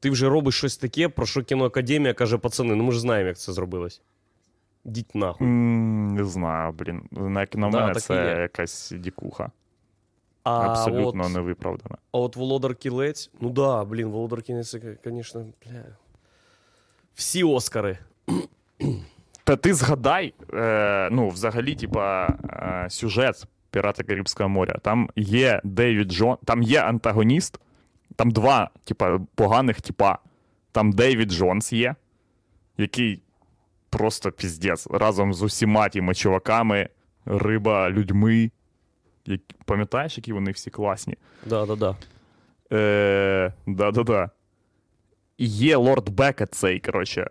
Ти 0.00 0.10
вже 0.10 0.28
робиш 0.28 0.54
щось 0.54 0.76
таке, 0.76 1.08
про 1.08 1.26
що 1.26 1.42
кіноакадемія 1.42 2.14
каже, 2.14 2.38
пацани, 2.38 2.74
ну 2.74 2.84
ми 2.84 2.92
ж 2.92 3.00
знаємо, 3.00 3.28
як 3.28 3.38
це 3.38 3.52
зробилось. 3.52 4.02
Діть 4.84 5.14
нахуй. 5.14 5.46
М, 5.46 6.14
Не 6.14 6.24
знаю, 6.24 6.72
блін. 6.72 7.02
На, 7.10 7.40
як 7.40 7.54
на 7.56 7.70
Да, 7.70 7.80
мене, 7.80 7.94
це 8.00 8.36
якась 8.40 8.92
дікуха. 8.96 9.50
А 10.44 10.68
Абсолютно 10.68 11.24
от, 11.24 11.32
невиправдана. 11.32 11.96
а 12.12 12.18
от 12.18 12.36
Володар 12.36 12.74
Кілець, 12.74 13.30
ну 13.40 13.50
да, 13.50 13.84
блін, 13.84 14.08
Володар 14.08 14.42
Кілець, 14.42 14.76
звісно, 15.04 15.46
бля. 15.66 15.82
Всі 17.14 17.44
Оскари. 17.44 17.98
Та 19.44 19.56
ти 19.56 19.74
згадай, 19.74 20.34
е, 20.54 21.08
ну, 21.12 21.28
взагалі, 21.28 21.74
типа, 21.74 22.26
е, 22.26 22.86
сюжет 22.90 23.44
Пірати 23.72 24.04
Карибського 24.04 24.48
моря. 24.48 24.78
Там 24.82 25.10
є 25.16 25.60
Дейвід 25.64 26.12
Джон, 26.12 26.36
там 26.44 26.62
є 26.62 26.80
антагоніст, 26.80 27.60
там 28.16 28.30
два, 28.30 28.70
типа, 28.84 29.20
поганих 29.34 29.80
типа. 29.80 30.18
Там 30.72 30.92
Дейвід 30.92 31.32
Джонс 31.32 31.72
є, 31.72 31.94
який 32.78 33.22
просто 33.90 34.32
піздець. 34.32 34.86
Разом 34.86 35.34
з 35.34 35.42
усіма 35.42 35.88
тими 35.88 36.14
чуваками, 36.14 36.88
риба, 37.26 37.90
людьми. 37.90 38.50
Які, 39.26 39.54
пам'ятаєш, 39.64 40.16
які 40.16 40.32
вони 40.32 40.50
всі 40.50 40.70
класні? 40.70 41.16
Да, 41.46 41.66
да, 41.66 41.76
да. 41.76 41.96
Е, 42.72 43.52
да-да-да. 43.66 44.30
І 45.38 45.46
є 45.46 45.76
лорд 45.76 46.08
Бекет 46.08 46.54
цей, 46.54 46.80
коротше, 46.80 47.30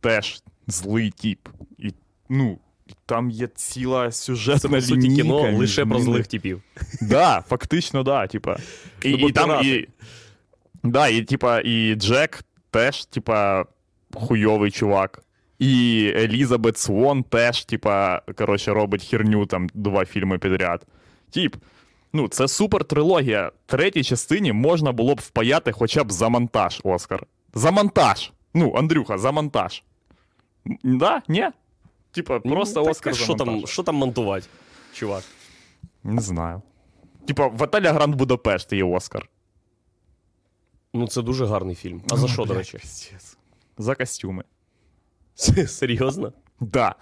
теж 0.00 0.42
злий 0.66 1.10
тіп. 1.10 1.48
І, 1.78 1.94
ну, 2.28 2.58
там 3.06 3.30
є 3.30 3.46
ціла 3.46 4.12
сюжетна 4.12 4.80
Це 4.80 4.86
суті 4.86 5.00
лінійка 5.00 5.22
кіно 5.22 5.58
лише 5.58 5.86
про 5.86 5.98
злих 5.98 6.26
типів. 6.26 6.62
Да, 7.00 7.44
фактично, 7.48 8.02
да, 8.02 8.26
типа. 8.26 8.56
І, 9.02 9.10
Ну, 9.10 9.28
і 9.28 9.32
там, 9.32 9.66
і, 9.66 9.88
да, 10.82 11.08
і, 11.08 11.22
типа, 11.22 11.60
і 11.60 11.94
Джек 11.94 12.44
теж, 12.70 13.04
типа, 13.04 13.64
хуйовий 14.14 14.70
чувак. 14.70 15.22
І 15.58 16.04
Елізабет 16.16 16.78
Свон 16.78 17.22
теж, 17.22 17.64
типа, 17.64 18.22
коротше, 18.36 18.72
робить 18.72 19.04
херню 19.04 19.46
там 19.46 19.68
два 19.74 20.04
фільми 20.04 20.38
підряд. 20.38 20.86
Тіп, 21.30 21.56
ну, 22.12 22.28
це 22.28 22.48
супер 22.48 22.84
трилогія. 22.84 23.52
Третій 23.66 24.04
частині 24.04 24.52
можна 24.52 24.92
було 24.92 25.14
б 25.14 25.20
впаяти 25.20 25.72
хоча 25.72 26.04
б 26.04 26.12
за 26.12 26.28
монтаж, 26.28 26.80
Оскар. 26.84 27.26
За 27.54 27.70
монтаж. 27.70 28.32
Ну, 28.54 28.74
Андрюха, 28.76 29.18
за 29.18 29.32
монтаж. 29.32 29.82
Да? 30.84 31.22
Ні? 31.28 31.48
Типа, 32.10 32.40
просто 32.40 32.82
Ну, 32.84 32.90
Оскар 32.90 33.16
що 33.16 33.34
там, 33.34 33.66
що 33.66 33.82
там 33.82 33.94
монтувати, 33.94 34.46
чувак? 34.92 35.24
Не 36.04 36.20
знаю. 36.20 36.62
Типа, 37.26 37.46
в 37.46 37.62
отеля 37.62 37.92
Гранд 37.92 38.14
Будапешт 38.14 38.72
є 38.72 38.84
Оскар. 38.84 39.28
Ну, 40.94 41.08
це 41.08 41.22
дуже 41.22 41.46
гарний 41.46 41.74
фільм. 41.74 42.02
А 42.10 42.16
за 42.16 42.28
що, 42.28 42.44
до 42.44 42.54
речі? 42.54 42.78
Пиздец. 42.78 43.36
За 43.78 43.94
костюми. 43.94 44.44
Серйозно? 45.66 46.32
Да. 46.60 46.94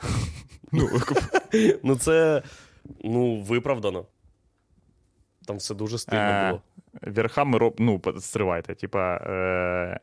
Ну, 0.73 0.89
Ну, 1.83 1.97
це 1.97 2.43
ну, 3.05 3.41
виправдано. 3.43 4.07
Там 5.47 5.57
все 5.57 5.75
дуже 5.75 5.99
стильно 5.99 6.21
Е, 6.23 6.49
було. 6.51 6.63
верхами 7.03 7.59
роб... 7.59 7.75
Ну, 7.79 8.01
стривайте, 8.21 8.75
типа. 8.75 9.17
Е... 9.17 10.01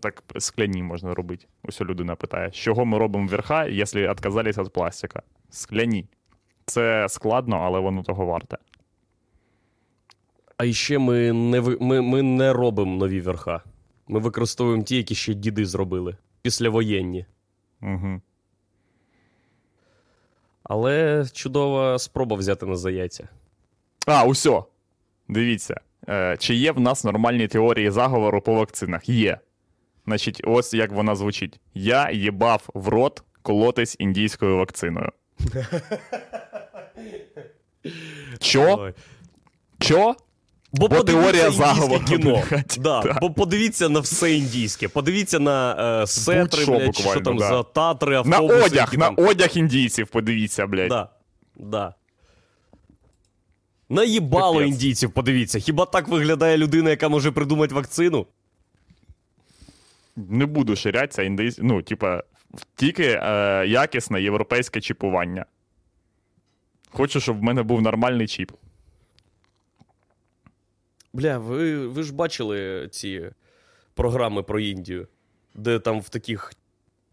Так 0.00 0.22
скляні 0.38 0.82
можна 0.82 1.14
робити. 1.14 1.46
Ось 1.62 1.80
людина 1.80 2.16
питає, 2.16 2.50
з 2.50 2.54
чого 2.54 2.84
ми 2.84 2.98
робимо 2.98 3.28
верха, 3.28 3.66
якщо 3.66 4.10
відказались 4.10 4.58
від 4.58 4.72
пластика? 4.72 5.22
Скляні. 5.50 6.06
Це 6.66 7.08
складно, 7.08 7.56
але 7.56 7.80
воно 7.80 8.02
того 8.02 8.26
варте. 8.26 8.58
А 10.56 10.72
ще 10.72 10.98
ми 10.98 11.32
не, 11.32 11.60
ми, 11.60 12.00
ми 12.00 12.22
не 12.22 12.52
робимо 12.52 12.96
нові 12.96 13.20
верха. 13.20 13.62
Ми 14.08 14.20
використовуємо 14.20 14.82
ті, 14.82 14.96
які 14.96 15.14
ще 15.14 15.34
діди 15.34 15.66
зробили. 15.66 16.16
Післявоєнні. 16.42 17.26
Угу. 17.82 18.20
Але 20.62 21.26
чудова 21.32 21.98
спроба 21.98 22.36
взяти 22.36 22.66
на 22.66 22.76
заяття. 22.76 23.28
А, 24.06 24.24
усьо. 24.24 24.66
Дивіться. 25.28 25.80
Е, 26.08 26.36
чи 26.38 26.54
є 26.54 26.72
в 26.72 26.80
нас 26.80 27.04
нормальні 27.04 27.48
теорії 27.48 27.90
заговору 27.90 28.40
по 28.40 28.54
вакцинах? 28.54 29.08
Є. 29.08 29.38
Значить, 30.06 30.40
ось 30.44 30.74
як 30.74 30.92
вона 30.92 31.14
звучить: 31.14 31.60
Я 31.74 32.10
їбав 32.10 32.68
в 32.74 32.88
рот 32.88 33.22
колотись 33.42 33.96
індійською 33.98 34.56
вакциною. 34.56 35.10
Чо? 38.40 38.76
Ой. 38.80 38.94
Чо? 39.78 40.16
Бо, 40.72 40.88
Бо 40.88 41.02
теорія 41.02 41.50
заговору, 41.50 42.00
кіно. 42.04 42.42
Да, 42.78 43.02
да. 43.02 43.18
Бо 43.20 43.30
подивіться 43.30 43.88
на 43.88 44.00
все 44.00 44.32
індійське. 44.32 44.88
Подивіться 44.88 45.38
на 45.38 45.76
е, 46.02 46.06
сетри, 46.06 46.64
Будь-що 46.64 46.72
блядь, 46.72 46.96
чи 46.96 47.02
що 47.02 47.20
там 47.20 47.36
да. 47.36 47.48
за 47.48 47.62
татри, 47.62 48.22
На 48.24 48.38
одяг, 48.38 48.94
на 48.98 49.04
там... 49.06 49.14
одяг 49.18 49.50
індійців, 49.54 50.08
подивіться, 50.08 50.66
блядь. 50.66 50.88
Да, 50.88 51.08
да. 51.56 51.94
Наїбало 53.88 54.58
Капець. 54.58 54.68
індійців, 54.74 55.10
подивіться. 55.10 55.58
Хіба 55.58 55.86
так 55.86 56.08
виглядає 56.08 56.56
людина, 56.56 56.90
яка 56.90 57.08
може 57.08 57.30
придумати 57.30 57.74
вакцину? 57.74 58.26
Не 60.16 60.46
буду 60.46 60.76
ширятися 60.76 61.22
індійсь... 61.22 61.58
Ну, 61.62 61.82
типа, 61.82 62.22
тільки 62.74 63.20
е, 63.22 63.64
якісне 63.66 64.22
європейське 64.22 64.80
чіпування. 64.80 65.46
Хочу, 66.90 67.20
щоб 67.20 67.38
в 67.38 67.42
мене 67.42 67.62
був 67.62 67.82
нормальний 67.82 68.26
чіп. 68.26 68.52
Бля, 71.12 71.38
ви, 71.38 71.86
ви 71.86 72.02
ж 72.02 72.14
бачили 72.14 72.88
ці 72.88 73.30
програми 73.94 74.42
про 74.42 74.60
Індію, 74.60 75.08
де 75.54 75.78
там 75.78 76.00
в 76.00 76.08
таких 76.08 76.52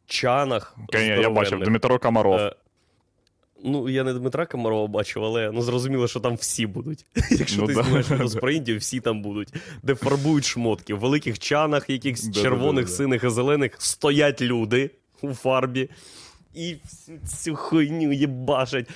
чанах. 0.06 0.76
Я 0.94 1.30
бачив 1.30 1.60
Дмитро 1.60 2.00
Комаров. 2.00 2.40
е, 2.40 2.56
Ну, 3.64 3.90
я 3.90 4.04
не 4.04 4.14
Дмитра 4.14 4.46
Комарова 4.46 4.88
бачив, 4.88 5.24
але 5.24 5.52
ну 5.52 5.62
зрозуміло, 5.62 6.08
що 6.08 6.20
там 6.20 6.36
всі 6.36 6.68
будуть. 6.68 7.06
Якщо 7.32 7.62
Ну 7.62 7.68
ти 7.68 7.74
да. 7.74 7.84
знімаєш 7.84 8.12
відос 8.12 8.36
про 8.36 8.52
Індію, 8.52 8.78
всі 8.80 9.00
там 9.00 9.22
будуть, 9.22 9.54
де 9.84 9.96
фарбують 9.96 10.46
шмотки. 10.46 10.94
В 10.94 11.00
великих 11.00 11.40
чанах, 11.40 11.90
якихось 11.90 12.24
Да-да-да-да-да. 12.24 12.50
червоних, 12.50 12.90
синих 12.90 13.24
і 13.24 13.30
зелених, 13.30 13.76
стоять 13.78 14.42
люди 14.42 14.92
у 15.22 15.34
фарбі 15.34 15.90
і 16.54 16.76
всю 16.84 17.20
цю 17.28 17.56
хуйню 17.56 18.12
їбашать. 18.12 18.90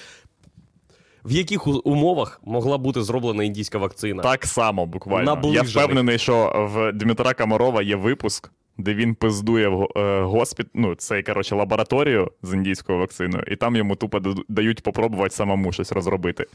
В 1.25 1.31
яких 1.31 1.67
умовах 1.67 2.41
могла 2.43 2.77
бути 2.77 3.03
зроблена 3.03 3.43
індійська 3.43 3.77
вакцина? 3.77 4.23
Так 4.23 4.45
само, 4.45 4.85
буквально. 4.85 5.41
Я 5.53 5.61
впевнений, 5.61 6.17
що 6.17 6.67
в 6.73 6.91
Дмитра 6.91 7.33
Комарова 7.33 7.81
є 7.81 7.95
випуск, 7.95 8.51
де 8.77 8.93
він 8.93 9.15
пиздує 9.15 9.67
в 9.67 9.87
е, 9.95 10.21
госпіт... 10.21 10.67
ну, 10.73 10.95
цей, 10.95 11.23
коротше, 11.23 11.55
лабораторію 11.55 12.31
з 12.43 12.53
індійською 12.53 12.99
вакциною, 12.99 13.43
і 13.47 13.55
там 13.55 13.75
йому 13.75 13.95
тупо 13.95 14.19
дають 14.47 14.83
попробувати 14.83 15.35
самому 15.35 15.71
щось 15.71 15.91
розробити. 15.91 16.45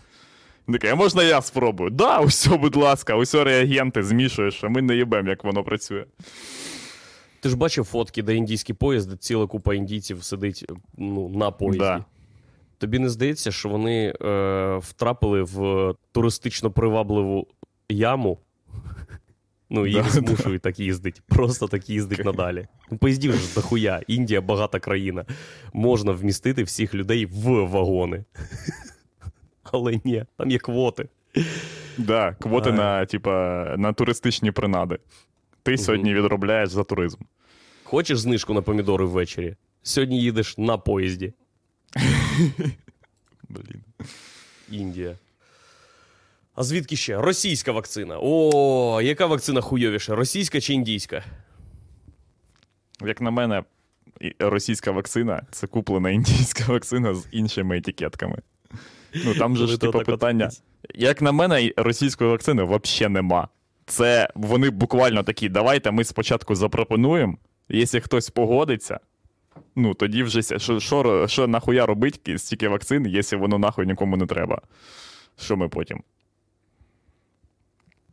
Такий, 0.72 0.90
а 0.90 0.94
можна 0.94 1.22
я 1.22 1.42
спробую? 1.42 1.90
Да, 1.90 2.20
усьо, 2.20 2.58
будь 2.58 2.76
ласка, 2.76 3.16
усьо 3.16 3.44
реагенти 3.44 4.02
змішуєш, 4.02 4.64
а 4.64 4.68
ми 4.68 4.82
не 4.82 4.96
їбем, 4.96 5.26
як 5.26 5.44
воно 5.44 5.64
працює. 5.64 6.04
Ти 7.40 7.48
ж 7.48 7.56
бачив 7.56 7.84
фотки, 7.84 8.22
де 8.22 8.34
індійський 8.34 8.74
поїзд, 8.74 9.10
де 9.10 9.16
ціла 9.16 9.46
купа 9.46 9.74
індійців 9.74 10.24
сидить 10.24 10.64
ну, 10.98 11.28
на 11.28 11.50
поїзді. 11.50 11.78
Да. 11.78 12.04
Тобі 12.78 12.98
не 12.98 13.08
здається, 13.08 13.52
що 13.52 13.68
вони 13.68 14.14
е, 14.22 14.76
втрапили 14.76 15.42
в 15.42 15.94
туристично 16.12 16.70
привабливу 16.70 17.46
яму? 17.88 18.38
Ну, 19.70 19.86
їх 19.86 20.04
Да, 20.04 20.10
змушують 20.10 20.62
так 20.62 20.80
їздити. 20.80 21.20
Просто 21.28 21.68
так 21.68 21.90
їздить 21.90 22.24
надалі. 22.24 22.68
Ну, 22.90 22.98
поїздів 22.98 23.32
ж 23.32 23.54
дохуя. 23.54 24.00
Індія 24.06 24.40
багата 24.40 24.80
країна. 24.80 25.24
Можна 25.72 26.12
вмістити 26.12 26.62
всіх 26.62 26.94
людей 26.94 27.26
в 27.26 27.66
вагони. 27.66 28.24
Але 29.62 30.00
ні, 30.04 30.24
там 30.36 30.50
є 30.50 30.58
квоти. 30.58 31.08
Да, 31.98 32.36
квоти 32.40 32.70
А. 32.70 32.72
на, 32.72 33.06
типа, 33.06 33.64
на 33.78 33.92
туристичні 33.92 34.50
принади. 34.50 34.98
Ти 35.62 35.78
сьогодні 35.78 36.14
відробляєш 36.14 36.70
за 36.70 36.84
туризм. 36.84 37.18
Хочеш 37.84 38.18
знижку 38.18 38.54
на 38.54 38.62
помідори 38.62 39.04
ввечері? 39.04 39.56
Сьогодні 39.82 40.22
їдеш 40.22 40.58
на 40.58 40.78
поїзді. 40.78 41.32
Блін. 43.48 43.82
Індія. 44.70 45.16
А 46.60 46.62
звідки 46.62 46.96
ще? 46.96 47.20
Російська 47.20 47.72
вакцина. 47.72 48.18
О, 48.22 49.00
яка 49.02 49.26
вакцина 49.26 49.60
хуйовіша? 49.60 50.14
Російська 50.14 50.60
чи 50.60 50.74
індійська? 50.74 51.24
Як 53.06 53.20
на 53.20 53.30
мене, 53.30 53.62
російська 54.38 54.90
вакцина 54.90 55.42
це 55.50 55.66
куплена 55.66 56.10
індійська 56.10 56.64
вакцина 56.72 57.14
з 57.14 57.26
іншими 57.30 57.78
етикетками. 57.78 58.38
Ну 59.24 59.34
там 59.34 59.56
же 59.56 59.66
ж 59.66 59.78
типу 59.78 60.00
питання. 60.00 60.50
Як 60.94 61.22
на 61.22 61.32
мене, 61.32 61.72
російської 61.76 62.30
вакцини 62.30 62.64
взагалі 62.64 63.12
нема. 63.12 63.48
Це 63.86 64.28
вони 64.34 64.70
буквально 64.70 65.22
такі: 65.22 65.48
давайте 65.48 65.90
ми 65.90 66.04
спочатку 66.04 66.54
запропонуємо. 66.54 67.36
Якщо 67.68 68.00
хтось 68.00 68.30
погодиться, 68.30 69.00
ну 69.76 69.94
тоді 69.94 70.22
вже 70.22 70.42
що, 70.58 70.80
що, 70.80 71.28
що 71.28 71.46
нахуя 71.46 71.86
робить 71.86 72.20
стільки 72.36 72.68
вакцин, 72.68 73.06
якщо 73.06 73.38
воно 73.38 73.58
нахуй 73.58 73.86
нікому 73.86 74.16
не 74.16 74.26
треба. 74.26 74.62
Що 75.38 75.56
ми 75.56 75.68
потім? 75.68 76.02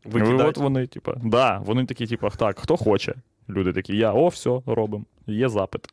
Ну, 0.06 0.12
Викидають. 0.12 0.42
от 0.42 0.58
вони, 0.58 0.88
типа, 0.88 1.16
да, 1.24 1.58
вони 1.58 1.86
такі, 1.86 2.08
типа, 2.08 2.30
так, 2.30 2.60
хто 2.60 2.78
хоче. 2.78 3.16
Люди 3.50 3.74
такі, 3.74 3.98
я, 3.98 4.14
о, 4.14 4.28
все, 4.28 4.62
робимо. 4.66 5.06
Є 5.28 5.50
запит. 5.50 5.88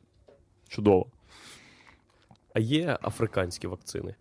Чудово. 0.69 1.07
А 2.55 2.61
є 2.61 2.99
африканські 3.03 3.67
вакцини? 3.67 4.15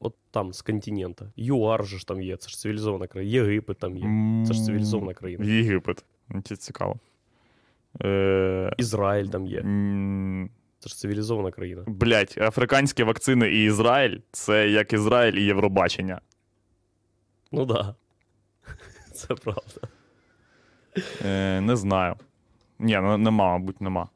От 0.00 0.14
там, 0.30 0.52
з 0.52 0.62
континента. 0.62 1.32
ЮАР 1.36 1.86
же 1.86 1.98
ж 1.98 2.06
там 2.06 2.22
є, 2.22 2.36
це 2.36 2.48
ж 2.48 2.58
цивілізована 2.58 3.06
країна. 3.06 3.32
Єгипет 3.32 3.78
там 3.78 3.96
є. 3.96 4.04
Це 4.46 4.54
ж 4.54 4.64
цивілізована 4.64 5.14
країна. 5.14 5.44
Єгипет. 5.44 6.04
Ну, 6.28 6.42
Це 6.42 6.56
цікаво. 6.56 6.96
Е, 8.02 8.72
Ізраїль 8.78 9.26
там 9.26 9.46
є. 9.46 9.62
Це 10.78 10.88
ж 10.88 10.96
цивілізована 10.96 11.50
країна. 11.50 11.84
Блять, 11.86 12.38
африканські 12.38 13.02
вакцини 13.02 13.50
і 13.50 13.64
Ізраїль 13.64 14.18
це 14.32 14.68
як 14.68 14.92
Ізраїль 14.92 15.32
і 15.34 15.42
Євробачення. 15.44 16.20
Ну 17.52 17.64
да. 17.66 17.94
Це 19.20 19.34
правда. 19.34 19.88
Е, 21.24 21.60
не 21.60 21.76
знаю. 21.76 22.14
Ні, 22.78 22.98
ну, 23.02 23.18
нема, 23.18 23.58
мабуть, 23.58 23.80
нема. 23.80 24.08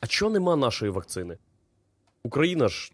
А 0.00 0.06
чого 0.06 0.30
нема 0.32 0.56
нашої 0.56 0.90
вакцини? 0.90 1.38
Україна 2.22 2.68
ж, 2.68 2.92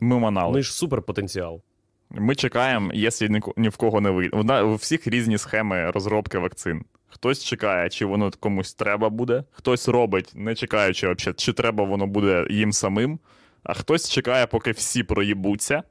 Ми 0.00 0.18
манали. 0.18 0.52
неї 0.52 0.62
ж 0.62 0.72
суперпотенціал. 0.72 1.62
Ми 2.10 2.34
чекаємо, 2.34 2.90
якщо 2.94 3.26
ні, 3.26 3.42
ні 3.56 3.68
в 3.68 3.76
кого 3.76 4.00
не 4.00 4.10
вийде. 4.10 4.36
У, 4.36 4.66
у 4.72 4.74
всіх 4.74 5.06
різні 5.06 5.38
схеми 5.38 5.90
розробки 5.90 6.38
вакцин. 6.38 6.84
Хтось 7.08 7.44
чекає, 7.44 7.90
чи 7.90 8.04
воно 8.04 8.30
комусь 8.40 8.74
треба 8.74 9.08
буде, 9.08 9.44
хтось 9.50 9.88
робить, 9.88 10.32
не 10.34 10.54
чекаючи, 10.54 11.06
вообще, 11.06 11.32
чи 11.32 11.52
треба 11.52 11.84
воно 11.84 12.06
буде 12.06 12.46
їм 12.50 12.72
самим, 12.72 13.18
а 13.62 13.74
хтось 13.74 14.10
чекає, 14.10 14.46
поки 14.46 14.70
всі 14.70 15.02
проїбуться. 15.02 15.82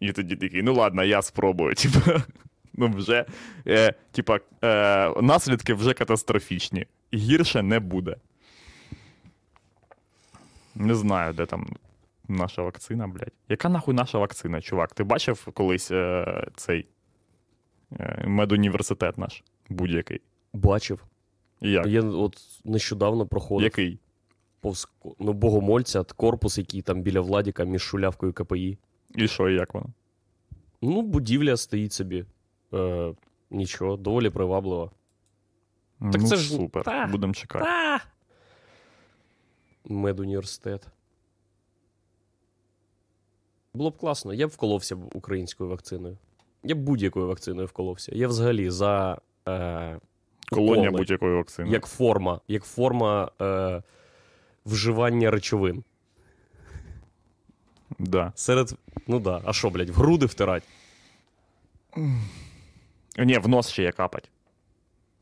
І 0.00 0.12
тоді 0.12 0.36
такий, 0.36 0.62
ну 0.62 0.74
ладно, 0.74 1.04
я 1.04 1.22
спробую. 1.22 1.74
Типа, 1.74 2.22
ну 2.78 2.88
вже, 2.88 3.24
е, 3.66 3.94
типа, 4.12 4.40
е, 4.64 5.22
наслідки 5.22 5.74
вже 5.74 5.94
катастрофічні. 5.94 6.86
Гірше 7.14 7.62
не 7.62 7.80
буде. 7.80 8.16
Не 10.74 10.94
знаю, 10.94 11.32
де 11.32 11.46
там 11.46 11.66
наша 12.28 12.62
вакцина, 12.62 13.08
блядь. 13.08 13.32
Яка 13.48 13.68
нахуй 13.68 13.94
наша 13.94 14.18
вакцина, 14.18 14.60
чувак? 14.60 14.94
Ти 14.94 15.04
бачив 15.04 15.48
колись 15.54 15.90
е, 15.90 16.46
цей 16.56 16.86
е, 18.00 18.24
медуніверситет 18.26 19.18
наш? 19.18 19.42
Будь-який. 19.68 20.20
Бачив. 20.52 21.04
Як? 21.60 21.86
Я 21.86 22.02
от 22.02 22.36
нещодавно 22.64 23.26
проходив 23.26 23.64
Який? 23.64 23.98
повз 24.60 24.88
ну, 25.18 25.32
богомольця, 25.32 26.04
корпус, 26.04 26.58
який 26.58 26.82
там 26.82 27.02
біля 27.02 27.20
Владіка 27.20 27.64
між 27.64 27.82
шулявкою 27.82 28.32
КПІ. 28.32 28.78
І 29.14 29.28
що, 29.28 29.48
і 29.48 29.54
як 29.54 29.74
воно? 29.74 29.86
Ну, 30.82 31.02
будівля 31.02 31.56
стоїть 31.56 31.92
собі. 31.92 32.24
Е, 32.74 33.14
нічого, 33.50 33.96
доволі 33.96 34.30
приваблива. 34.30 34.90
Так 36.00 36.20
ну, 36.20 36.28
це 36.28 36.36
ж- 36.36 36.54
супер. 36.54 36.82
Та. 36.84 37.06
Будемо 37.06 37.34
чекати. 37.34 37.64
Та! 37.64 38.00
Медуніверситет. 39.84 40.86
Було 43.74 43.90
б 43.90 43.96
класно. 43.98 44.34
Я 44.34 44.46
б 44.46 44.50
вколовся 44.50 44.96
б 44.96 45.16
українською 45.16 45.70
вакциною. 45.70 46.18
Я 46.62 46.74
б 46.74 46.78
будь-якою 46.78 47.26
вакциною 47.26 47.66
вколовся. 47.66 48.12
Я 48.14 48.28
взагалі 48.28 48.70
за. 48.70 49.18
Е, 49.48 50.00
Колонія 50.50 50.90
будь-якої 50.90 51.34
вакцини. 51.34 51.70
як 51.70 51.86
форма, 51.86 52.40
як 52.48 52.64
форма 52.64 53.30
е, 53.40 53.82
вживання 54.66 55.30
речовин. 55.30 55.84
Да. 57.98 58.32
Серед. 58.34 58.74
Ну 59.06 59.20
да, 59.20 59.42
а 59.44 59.52
що, 59.52 59.70
блядь, 59.70 59.90
в 59.90 59.94
груди 59.94 60.26
втирать? 60.26 60.62
Ні, 63.18 63.38
в 63.38 63.48
нос 63.48 63.70
ще 63.70 63.82
є 63.82 63.92
капать. 63.92 64.30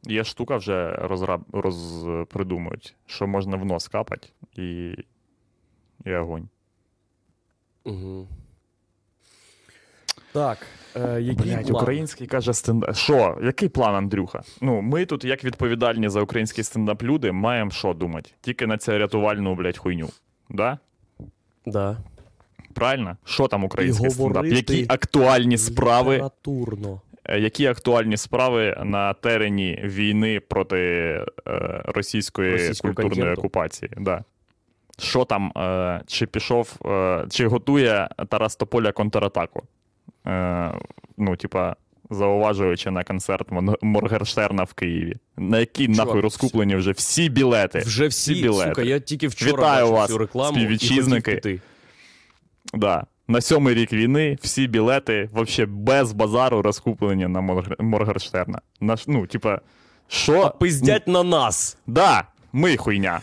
Є 0.02 0.24
штука 0.24 0.56
вже 0.56 0.90
розраб... 0.92 1.40
розпридумують, 1.52 2.94
що 3.06 3.26
можна 3.26 3.56
в 3.56 3.64
нос 3.64 3.88
капать 3.88 4.32
і. 4.56 4.94
І 6.04 6.14
огонь. 6.14 6.48
Угу. 7.84 8.28
Так. 10.32 10.58
Е, 10.96 11.20
який 11.20 11.52
Блять, 11.52 11.66
план? 11.66 11.82
український 11.82 12.26
каже 12.26 12.54
стендап. 12.54 12.96
Що? 12.96 13.38
Який 13.42 13.68
план, 13.68 13.94
Андрюха? 13.94 14.42
Ну, 14.60 14.82
ми 14.82 15.06
тут, 15.06 15.24
як 15.24 15.44
відповідальні 15.44 16.08
за 16.08 16.20
український 16.20 16.64
стендап 16.64 17.02
люди, 17.02 17.32
маємо 17.32 17.70
що 17.70 17.94
думати? 17.94 18.30
Тільки 18.40 18.66
на 18.66 18.78
цю 18.78 18.98
рятувальну, 18.98 19.54
блядь, 19.54 19.78
хуйню. 19.78 20.08
Да? 20.50 20.78
Да. 21.66 21.98
Правильно? 22.74 23.16
Що 23.24 23.48
там 23.48 23.64
український 23.64 24.10
стендап? 24.10 24.46
Які 24.46 24.86
актуальні 24.88 25.58
справи, 25.58 26.14
Літературно. 26.14 27.00
Е, 27.28 27.38
які 27.40 27.66
актуальні 27.66 28.16
справи 28.16 28.76
на 28.84 29.12
терені 29.12 29.80
війни 29.84 30.40
проти 30.40 30.76
е, 30.78 31.24
російської 31.84 32.52
Російського 32.52 32.94
культурної 32.94 33.20
контенту. 33.20 33.40
окупації? 33.40 33.90
Да. 33.96 34.24
Що 34.98 35.24
там, 35.24 35.52
е, 35.56 36.00
чи 36.06 36.26
пішов, 36.26 36.76
чи 37.30 37.46
готує 37.46 38.08
Тарас 38.28 38.56
Тополя 38.56 38.92
контратаку? 38.92 39.62
Ну, 41.18 41.36
типа, 41.36 41.76
зауважуючи 42.10 42.90
на 42.90 43.04
концерт 43.04 43.48
Моргенштерна 43.82 44.62
в 44.62 44.72
Києві. 44.74 45.14
На 45.36 45.58
які 45.58 45.86
Чувак, 45.86 45.98
нахуй 46.06 46.20
розкуплені 46.20 46.76
вже 46.76 46.90
всі 46.92 47.28
білети. 47.28 47.78
Вже 47.78 48.06
всі, 48.06 48.34
білети. 48.34 48.68
сука, 48.68 48.82
я 48.82 49.00
тільки 49.00 49.28
вчора 49.28 49.52
Вітаю 49.52 49.84
бачив 49.84 49.94
вас, 49.94 50.10
цю 50.10 50.18
рекламу 50.18 50.58
співвітчизники. 50.58 51.32
і 51.32 51.34
хотів 51.34 51.52
піти. 51.52 51.60
Да. 52.74 53.06
На 53.28 53.40
сьомий 53.40 53.74
рік 53.74 53.92
війни 53.92 54.38
всі 54.40 54.66
білети 54.66 55.28
вообще 55.32 55.66
без 55.66 56.12
базару 56.12 56.62
розкуплені 56.62 57.26
на 57.26 57.40
Морг- 57.40 57.82
Моргенштерна. 57.82 58.60
Наш, 58.80 59.06
ну, 59.06 59.26
типа, 59.26 59.60
що? 60.08 60.54
Пиздять 60.60 61.08
на 61.08 61.22
нас. 61.22 61.78
Да, 61.86 62.24
ми 62.52 62.76
хуйня. 62.76 63.20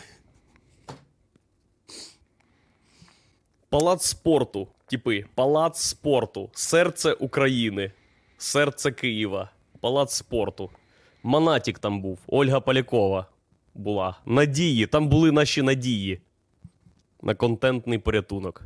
Палац 3.69 4.05
спорту. 4.05 4.67
Типи, 4.87 5.25
палац 5.35 5.79
спорту. 5.79 6.49
Серце 6.53 7.13
України. 7.13 7.91
Серце 8.37 8.91
Києва. 8.91 9.49
Палац 9.81 10.13
спорту. 10.13 10.69
Манатік 11.23 11.79
там 11.79 12.01
був. 12.01 12.19
Ольга 12.27 12.59
Полякова 12.59 13.25
була. 13.73 14.15
Надії. 14.25 14.85
Там 14.87 15.07
були 15.09 15.31
наші 15.31 15.61
надії. 15.61 16.21
На 17.21 17.35
контентний 17.35 17.97
порятунок. 17.97 18.63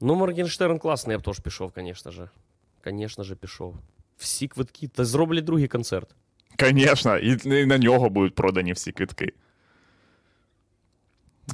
Ну, 0.00 0.14
Моргенштерн 0.14 0.78
класний, 0.78 1.14
я 1.14 1.18
б 1.18 1.22
теж 1.22 1.40
пішов, 1.40 1.72
звісно 1.76 2.10
же. 2.10 2.28
Звісно 2.84 3.24
же, 3.24 3.36
пішов. 3.36 3.76
Всі 4.16 4.48
квитки. 4.48 4.88
Та 4.88 5.04
зроблять 5.04 5.44
другий 5.44 5.68
концерт. 5.68 6.14
Конечно, 6.58 7.18
і, 7.18 7.66
на 7.66 7.78
нього 7.78 8.10
будуть 8.10 8.34
продані 8.34 8.72
всі 8.72 8.92
квитки. 8.92 9.32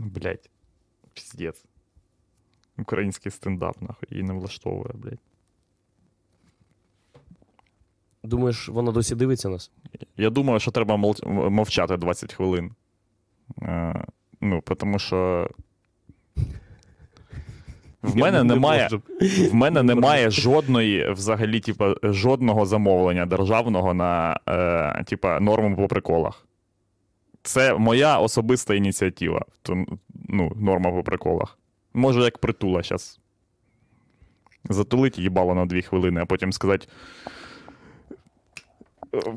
Блять. 0.01 0.51
Піздець. 1.13 1.65
Український 2.79 3.33
стендап, 3.33 3.83
нахуй, 3.83 4.09
її 4.11 4.23
не 4.23 4.33
влаштовує, 4.33 4.91
блять. 4.95 5.19
Думаєш, 8.23 8.69
вона 8.69 8.93
досі 8.93 9.15
дивиться 9.15 9.49
нас? 9.49 9.71
Я 10.17 10.31
думаю, 10.31 10.61
що 10.61 10.71
треба 10.71 10.97
мовчати 11.51 11.97
20 11.97 12.33
хвилин. 12.33 12.75
Е, 13.63 14.05
ну, 14.41 14.61
тому 14.61 14.99
що. 14.99 15.51
В 18.15 18.17
мене 18.17 18.45
немає. 18.45 18.89
В 19.51 19.55
мене 19.55 19.83
немає 19.83 20.31
жодної, 20.31 21.13
взагалі, 21.13 21.61
типа, 21.61 21.95
жодного 22.03 22.67
замовлення 22.67 23.27
державного 23.27 23.95
на 23.95 24.41
е, 24.49 25.05
типа, 25.05 25.41
норму 25.41 25.77
по 25.77 25.89
приколах. 25.89 26.47
Це 27.43 27.75
моя 27.75 28.19
особиста 28.19 28.75
ініціатива. 28.75 29.45
То, 29.63 29.85
ну, 30.29 30.53
норма 30.57 30.91
по 30.91 31.03
приколах. 31.03 31.59
Може, 31.95 32.21
як 32.21 32.39
притула 32.39 32.83
зараз. 32.83 33.21
Затулить 34.71 35.19
їбало 35.19 35.55
на 35.55 35.67
дві 35.67 35.83
хвилини, 35.83 36.21
а 36.21 36.27
потім 36.27 36.53
сказати. 36.53 36.87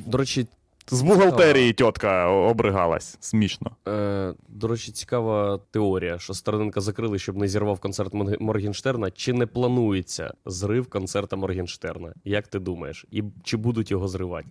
До 0.05 0.17
речі, 0.17 0.47
З 0.91 1.01
бухгалтерії 1.01 1.73
тітка 1.73 2.27
обригалась. 2.27 3.17
Смішно. 3.19 3.71
Е, 3.87 4.33
до 4.47 4.67
речі, 4.67 4.91
цікава 4.91 5.59
теорія, 5.71 6.19
що 6.19 6.33
Стерненка 6.33 6.81
закрили, 6.81 7.19
щоб 7.19 7.37
не 7.37 7.47
зірвав 7.47 7.79
концерт 7.79 8.13
Моргенштерна. 8.39 9.11
Чи 9.11 9.33
не 9.33 9.45
планується 9.45 10.33
зрив 10.45 10.89
концерта 10.89 11.35
Моргенштерна? 11.35 12.13
Як 12.25 12.47
ти 12.47 12.59
думаєш? 12.59 13.05
І 13.11 13.23
чи 13.43 13.57
будуть 13.57 13.91
його 13.91 14.07
зривати? 14.07 14.47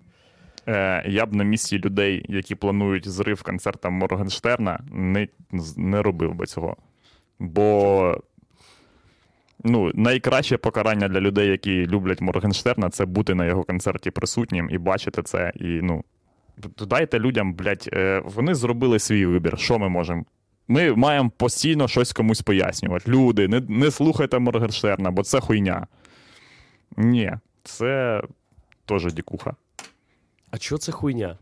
Е, 0.69 1.05
я 1.09 1.27
б 1.27 1.35
на 1.35 1.45
місці 1.45 1.79
людей, 1.79 2.27
які 2.29 2.55
планують 2.55 3.09
зрив 3.09 3.43
концерта 3.43 3.91
Моргенштерна, 3.91 4.81
не, 4.93 5.29
не 5.77 6.03
робив 6.03 6.35
би 6.35 6.47
цього. 6.47 6.77
Бо 7.39 8.21
ну, 9.65 9.93
найкраще 9.95 10.57
покарання 10.57 11.09
для 11.09 11.21
людей, 11.21 11.49
які 11.49 11.87
люблять 11.87 12.21
Моргенштерна, 12.21 12.91
це 12.91 13.05
бути 13.05 13.35
на 13.35 13.47
його 13.47 13.65
концерті 13.65 14.11
присутнім 14.11 14.69
і 14.73 14.79
бачити 14.79 15.23
це. 15.23 15.53
І, 15.55 15.65
ну, 15.65 16.05
дайте 16.87 17.19
людям, 17.19 17.55
блядь, 17.55 17.89
е, 17.93 18.23
вони 18.25 18.55
зробили 18.55 18.99
свій 18.99 19.27
вибір. 19.27 19.59
Що 19.59 19.79
ми 19.79 19.89
можемо? 19.89 20.25
Ми 20.69 20.95
маємо 20.95 21.31
постійно 21.37 21.89
щось 21.89 22.13
комусь 22.13 22.43
пояснювати. 22.43 23.11
Люди, 23.11 23.49
не, 23.49 23.61
не 23.61 23.91
слухайте 23.91 24.39
Моргенштерна, 24.39 25.11
бо 25.11 25.23
це 25.23 25.41
хуйня. 25.41 25.87
Ні, 26.97 27.33
це 27.65 28.23
теж 28.85 29.13
дікуха. 29.13 29.55
А 30.51 30.59
чого 30.59 30.79
це 30.79 30.93
хуйня? 30.93 31.39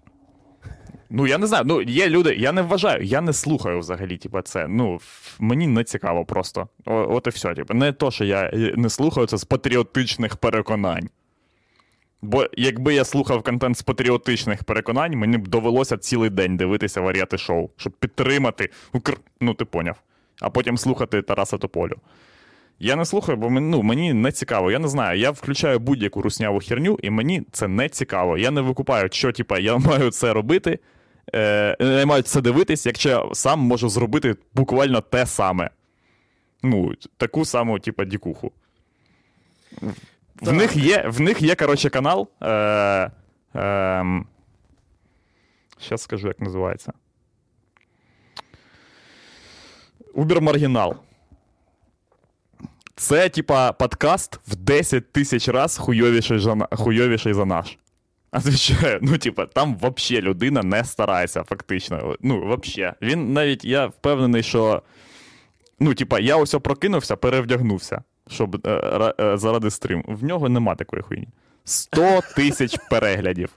Ну, 1.10 1.26
я 1.26 1.38
не 1.38 1.46
знаю. 1.46 1.64
Ну, 1.66 1.82
є 1.82 2.08
люди, 2.08 2.34
я 2.34 2.52
не 2.52 2.62
вважаю, 2.62 3.04
я 3.04 3.20
не 3.20 3.32
слухаю 3.32 3.78
взагалі, 3.78 4.16
типа, 4.16 4.42
це. 4.42 4.68
Ну, 4.68 4.98
мені 5.38 5.66
не 5.66 5.84
цікаво 5.84 6.24
просто. 6.24 6.68
О, 6.86 7.06
от 7.16 7.26
і 7.26 7.30
все. 7.30 7.54
Типу. 7.54 7.74
Не 7.74 7.92
то, 7.92 8.10
що 8.10 8.24
я 8.24 8.42
е, 8.42 8.74
не 8.76 8.90
слухаю 8.90 9.26
це 9.26 9.36
з 9.36 9.44
патріотичних 9.44 10.36
переконань. 10.36 11.08
Бо 12.24 12.46
якби 12.56 12.94
я 12.94 13.04
слухав 13.04 13.42
контент 13.42 13.78
з 13.78 13.82
патріотичних 13.82 14.64
переконань, 14.64 15.16
мені 15.16 15.38
б 15.38 15.48
довелося 15.48 15.96
цілий 15.96 16.30
день 16.30 16.56
дивитися 16.56 17.00
варіати 17.00 17.38
шоу, 17.38 17.70
щоб 17.76 17.92
підтримати 17.92 18.70
Укр... 18.92 19.16
Ну, 19.40 19.54
ти 19.54 19.64
поняв. 19.64 19.96
А 20.40 20.50
потім 20.50 20.78
слухати 20.78 21.22
Тараса 21.22 21.58
Тополю. 21.58 21.96
Я 22.78 22.96
не 22.96 23.04
слухаю, 23.04 23.38
бо 23.38 23.50
ну, 23.50 23.82
мені 23.82 24.12
не 24.12 24.32
цікаво. 24.32 24.70
Я 24.70 24.78
не 24.78 24.88
знаю. 24.88 25.20
Я 25.20 25.30
включаю 25.30 25.78
будь-яку 25.78 26.22
русняву 26.22 26.60
херню, 26.60 26.98
і 27.02 27.10
мені 27.10 27.42
це 27.52 27.68
не 27.68 27.88
цікаво. 27.88 28.38
Я 28.38 28.50
не 28.50 28.60
викупаю, 28.60 29.08
що 29.12 29.32
типа, 29.32 29.58
я 29.58 29.76
маю 29.78 30.10
це 30.10 30.32
робити, 30.32 30.78
е, 31.34 31.76
я 31.80 32.06
маю 32.06 32.22
це 32.22 32.40
дивитись, 32.40 32.86
якщо 32.86 33.08
я 33.08 33.34
сам 33.34 33.60
можу 33.60 33.88
зробити 33.88 34.36
буквально 34.54 35.00
те 35.00 35.26
саме. 35.26 35.70
Ну, 36.62 36.92
таку 37.16 37.44
саму, 37.44 37.78
типа, 37.78 38.04
дікуху. 38.04 38.52
В 40.36 40.44
Так. 40.44 40.54
них 40.54 40.76
є, 40.76 41.04
в 41.08 41.20
них 41.20 41.42
є, 41.42 41.54
коротше, 41.54 41.90
канал. 41.90 42.28
Е, 42.42 43.10
е, 43.56 44.22
скажу, 45.98 46.28
як 46.28 46.40
називається. 46.40 46.92
Убер 50.14 50.40
Маргінал. 50.40 50.96
Це, 52.96 53.28
типа, 53.28 53.72
подкаст 53.72 54.40
в 54.48 54.56
10 54.56 55.12
тисяч 55.12 55.48
раз 55.48 55.78
хуйовіший, 55.78 56.38
за 56.38 56.68
хуйовіший 56.70 57.34
за 57.34 57.44
наш. 57.44 57.78
Отвечаю, 58.32 58.98
ну, 59.02 59.18
типа, 59.18 59.46
там 59.46 59.76
вообще 59.76 60.20
людина 60.20 60.62
не 60.62 60.84
старається, 60.84 61.42
фактично. 61.42 62.16
Ну, 62.20 62.46
вообще. 62.46 62.94
Він 63.02 63.32
навіть, 63.32 63.64
я 63.64 63.86
впевнений, 63.86 64.42
що. 64.42 64.82
Ну, 65.80 65.94
типа, 65.94 66.20
я 66.20 66.36
ось 66.36 66.54
прокинувся, 66.62 67.16
перевдягнувся, 67.16 68.02
щоб 68.28 68.66
е, 68.66 69.14
е, 69.20 69.36
заради 69.36 69.70
стріму. 69.70 70.04
В 70.08 70.24
нього 70.24 70.48
нема 70.48 70.74
такої 70.74 71.02
хуйні. 71.02 71.28
100 71.64 72.20
тисяч 72.36 72.76
переглядів. 72.90 73.50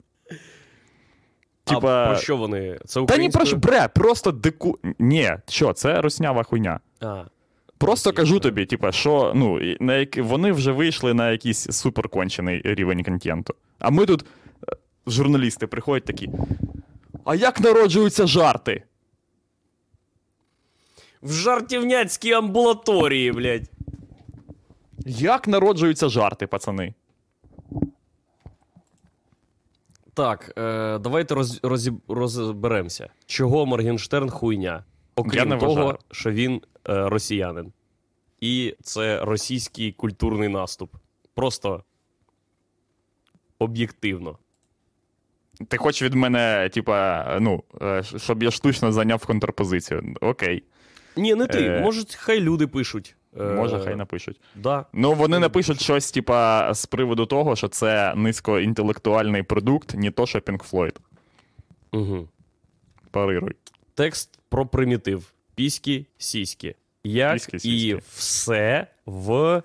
а 1.66 1.74
Типа. 1.74 2.08
про 2.08 2.16
що 2.16 2.38
вони? 2.38 2.80
Це 2.86 3.06
Та 3.06 3.18
ні, 3.18 3.30
про 3.30 3.46
що, 3.46 3.56
бре, 3.56 3.88
просто 3.88 4.32
дику. 4.32 4.80
Ні, 5.00 5.38
що, 5.48 5.74
це 5.74 6.02
руснява 6.02 6.44
хуйня. 6.44 6.80
А, 7.02 7.24
Просто 7.78 8.10
Російською. 8.10 8.26
кажу 8.28 8.40
тобі, 8.40 8.66
типа, 8.66 8.92
що 8.92 9.32
ну, 9.36 9.60
на 9.80 9.96
як... 9.96 10.18
вони 10.18 10.52
вже 10.52 10.72
вийшли 10.72 11.14
на 11.14 11.32
якийсь 11.32 11.68
суперкончений 11.72 12.62
рівень 12.64 13.04
контенту. 13.04 13.56
А 13.80 13.90
ми 13.90 14.06
тут, 14.06 14.26
е, 14.72 14.76
журналісти, 15.08 15.68
приходять 15.68 16.06
такі. 16.06 16.30
А 17.26 17.36
як 17.36 17.60
народжуються 17.60 18.28
жарти? 18.28 18.84
в 21.22 21.34
жартівняцькій 21.34 22.34
амбулаторії, 22.34 23.32
блядь. 23.32 23.70
Як 25.06 25.48
народжуються 25.48 26.10
жарти, 26.10 26.48
пацани? 26.48 26.94
Так, 30.14 30.54
е, 30.58 30.98
давайте 31.00 31.36
роз, 31.36 31.62
розіб- 31.62 32.02
розберемося. 32.08 33.10
Чого 33.26 33.66
Моргенштерн 33.66 34.30
хуйня? 34.30 34.84
Окрім 35.16 35.40
Я 35.40 35.46
не 35.46 35.58
того, 35.58 35.74
вважаю. 35.76 35.98
що 36.12 36.32
він 36.32 36.62
е, 36.90 37.10
росіянин. 37.10 37.74
І 38.42 38.76
це 38.84 39.26
російський 39.26 39.92
культурний 39.92 40.50
наступ. 40.50 40.96
Просто 41.34 41.84
об'єктивно. 43.60 44.38
Ти 45.68 45.78
хочеш 45.78 46.02
від 46.02 46.14
мене, 46.14 46.70
типа, 46.74 47.26
ну, 47.42 47.64
е, 47.82 48.04
щоб 48.04 48.44
я 48.44 48.52
штучно 48.52 48.92
зайняв 48.92 49.26
контрпозицію. 49.26 50.16
Окей, 50.22 50.64
Ні, 51.18 51.36
не 51.36 51.48
ти. 51.48 51.64
Е, 51.66 51.82
Може, 51.82 52.04
хай 52.18 52.40
люди 52.40 52.68
пишуть. 52.68 53.16
Е, 53.40 53.44
може, 53.44 53.80
хай 53.80 53.96
напишуть. 53.96 54.42
Да. 54.56 54.86
Ну, 54.94 55.14
вони 55.14 55.40
напишуть 55.40 55.82
щось, 55.82 56.12
типа, 56.12 56.74
з 56.74 56.86
приводу 56.86 57.26
того, 57.26 57.56
що 57.56 57.68
це 57.68 58.14
низькоінтелектуальний 58.16 59.44
продукт, 59.44 59.94
не 59.96 60.12
то, 60.12 60.26
що 60.26 60.40
Pink 60.40 60.72
Floyd. 60.72 60.96
Угу. 61.92 62.28
Парируй. 63.12 63.56
Текст 63.94 64.40
про 64.50 64.66
примітив. 64.66 65.32
Піськи, 65.56 66.06
сіськи. 66.18 66.76
Як 67.04 67.34
Піськи, 67.34 67.58
і 67.64 67.96
все 68.16 68.88
в 69.06 69.62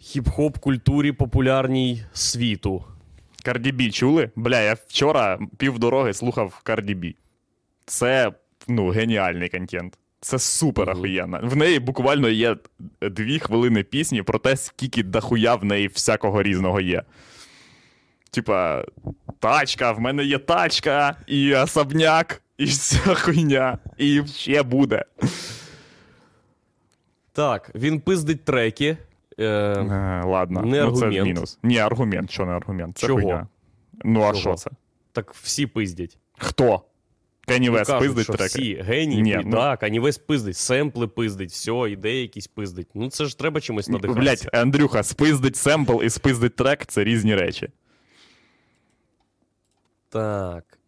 хіп-хоп 0.00 0.58
культурі 0.58 1.12
популярній 1.12 2.04
світу. 2.12 2.84
B 3.46 3.90
чули? 3.90 4.30
Бля, 4.36 4.60
я 4.60 4.74
вчора 4.74 5.38
півдороги 5.56 6.14
слухав 6.14 6.62
B. 6.66 7.14
Це 7.86 8.32
ну, 8.68 8.88
геніальний 8.88 9.48
контент. 9.48 9.98
Це 10.20 10.38
супер 10.38 10.94
Мгм. 10.96 11.38
В 11.42 11.56
неї 11.56 11.78
буквально 11.78 12.28
є 12.28 12.56
дві 13.00 13.38
хвилини 13.38 13.82
пісні 13.82 14.22
про 14.22 14.38
те, 14.38 14.56
скільки 14.56 15.02
дохуя 15.02 15.54
в 15.54 15.64
неї 15.64 15.88
всякого 15.88 16.42
різного 16.42 16.80
є. 16.80 17.02
Типа, 18.30 18.84
тачка, 19.38 19.92
в 19.92 20.00
мене 20.00 20.24
є 20.24 20.38
тачка, 20.38 21.16
і 21.26 21.54
особняк, 21.54 22.42
і 22.58 22.64
вся 22.64 23.14
хуйня, 23.14 23.78
і 23.98 24.26
ще 24.26 24.62
буде. 24.62 25.04
Так, 27.32 27.70
він 27.74 28.00
пиздить 28.00 28.44
треки. 28.44 28.96
Е, 29.38 29.44
Е, 29.44 30.22
ладно, 30.26 30.62
Не 30.62 30.84
ну, 30.84 30.92
це 30.92 31.04
аргумент. 31.06 31.26
мінус. 31.26 31.58
Ні, 31.62 31.78
аргумент, 31.78 32.30
що 32.30 32.46
не 32.46 32.52
аргумент. 32.52 32.98
Це 32.98 33.06
Чого? 33.06 33.20
хуйня. 33.20 33.46
Ну, 34.04 34.20
а 34.22 34.26
Чого? 34.28 34.40
що 34.40 34.54
це? 34.54 34.70
так 35.12 35.34
всі 35.34 35.66
пиздять. 35.66 36.18
Хто? 36.38 36.82
Кенні 37.48 37.70
Ну, 37.70 37.98
пиздить 37.98 38.24
що 38.24 38.32
треки? 38.32 38.44
всі 38.48 38.74
генії. 38.74 39.22
Ні, 39.22 39.40
ну- 39.44 39.56
Так, 39.56 39.80
Кані 39.80 40.00
Вест 40.00 40.26
пиздить, 40.26 40.56
семпли 40.56 41.06
пиздить, 41.06 41.50
все, 41.50 41.90
ідеї 41.90 42.22
якісь 42.22 42.46
пиздить. 42.46 42.88
Ну 42.94 43.10
це 43.10 43.24
ж 43.24 43.38
треба 43.38 43.60
чимось 43.60 43.88
надихатися. 43.88 44.20
Блять, 44.20 44.48
Андрюха, 44.54 45.02
спиздить 45.02 45.56
семпл 45.56 46.02
і 46.02 46.10
спиздить 46.10 46.56
трек 46.56 46.86
це 46.86 47.04
різні 47.04 47.34
речі. 47.34 47.68
Так. 50.08 50.78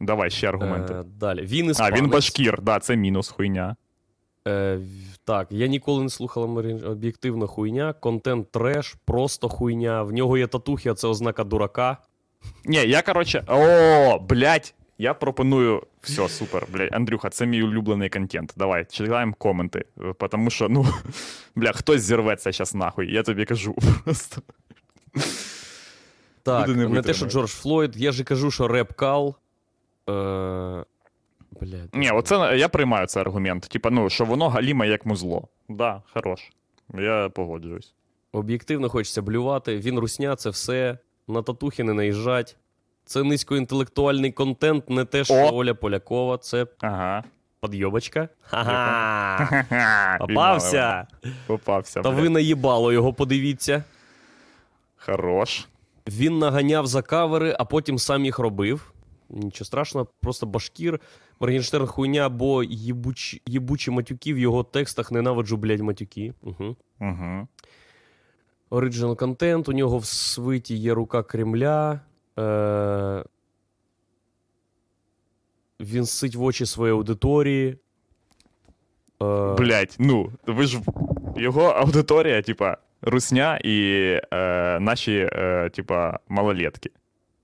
Давай 0.00 0.30
ще 0.30 0.48
аргументи. 0.48 0.94
Е, 0.94 1.04
далі. 1.18 1.42
Він 1.42 1.72
а, 1.78 1.90
він 1.90 2.08
башкір, 2.08 2.62
да, 2.62 2.78
це 2.78 2.96
мінус 2.96 3.28
хуйня. 3.28 3.76
Е, 4.48 4.78
так, 5.24 5.46
я 5.50 5.66
ніколи 5.66 6.02
не 6.02 6.08
слухала 6.08 6.46
об'єктивна 6.86 7.46
хуйня, 7.46 7.92
контент 7.92 8.50
треш, 8.50 8.96
просто 9.04 9.48
хуйня. 9.48 10.02
В 10.02 10.12
нього 10.12 10.38
є 10.38 10.46
татухи, 10.46 10.90
а 10.90 10.94
це 10.94 11.08
ознака 11.08 11.44
дурака. 11.44 11.96
Ні, 12.64 12.76
я 12.76 13.02
короче. 13.02 13.44
О, 13.48 14.18
блять, 14.18 14.74
я 14.98 15.14
пропоную. 15.14 15.82
Все, 16.02 16.28
супер, 16.28 16.66
блядь. 16.72 16.94
Андрюха, 16.94 17.30
це 17.30 17.46
мій 17.46 17.62
улюблений 17.62 18.08
контент. 18.08 18.54
Давай, 18.56 18.84
читаємо 18.84 19.34
коменти. 19.38 19.84
Тому 20.30 20.50
що, 20.50 20.68
ну, 20.68 20.86
бля, 21.54 21.72
хтось 21.72 22.02
зірветься 22.02 22.52
зараз 22.52 22.74
нахуй. 22.74 23.12
Я 23.12 23.22
тобі 23.22 23.44
кажу. 23.44 23.74
Просто. 24.04 24.42
Так, 26.42 26.68
не, 26.68 26.88
не 26.88 27.02
те, 27.02 27.14
що. 27.14 27.26
Джордж 27.26 27.50
Флойд, 27.50 27.96
я 27.96 28.12
же 28.12 28.24
кажу, 28.24 28.50
що 28.50 28.68
реп 28.68 28.92
кал. 28.92 29.36
Е, 30.10 30.84
блядь. 31.50 31.94
Ні, 31.94 32.10
оце 32.10 32.56
я 32.58 32.68
приймаю 32.68 33.06
цей 33.06 33.20
аргумент. 33.20 33.62
Типа, 33.62 33.90
ну, 33.90 34.10
що 34.10 34.24
воно 34.24 34.48
галіме 34.48 34.88
як 34.88 35.06
музло. 35.06 35.48
Да, 35.68 36.02
хорош. 36.12 36.40
Я 36.94 37.28
погоджуюсь. 37.28 37.94
Об'єктивно 38.32 38.88
хочеться 38.88 39.22
блювати. 39.22 39.78
Він 39.78 39.98
русня, 39.98 40.36
це 40.36 40.50
все. 40.50 40.98
На 41.28 41.42
татухи 41.42 41.84
не 41.84 41.92
наїжджать. 41.92 42.56
Це 43.04 43.22
низькоінтелектуальний 43.22 44.32
контент, 44.32 44.90
не 44.90 45.04
те, 45.04 45.24
що 45.24 45.34
О! 45.34 45.50
Оля 45.52 45.74
Полякова, 45.74 46.38
це 46.38 46.66
Ага. 46.80 47.24
подйобочка. 47.60 48.28
Ха-ха! 48.40 50.16
Попався! 50.20 51.06
Попався. 51.46 52.02
Та 52.02 52.08
ви 52.08 52.28
наїбало 52.28 52.92
його, 52.92 53.12
подивіться. 53.12 53.84
Хорош. 54.96 55.68
Він 56.08 56.38
наганяв 56.38 56.86
за 56.86 57.02
кавери, 57.02 57.56
а 57.58 57.64
потім 57.64 57.98
сам 57.98 58.24
їх 58.24 58.38
робив. 58.38 58.92
Нічого 59.30 59.66
страшного, 59.66 60.06
просто 60.20 60.46
башкір. 60.46 61.00
Моргенштерн 61.40 61.86
хуйня, 61.86 62.28
бо 62.28 62.62
їбуч, 62.62 63.40
їбучі 63.46 63.90
матюки 63.90 64.34
в 64.34 64.38
його 64.38 64.62
текстах 64.64 65.12
ненавиджу, 65.12 65.56
блядь, 65.56 65.80
матюки. 65.80 66.34
Угу. 66.42 66.76
Угу. 67.00 67.48
Original 68.70 69.16
контент, 69.16 69.68
у 69.68 69.72
нього 69.72 69.98
в 69.98 70.04
свиті 70.06 70.74
є 70.76 70.94
рука 70.94 71.22
Кремля. 71.22 72.00
Е... 72.38 73.24
Він 75.80 76.06
сить 76.06 76.34
в 76.34 76.42
очі 76.42 76.66
своєї 76.66 76.96
аудиторії. 76.98 77.78
Е... 79.22 79.54
Блять, 79.54 79.96
ну, 79.98 80.32
ви 80.46 80.66
ж 80.66 80.80
його 81.36 81.62
аудиторія, 81.62 82.42
типа, 82.42 82.76
русня 83.02 83.60
і 83.64 84.00
е, 84.32 84.80
наші, 84.80 85.28
е, 85.32 85.70
типа, 85.70 86.18
малолетки. 86.28 86.90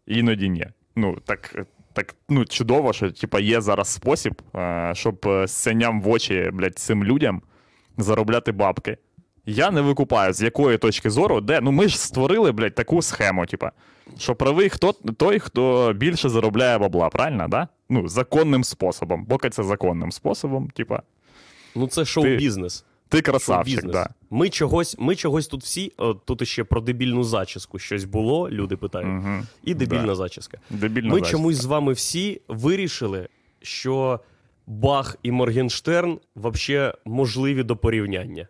Іноді 0.07 0.49
ні. 0.49 0.67
Ну, 0.97 1.17
так, 1.25 1.67
так 1.93 2.15
ну, 2.29 2.45
чудово, 2.45 2.93
що 2.93 3.11
типа, 3.11 3.41
є 3.41 3.61
зараз 3.61 3.89
спосіб, 3.89 4.43
е, 4.57 4.93
щоб 4.95 5.27
е, 5.27 5.49
синям 5.49 6.03
в 6.03 6.09
очі, 6.09 6.51
блядь, 6.53 6.79
цим 6.79 7.05
людям 7.05 7.43
заробляти 7.99 8.53
бабки. 8.53 8.97
Я 9.47 9.71
не 9.71 9.81
викупаю, 9.81 10.33
з 10.33 10.43
якої 10.43 10.79
точки 10.79 11.11
зору, 11.11 11.41
де. 11.41 11.61
Ну 11.61 11.73
ми 11.73 11.89
ж 11.89 12.01
створили, 12.01 12.53
блядь, 12.53 12.75
таку 12.75 13.03
схему, 13.03 13.47
типа, 13.47 13.73
що 14.19 14.35
правий 14.35 14.69
хто 14.69 14.93
той, 14.93 15.39
хто 15.39 15.93
більше 15.97 16.29
заробляє 16.29 16.79
бабла, 16.79 17.09
правильно, 17.09 17.49
да? 17.49 17.69
Ну, 17.89 18.09
законним 18.09 18.65
способом. 18.65 19.27
Поки 19.27 19.51
це 19.51 19.63
законним 19.63 20.13
способом, 20.13 20.69
типа, 20.71 21.03
Ну 21.75 21.87
це 21.87 22.05
шоу-бізнес. 22.05 22.85
ти 23.09 23.21
красавчик, 23.23 23.75
Шоу-бізнес. 23.81 23.93
да. 23.93 24.09
Ми 24.31 24.49
чогось, 24.49 24.97
ми 24.99 25.17
чогось 25.17 25.47
тут 25.47 25.63
всі. 25.63 25.93
о, 25.97 26.15
тут 26.15 26.49
ще 26.49 26.65
про 26.65 26.81
дебільну 26.81 27.25
зачіску 27.25 27.79
щось 27.79 28.05
було, 28.05 28.51
люди 28.51 28.77
питають. 28.77 29.09
Угу. 29.25 29.35
І 29.65 29.75
дебільна 29.75 30.07
Да. 30.07 30.15
зачіска. 30.15 30.59
Дебільно 30.71 31.09
Ми 31.09 31.15
зачіска. 31.15 31.37
чомусь 31.37 31.57
з 31.57 31.65
вами 31.65 31.93
всі 31.93 32.41
вирішили, 32.49 33.29
що 33.63 34.21
Бах 34.67 35.17
і 35.23 35.31
Моргенштерн 35.31 36.19
взагалі 36.37 36.93
можливі 37.05 37.63
до 37.63 37.77
порівняння. 37.77 38.49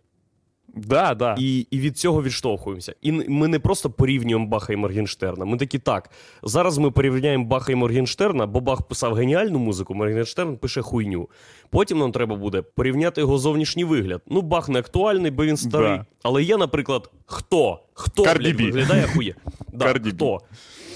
Да, 0.75 1.15
да. 1.15 1.37
І, 1.39 1.67
і 1.71 1.79
від 1.79 1.99
цього 1.99 2.23
відштовхуємося. 2.23 2.95
І 3.03 3.13
ми 3.13 3.49
не 3.49 3.59
просто 3.59 3.91
порівнюємо 3.91 4.47
Баха 4.47 4.73
і 4.73 4.77
Моргенштерна. 4.77 5.45
Ми 5.45 5.57
такі 5.57 5.79
так. 5.79 6.11
Зараз 6.43 6.79
ми 6.79 6.91
порівняємо 6.91 7.45
Баха 7.45 7.73
і 7.73 7.75
Моргенштерна, 7.75 8.47
бо 8.47 8.61
Бах 8.61 8.83
писав 8.83 9.15
геніальну 9.15 9.59
музику, 9.59 9.95
Моргенштерн 9.95 10.57
пише 10.57 10.83
хуйню. 10.83 11.29
Потім 11.71 11.99
нам 11.99 12.13
треба 12.13 12.37
буде 12.37 12.63
порівняти 12.63 13.21
його 13.21 13.39
зовнішній 13.39 13.85
вигляд. 13.85 14.23
Ну, 14.27 14.43
Бах 14.43 14.69
не 14.69 14.79
актуальний, 14.79 15.31
бо 15.31 15.45
він 15.45 15.57
старий. 15.57 15.97
Да. 15.97 16.07
Але 16.23 16.43
є, 16.43 16.57
наприклад, 16.57 17.11
хто? 17.27 17.81
Хто 17.95 18.23
блядь, 18.23 18.61
виглядає 18.61 19.07
хує? 19.07 19.35
Да, 19.73 19.95
хто? 19.95 20.41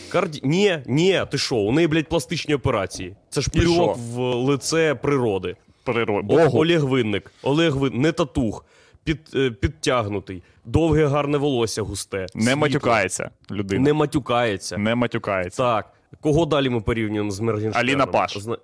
Карді... 0.09 0.41
Ні, 0.45 0.79
ні, 0.87 1.23
ти 1.31 1.39
що? 1.39 1.57
У 1.57 1.73
неї, 1.73 1.89
блядь, 1.89 2.09
пластичні 2.09 2.55
операції. 2.55 3.17
Це 3.31 3.41
ж 3.41 3.51
плювок 3.51 3.97
в 3.99 4.19
лице 4.21 4.95
природи. 4.95 5.57
Природ... 5.85 6.25
Олег 6.29 6.85
Винник. 6.85 7.33
Олег 7.43 7.77
Винник, 7.77 8.03
не 8.03 8.13
татух, 8.13 8.65
під, 9.05 9.19
е, 9.35 9.51
підтягнутий, 9.51 10.43
довге 10.65 11.07
гарне 11.07 11.39
волосся 11.39 11.83
густе. 11.83 12.19
Не 12.19 12.27
світле, 12.43 12.57
матюкається 12.57 13.31
людина. 13.51 13.83
Не 13.83 13.93
матюкається. 13.93 14.79
Не 14.79 14.95
матюкається. 14.95 15.63
Так. 15.63 15.91
Кого 16.21 16.47
далі 16.47 16.69
ми 16.69 16.81
порівнюємо 16.81 17.31
з 17.31 17.41
Мергенштерном? 17.41 17.91
Аліна 17.91 18.07
Паш. 18.07 18.39
Зна... 18.39 18.59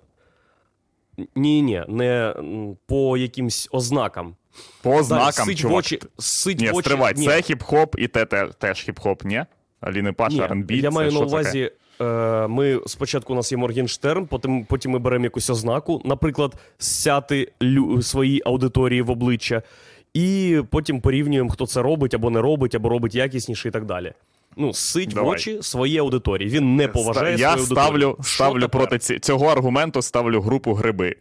Ні, 1.35 1.61
ні, 1.61 1.83
не 1.87 2.35
по 2.87 3.17
якимсь 3.17 3.69
ознакам. 3.71 4.35
По 4.81 4.95
ознакам, 4.95 5.45
сить 5.45 5.57
чувак. 5.57 5.75
в 5.75 5.77
очі, 5.77 5.99
сить 6.19 6.59
Ні, 6.59 6.69
в 6.71 6.75
очі. 6.75 6.81
стривай, 6.89 7.13
ні, 7.15 7.25
це 7.25 7.35
хіп-хоп 7.37 7.97
і 7.97 8.07
те, 8.07 8.25
те 8.25 8.47
теж 8.47 8.89
хіп-хоп, 8.89 9.25
ні? 9.25 9.45
Аліни 9.81 10.11
Паш, 10.11 10.33
R&B, 10.33 10.73
я 10.75 10.81
це 10.81 10.89
маю 10.89 11.05
на 11.05 11.11
що 11.11 11.19
таке? 11.19 11.29
увазі, 11.29 11.71
е, 12.01 12.47
ми 12.47 12.79
спочатку 12.87 13.33
у 13.33 13.35
нас 13.35 13.51
є 13.51 13.57
Моргенштерн, 13.57 14.25
потім, 14.25 14.65
потім 14.65 14.91
ми 14.91 14.99
беремо 14.99 15.23
якусь 15.25 15.49
ознаку, 15.49 16.01
наприклад, 16.05 16.55
сяти 16.77 17.51
лю, 17.63 18.01
своїй 18.01 18.41
аудиторії 18.45 19.01
в 19.01 19.09
обличчя, 19.09 19.61
і 20.13 20.61
потім 20.69 21.01
порівнюємо, 21.01 21.49
хто 21.49 21.67
це 21.67 21.81
робить 21.81 22.13
або 22.13 22.29
не 22.29 22.41
робить, 22.41 22.75
або 22.75 22.89
робить 22.89 23.15
якісніше 23.15 23.67
і 23.67 23.71
так 23.71 23.85
далі. 23.85 24.13
Ну, 24.57 24.73
сить 24.73 25.09
Давай. 25.09 25.25
в 25.29 25.33
очі 25.33 25.59
своїй 25.61 25.97
аудиторії. 25.97 26.49
Він 26.49 26.75
не 26.75 26.87
поважає 26.87 27.37
Я 27.37 27.51
свою 27.51 27.65
ставлю, 27.65 27.83
аудиторію. 28.05 28.17
Що 28.23 28.33
ставлю 28.35 28.61
тепер? 28.61 28.69
проти 28.81 28.99
ці, 28.99 29.19
цього 29.19 29.45
аргументу 29.47 30.01
ставлю 30.01 30.41
групу 30.41 30.73
гриби. 30.73 31.15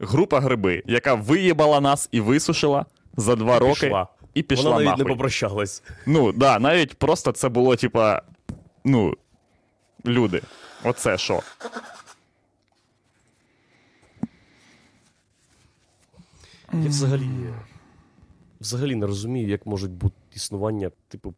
Група 0.00 0.40
гриби, 0.40 0.82
яка 0.86 1.14
виїбала 1.14 1.80
нас 1.80 2.08
і 2.12 2.20
висушила 2.20 2.86
за 3.16 3.36
два 3.36 3.58
роки 3.58 3.80
Пішла. 3.80 4.06
і 4.34 4.42
пішла 4.42 4.64
Вона 4.64 4.76
навіть 4.76 4.88
нахуй. 4.88 5.04
не 5.04 5.08
попрощалась. 5.08 5.82
Ну, 6.06 6.32
да, 6.32 6.58
навіть 6.58 6.94
просто 6.94 7.32
це 7.32 7.48
було, 7.48 7.76
типа, 7.76 8.22
ну, 8.84 9.14
люди. 10.06 10.42
Оце 10.84 11.18
що? 11.18 11.40
Я 16.72 16.88
взагалі, 16.88 17.28
взагалі 18.60 18.94
не 18.94 19.06
розумію, 19.06 19.48
як 19.48 19.66
можуть 19.66 19.90
бути 19.90 20.14
існування, 20.34 20.90
типу, 21.08 21.34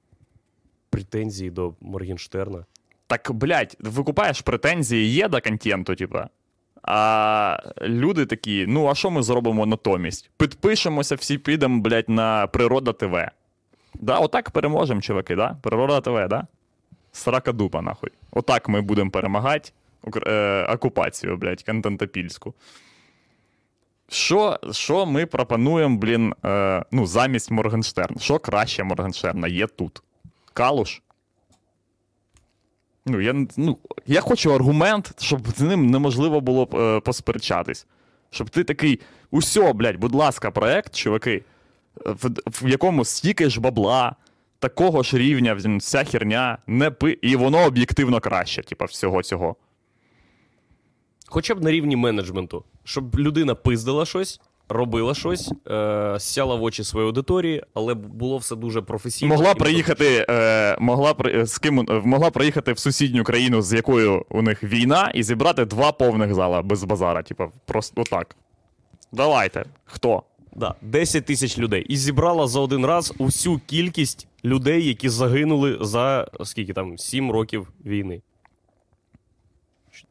претензії 0.91 1.51
до 1.51 1.75
Моргенштерна. 1.81 2.65
Так, 3.07 3.33
блядь, 3.33 3.77
викупаєш 3.81 4.41
претензії 4.41 5.13
є 5.13 5.29
до 5.29 5.41
контенту, 5.41 5.95
типа. 5.95 6.29
А 6.83 7.59
люди 7.83 8.27
такі, 8.27 8.67
ну 8.69 8.89
а 8.89 8.95
що 8.95 9.11
ми 9.11 9.23
зробимо 9.23 9.67
натомість? 9.67 10.31
Підпишемося, 10.37 11.15
всі 11.15 11.39
підемо, 11.39 11.81
блядь, 11.81 12.09
на 12.09 12.47
Природа 12.47 12.93
ТВ. 12.93 13.17
Да, 13.95 14.19
отак 14.19 14.51
переможемо, 14.51 15.01
чуваки, 15.01 15.37
да? 15.37 15.57
Природа 15.63 16.01
ТВ, 16.01 16.29
да? 16.29 16.47
Срака 17.13 17.53
дупа, 17.53 17.83
нахуй. 17.83 18.11
Отак 18.31 18.69
ми 18.69 18.81
будемо 18.81 19.11
перемагати 19.11 19.71
е, 20.27 20.65
окупацію, 20.65 21.37
блядь, 21.37 21.63
контентопільську. 21.63 22.55
Що, 24.13 24.59
що 24.73 25.07
ми 25.07 25.27
пропонуємо, 25.27 25.97
блін, 25.97 26.35
е, 26.45 26.85
ну, 26.91 27.07
замість 27.07 27.51
Моргенштерна? 27.51 28.21
Що 28.21 28.39
краще 28.39 28.85
Моргенштерна 28.85 29.49
є 29.49 29.67
тут? 29.67 30.03
Калуш? 30.53 31.03
Ну, 33.07 33.21
я, 33.21 33.47
ну, 33.57 33.79
я 34.07 34.21
хочу 34.21 34.55
аргумент, 34.55 35.23
щоб 35.23 35.49
з 35.57 35.61
ним 35.61 35.91
неможливо 35.91 36.41
було 36.41 36.69
е, 36.75 37.01
посперечатись. 37.01 37.87
Щоб 38.31 38.51
ти 38.51 38.65
такий, 38.65 39.01
усьо, 39.31 39.73
блядь, 39.73 39.97
будь 39.97 40.15
ласка, 40.15 40.51
проект, 40.51 40.95
чуваки, 40.95 41.45
в, 41.97 42.31
в 42.47 42.69
якому 42.69 43.05
стільки 43.05 43.51
ж 43.51 43.61
бабла, 43.61 44.17
такого 44.59 45.03
ж 45.03 45.19
рівня, 45.19 45.55
вся 45.55 46.05
херня, 46.05 46.59
не 46.67 46.91
пи... 46.91 47.19
і 47.23 47.37
воно 47.37 47.65
об'єктивно 47.65 48.21
краще, 48.21 48.63
типа, 48.63 48.85
всього 48.85 49.23
цього. 49.23 49.57
Хоча 51.35 51.55
б 51.55 51.63
на 51.65 51.71
рівні 51.71 51.97
менеджменту, 51.97 52.65
щоб 52.85 53.19
людина 53.19 53.55
пиздила 53.55 54.05
щось, 54.07 54.41
робила 54.69 55.15
щось, 55.15 55.53
е, 55.71 56.17
сяла 56.21 56.55
в 56.55 56.63
очі 56.63 56.85
своєї 56.85 57.07
аудиторії, 57.09 57.63
але 57.75 57.95
було 57.95 58.37
все 58.39 58.57
дуже 58.57 58.83
професійно. 58.83 59.35
Могла 59.35 59.55
приїхати, 59.55 60.27
е, 60.31 60.77
могла, 60.81 61.15
при- 61.15 61.47
з 61.47 61.59
ким, 61.59 61.81
е, 61.81 62.01
могла 62.05 62.31
приїхати 62.31 62.73
в 62.73 62.79
сусідню 62.79 63.25
країну, 63.25 63.63
з 63.63 63.73
якою 63.73 64.25
у 64.29 64.43
них 64.43 64.63
війна, 64.63 65.13
і 65.15 65.23
зібрати 65.23 65.65
два 65.65 65.93
повних 65.93 66.35
зала 66.35 66.63
без 66.63 66.85
базара. 66.85 67.23
Типа, 67.23 67.49
просто 67.67 68.01
отак. 68.03 68.37
Давайте. 69.13 69.65
Хто? 69.85 70.23
Да, 70.57 70.75
10 70.83 71.25
тисяч 71.25 71.59
людей. 71.59 71.83
І 71.89 71.97
зібрала 71.97 72.47
за 72.47 72.61
один 72.61 72.87
раз 72.87 73.15
усю 73.19 73.61
кількість 73.67 74.27
людей, 74.45 74.87
які 74.89 75.09
загинули 75.09 75.79
за 75.81 76.29
скільки 76.45 76.73
там, 76.73 76.99
7 76.99 77.31
років 77.33 77.69
війни. 77.87 78.23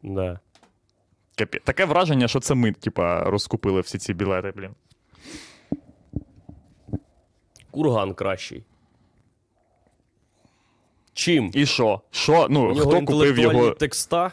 Да. 0.04 0.40
Капі... 1.38 1.60
Таке 1.64 1.86
враження, 1.86 2.28
що 2.28 2.40
це 2.40 2.56
ми, 2.56 2.72
типа, 2.72 3.24
розкупили 3.24 3.82
всі 3.82 3.98
ці 3.98 4.14
білети, 4.14 4.54
блін. 4.56 4.72
Курган 7.72 8.14
кращий. 8.14 8.64
Чим? 11.14 11.52
І 11.54 11.66
що? 11.66 12.02
Що? 12.12 12.48
Ну, 12.50 12.60
У 12.62 12.64
нього 12.74 12.80
хто 12.80 12.84
купив 13.00 13.00
інтелектуальні 13.00 13.60
його. 13.60 13.72
текста. 13.72 14.32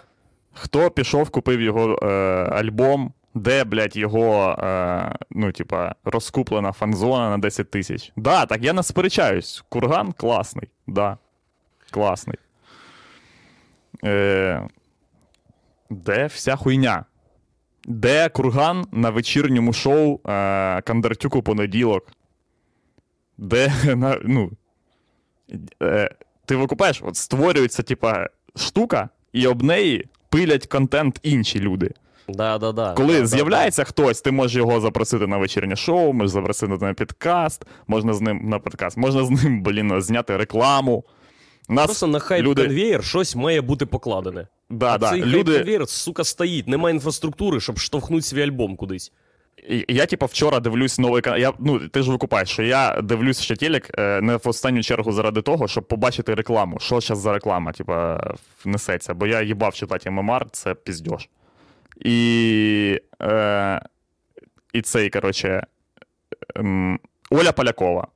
Хто 0.53 0.91
пішов, 0.91 1.31
купив 1.31 1.61
його 1.61 1.99
е, 2.03 2.07
альбом, 2.53 3.13
де, 3.35 3.65
блядь, 3.65 3.97
його, 3.97 4.57
е, 4.63 5.15
ну, 5.31 5.53
типа, 5.53 5.95
розкуплена 6.05 6.73
фанзона 6.73 7.31
на 7.31 7.39
10 7.39 7.71
тисяч. 7.71 8.13
Да, 8.17 8.47
так 8.47 8.63
я 8.63 8.73
не 8.73 8.83
сперечаюсь. 8.83 9.65
Курган 9.69 10.13
класний. 10.13 10.69
Да. 10.87 11.19
Класний. 11.91 12.37
Е, 14.05 14.69
де 15.91 16.27
вся 16.27 16.57
хуйня? 16.57 17.05
Де 17.85 18.29
курган 18.29 18.87
на 18.93 19.11
вечірньому 19.11 19.73
шоу 19.73 20.21
е, 20.29 20.83
Кондратюк 20.83 21.43
понеділок? 21.43 22.07
Де 23.39 23.73
на, 23.97 24.19
ну, 24.25 24.51
е, 25.83 26.11
ти 26.45 26.57
викупаєш, 26.57 27.03
от 27.03 27.17
створюється, 27.17 27.83
типа, 27.83 28.29
штука, 28.57 29.09
і 29.33 29.47
об 29.47 29.63
неї 29.63 30.09
пилять 30.29 30.67
контент 30.67 31.21
інші 31.23 31.61
люди. 31.61 31.91
Да, 32.29 32.59
да, 32.59 32.73
да. 32.73 32.93
Коли 32.93 33.15
да, 33.15 33.21
да, 33.21 33.27
з'являється 33.27 33.85
хтось, 33.85 34.21
ти 34.21 34.31
можеш 34.31 34.57
його 34.57 34.81
запросити 34.81 35.27
на 35.27 35.37
вечірнє 35.37 35.77
шоу, 35.77 36.13
можеш 36.13 36.31
запросити 36.31 36.79
на 36.81 36.95
підкаст, 36.95 37.67
можна 37.87 38.13
з 38.13 38.21
ним 38.21 38.49
на 38.49 38.59
підкаст, 38.59 38.97
можна 38.97 39.25
з 39.25 39.31
ним, 39.31 39.63
блін, 39.63 40.03
зняти 40.03 40.37
рекламу. 40.37 41.05
Нас 41.69 41.85
Просто 41.87 42.07
на 42.07 42.19
хайп 42.19 42.45
люди- 42.45 42.99
щось 43.03 43.37
має 43.37 43.61
бути 43.61 43.87
покладене. 43.87 44.47
Да, 44.71 44.95
а 44.95 44.99
да, 44.99 45.11
цей 45.11 45.25
люди... 45.25 45.65
хайп 45.65 45.89
сука, 45.89 46.25
стоїть. 46.25 46.69
Немає 46.69 46.95
інфраструктури, 46.95 47.61
щоб 47.61 47.79
штовхнути 47.79 48.23
свій 48.23 48.43
альбом 48.43 48.77
кудись. 48.77 49.13
Я, 49.89 50.07
типу, 50.07 50.27
вчора 50.27 50.61
дивлюсь 50.61 50.99
новий 50.99 51.23
канал. 51.23 51.41
Я, 51.41 51.53
ну, 51.59 51.89
ти 51.89 52.03
ж 52.03 52.11
викупаєш, 52.11 52.49
що 52.49 52.63
я 52.63 53.01
дивлюсь 53.03 53.41
ще 53.41 53.57
телек 53.57 53.91
е, 53.99 54.21
не 54.21 54.37
в 54.37 54.49
останню 54.49 54.83
чергу 54.83 55.13
заради 55.13 55.43
того, 55.43 55.69
щоб 55.69 55.89
побачити 55.89 56.35
рекламу. 56.35 56.79
Що 56.81 57.01
зараз 57.01 57.19
за 57.19 57.33
реклама, 57.33 57.73
типа, 57.73 58.21
несеться. 58.65 59.15
Бо 59.15 59.27
я 59.27 59.43
їбав 59.43 59.75
читати 59.75 60.11
ММР, 60.11 60.47
це 60.51 60.75
піздьош. 60.75 61.29
І, 62.05 63.01
е, 63.23 63.81
і 64.73 64.83
цей, 64.83 65.11
коротше, 65.11 65.67
ем, 66.57 67.01
Оля 67.31 67.53
Полякова. 67.53 68.07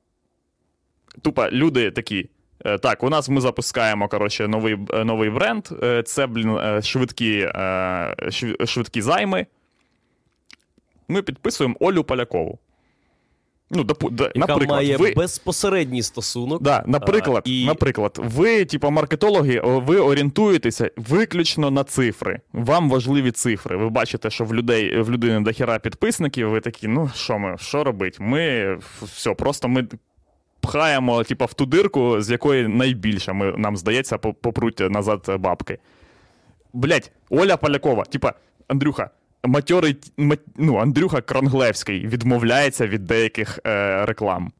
Тупо 1.21 1.47
люди 1.51 1.91
такі. 1.91 2.29
Е, 2.65 2.77
Так, 2.77 3.03
у 3.03 3.09
нас 3.09 3.29
ми 3.29 3.41
запускаємо 3.41 4.07
коротше, 4.07 4.47
новий, 4.47 4.77
е, 4.93 5.03
новий 5.03 5.29
бренд. 5.29 5.67
Е, 5.83 6.03
Це, 6.03 6.27
блін, 6.27 6.81
швидкі, 6.81 7.49
швидкі 8.65 9.01
займи 9.01 9.45
ми 11.07 11.21
підписуємо 11.21 11.75
Олю 11.79 12.03
Полякову. 12.03 12.59
Ну, 13.71 13.83
допу, 13.83 14.09
да, 14.09 14.23
яка 14.23 14.39
наприклад, 14.39 14.69
має 14.69 14.97
ви, 14.97 15.13
безпосередній 15.15 16.03
стосунок. 16.03 16.61
Да, 16.61 16.83
наприклад, 16.87 17.43
А, 17.45 17.49
і- 17.49 17.65
наприклад, 17.65 18.19
ви, 18.23 18.65
типу, 18.65 18.91
маркетологи, 18.91 19.61
ви 19.63 19.97
орієнтуєтеся 19.97 20.91
виключно 20.97 21.71
на 21.71 21.83
цифри. 21.83 22.39
Вам 22.53 22.89
важливі 22.89 23.31
цифри. 23.31 23.77
Ви 23.77 23.89
бачите, 23.89 24.29
що 24.29 24.45
в 24.45 24.53
людей 24.53 25.01
в 25.01 25.11
людини 25.11 25.39
дохера 25.39 25.79
підписників. 25.79 26.49
Ви 26.49 26.59
такі, 26.59 26.87
ну 26.87 27.11
що 27.15 27.39
ми, 27.39 27.57
що 27.59 27.83
робить? 27.83 28.17
Ми 28.19 28.77
все, 29.01 29.33
просто 29.33 29.67
ми 29.67 29.87
пхаємо, 30.63 31.23
типу, 31.23 31.45
в 31.45 31.53
ту 31.53 31.65
дирку, 31.65 32.21
з 32.21 32.29
якої 32.29 32.67
найбільше 32.67 33.33
ми, 33.33 33.51
нам 33.57 33.77
здається, 33.77 34.17
попруть 34.17 34.79
назад 34.79 35.35
бабки. 35.39 35.77
Блять, 36.73 37.11
Оля 37.29 37.57
Полякова, 37.57 38.03
типа, 38.03 38.33
Андрюха. 38.67 39.09
Матьорий, 39.43 39.97
ма- 40.17 40.37
ну, 40.57 40.77
Андрюха 40.77 41.21
Кранглевський 41.21 42.07
відмовляється 42.07 42.87
від 42.87 43.05
деяких 43.05 43.59
е, 43.65 44.05
реклам 44.05 44.51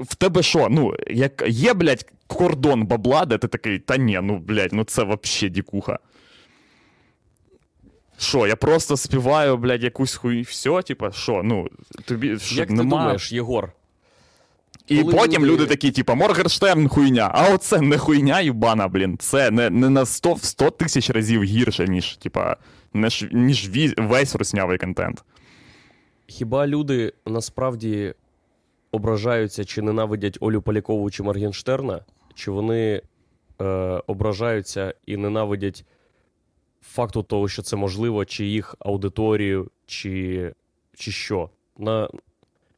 в 0.00 0.14
тебе 0.14 0.42
що? 0.42 0.68
Ну, 0.70 0.94
як 1.06 1.44
є, 1.46 1.74
блядь, 1.74 2.06
кордон 2.26 2.86
бабла, 2.86 3.24
де 3.24 3.38
ти 3.38 3.48
такий, 3.48 3.78
та 3.78 3.96
ні, 3.96 4.20
ну, 4.22 4.38
блядь, 4.38 4.72
ну 4.72 4.84
це 4.84 5.02
вообще 5.02 5.48
дікуха. 5.48 5.98
Що, 8.18 8.46
я 8.46 8.56
просто 8.56 8.96
співаю, 8.96 9.56
блядь, 9.56 9.82
якусь 9.82 10.14
хуй, 10.14 10.42
все, 10.42 10.82
типа, 10.82 11.12
що, 11.12 11.42
ну, 11.44 11.68
тобі 12.04 12.38
що, 12.38 12.54
Як 12.54 12.68
ти 12.68 12.74
думаєш, 12.74 13.32
Єгор? 13.32 13.72
І 14.88 15.02
коли 15.02 15.14
потім 15.14 15.42
люди- 15.46 15.52
люди 15.52 15.66
такі, 15.66 15.90
типа, 15.90 16.14
Моргенштерн 16.14 16.88
хуйня, 16.88 17.30
а 17.34 17.54
оце 17.54 17.80
не 17.80 17.98
хуйня 17.98 18.40
юбана, 18.40 18.88
блін. 18.88 19.16
Це 19.18 19.50
не, 19.50 19.70
не 19.70 19.90
на 19.90 20.06
100, 20.06 20.36
100 20.36 20.70
тисяч 20.70 21.10
разів 21.10 21.42
гірше, 21.42 21.88
ніж, 21.88 22.16
типа, 22.16 22.56
ніж, 22.94 23.28
ніж 23.32 23.70
весь 23.98 24.34
руснявий 24.36 24.78
контент. 24.78 25.24
Хіба 26.26 26.66
люди 26.66 27.12
насправді 27.26 28.14
ображаються 28.92 29.64
чи 29.64 29.82
ненавидять 29.82 30.38
Олю 30.40 30.62
Полякову 30.62 31.10
чи 31.10 31.22
Моргенштерна? 31.22 32.00
Чи 32.34 32.50
вони 32.50 33.02
е, 33.60 33.64
ображаються 34.06 34.94
і 35.06 35.16
ненавидять 35.16 35.84
факту 36.82 37.22
того, 37.22 37.48
що 37.48 37.62
це 37.62 37.76
можливо, 37.76 38.24
чи 38.24 38.44
їх 38.44 38.74
аудиторію, 38.78 39.70
чи, 39.86 40.52
чи 40.96 41.10
що? 41.10 41.50
На, 41.78 42.08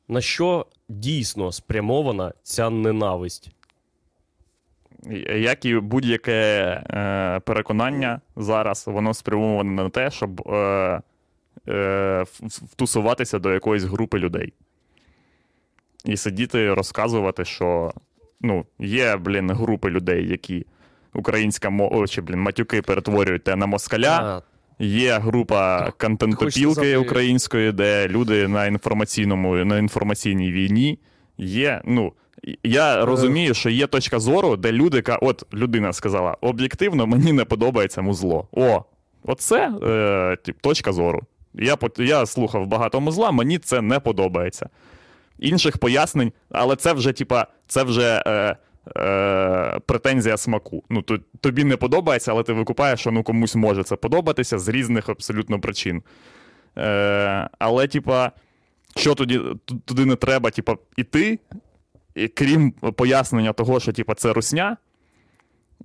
на 0.09 0.21
що 0.21 0.67
дійсно 0.89 1.53
спрямована 1.53 2.33
ця 2.43 2.71
ненависть? 2.71 3.51
Як 5.37 5.65
і 5.65 5.79
будь-яке 5.79 6.33
е, 6.91 7.41
переконання 7.41 8.21
зараз, 8.37 8.87
воно 8.87 9.15
спрямоване 9.15 9.83
на 9.83 9.91
те, 9.91 10.11
щоб 10.11 10.49
е, 10.49 11.01
е, 11.69 12.25
втусуватися 12.43 13.39
до 13.39 13.53
якоїсь 13.53 13.83
групи 13.83 14.19
людей. 14.19 14.53
І 16.05 16.17
сидіти, 16.17 16.75
розказувати, 16.75 17.45
що 17.45 17.93
ну, 18.41 18.67
є, 18.79 19.17
блін, 19.17 19.51
групи 19.51 19.91
людей, 19.91 20.29
які 20.29 20.67
українська 21.15 21.71
мова, 21.71 22.07
чи, 22.07 22.21
блін, 22.21 22.41
матюки 22.41 22.83
перетворюють 22.83 23.45
те 23.45 23.57
на 23.57 23.67
москаля. 23.67 24.43
Є 24.79 25.19
група 25.19 25.91
контентопілки 25.99 26.97
української, 26.97 27.73
де 27.73 28.09
люди 28.09 28.49
на 28.49 28.67
інформаційному 28.67 29.55
на 29.57 29.79
інформаційній 29.79 30.53
війні. 30.53 30.99
Є, 31.39 31.81
ну 31.85 32.13
я 32.65 33.05
розумію, 33.05 33.55
що 33.55 33.71
є 33.71 33.87
точка 33.87 34.19
зору, 34.19 34.57
де 34.57 34.73
люди 34.73 35.03
ка- 35.03 35.17
от 35.23 35.47
людина 35.55 35.93
сказала: 35.93 36.37
об'єктивно, 36.41 37.07
мені 37.07 37.33
не 37.33 37.45
подобається 37.45 38.03
музло. 38.03 38.49
О, 38.53 38.85
оце 39.25 39.73
е, 39.83 40.37
тип, 40.45 40.57
точка 40.61 40.93
зору. 40.93 41.21
Я 41.55 41.77
я 41.99 42.27
слухав 42.27 42.67
багато 42.67 43.01
музла, 43.01 43.31
мені 43.31 43.59
це 43.59 43.81
не 43.83 44.01
подобається. 44.01 44.69
Інших 45.39 45.79
пояснень, 45.79 46.33
але 46.51 46.77
це 46.77 46.93
вже, 46.93 47.13
типа, 47.13 47.47
це 47.67 47.83
вже 47.83 48.23
е, 48.27 48.57
е, 48.97 49.81
претензія 49.87 50.37
смаку. 50.37 50.83
Ну, 50.91 51.03
то, 51.03 51.19
тобі 51.41 51.65
не 51.65 51.77
подобається, 51.77 52.33
але 52.33 52.43
ти 52.43 52.53
викупаєш, 52.53 53.01
що 53.01 53.11
ну 53.11 53.23
комусь 53.23 53.55
може 53.55 53.85
це 53.85 53.97
подобатися 53.97 54.59
з 54.59 54.69
різних 54.69 55.09
абсолютно 55.09 55.61
причин. 55.61 56.03
Е, 56.79 57.49
але, 57.59 57.89
типа, 57.89 58.33
що 58.97 59.15
тоді 59.15 59.41
туди 59.85 60.05
не 60.05 60.17
треба, 60.17 60.51
типа, 60.51 60.77
іти, 60.97 61.39
і 62.15 62.29
крім 62.29 62.71
пояснення 62.71 63.53
того, 63.53 63.81
що 63.81 63.93
типа, 63.93 64.15
це 64.15 64.33
русня, 64.33 64.77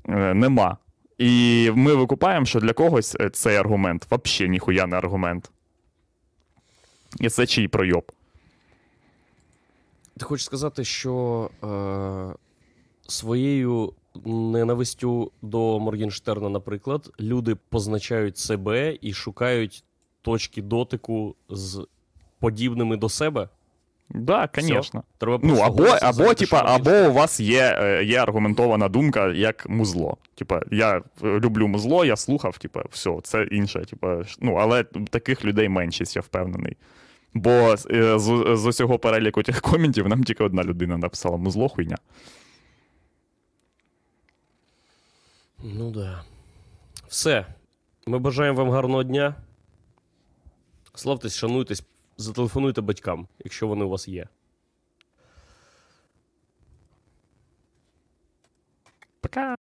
е, 0.10 0.34
нема. 0.34 0.78
І 1.18 1.72
ми 1.76 1.95
викупаємо, 1.95 2.45
що 2.45 2.60
для 2.60 2.74
когось 2.74 3.16
е, 3.20 3.30
цей 3.30 3.56
аргумент 3.56 4.08
взагалі 4.12 4.52
ніхуя 4.52 4.88
не 4.88 4.97
аргумент. 4.97 5.52
І 7.20 7.30
це 7.30 7.45
чий 7.45 7.68
пройоб. 7.68 8.12
Ти 10.18 10.26
хочеш 10.26 10.45
сказати, 10.45 10.84
що 10.84 11.49
е, 11.64 11.68
своєю 13.12 13.93
ненавистю 14.26 15.32
до 15.41 15.80
Моргенштерна, 15.80 16.49
наприклад, 16.49 17.12
люди 17.20 17.55
позначають 17.70 18.38
себе 18.38 18.97
і 19.01 19.14
шукають 19.14 19.84
точки 20.22 20.62
дотику 20.62 21.36
з 21.49 21.88
подібними 22.39 22.97
до 22.97 23.09
себе? 23.09 23.49
Да, 24.09 24.49
звісно. 24.57 25.03
Треба 25.18 25.39
Ну, 25.43 25.55
або, 25.55 25.84
або, 25.84 26.34
типа, 26.34 26.64
або 26.66 26.91
у 27.09 27.14
вас 27.14 27.39
є, 27.39 27.78
е, 27.80 28.03
є 28.03 28.18
аргументована 28.18 28.89
думка 28.89 29.28
як 29.28 29.70
музло. 29.70 30.18
Типа, 30.36 30.62
я 30.72 30.97
е, 30.97 31.01
люблю 31.24 31.68
музло, 31.68 32.05
я 32.05 32.16
слухав, 32.16 32.57
типа, 32.57 32.84
все, 32.89 33.18
це 33.24 33.43
інше. 33.43 33.86
Типа, 33.89 34.24
ну, 34.39 34.55
але 34.55 34.84
таких 35.09 35.45
людей 35.45 35.70
меншість, 35.70 36.16
я 36.16 36.22
впевнений. 36.22 36.78
Бо 37.34 37.76
е, 37.91 38.20
з, 38.20 38.55
з 38.55 38.66
усього 38.66 38.99
переліку 38.99 39.43
тих 39.43 39.62
коментів 39.62 40.07
нам 40.07 40.24
тільки 40.24 40.43
одна 40.43 40.64
людина 40.64 40.97
написала 40.97 41.38
музло 41.38 41.70
хуйня. 41.70 41.97
Ну 45.64 45.91
да. 45.91 46.24
Все. 47.07 47.45
Ми 48.07 48.20
бажаємо 48.20 48.57
вам 48.57 48.70
гарного 48.70 49.03
дня. 49.03 49.36
Славтесь, 50.95 51.36
шануйтесь, 51.36 51.84
зателефонуйте 52.18 52.82
батькам, 52.82 53.28
якщо 53.39 53.68
вони 53.68 53.86
у 53.86 53.89
вас 53.89 54.07
є. 54.07 54.28
Пока. 59.22 59.61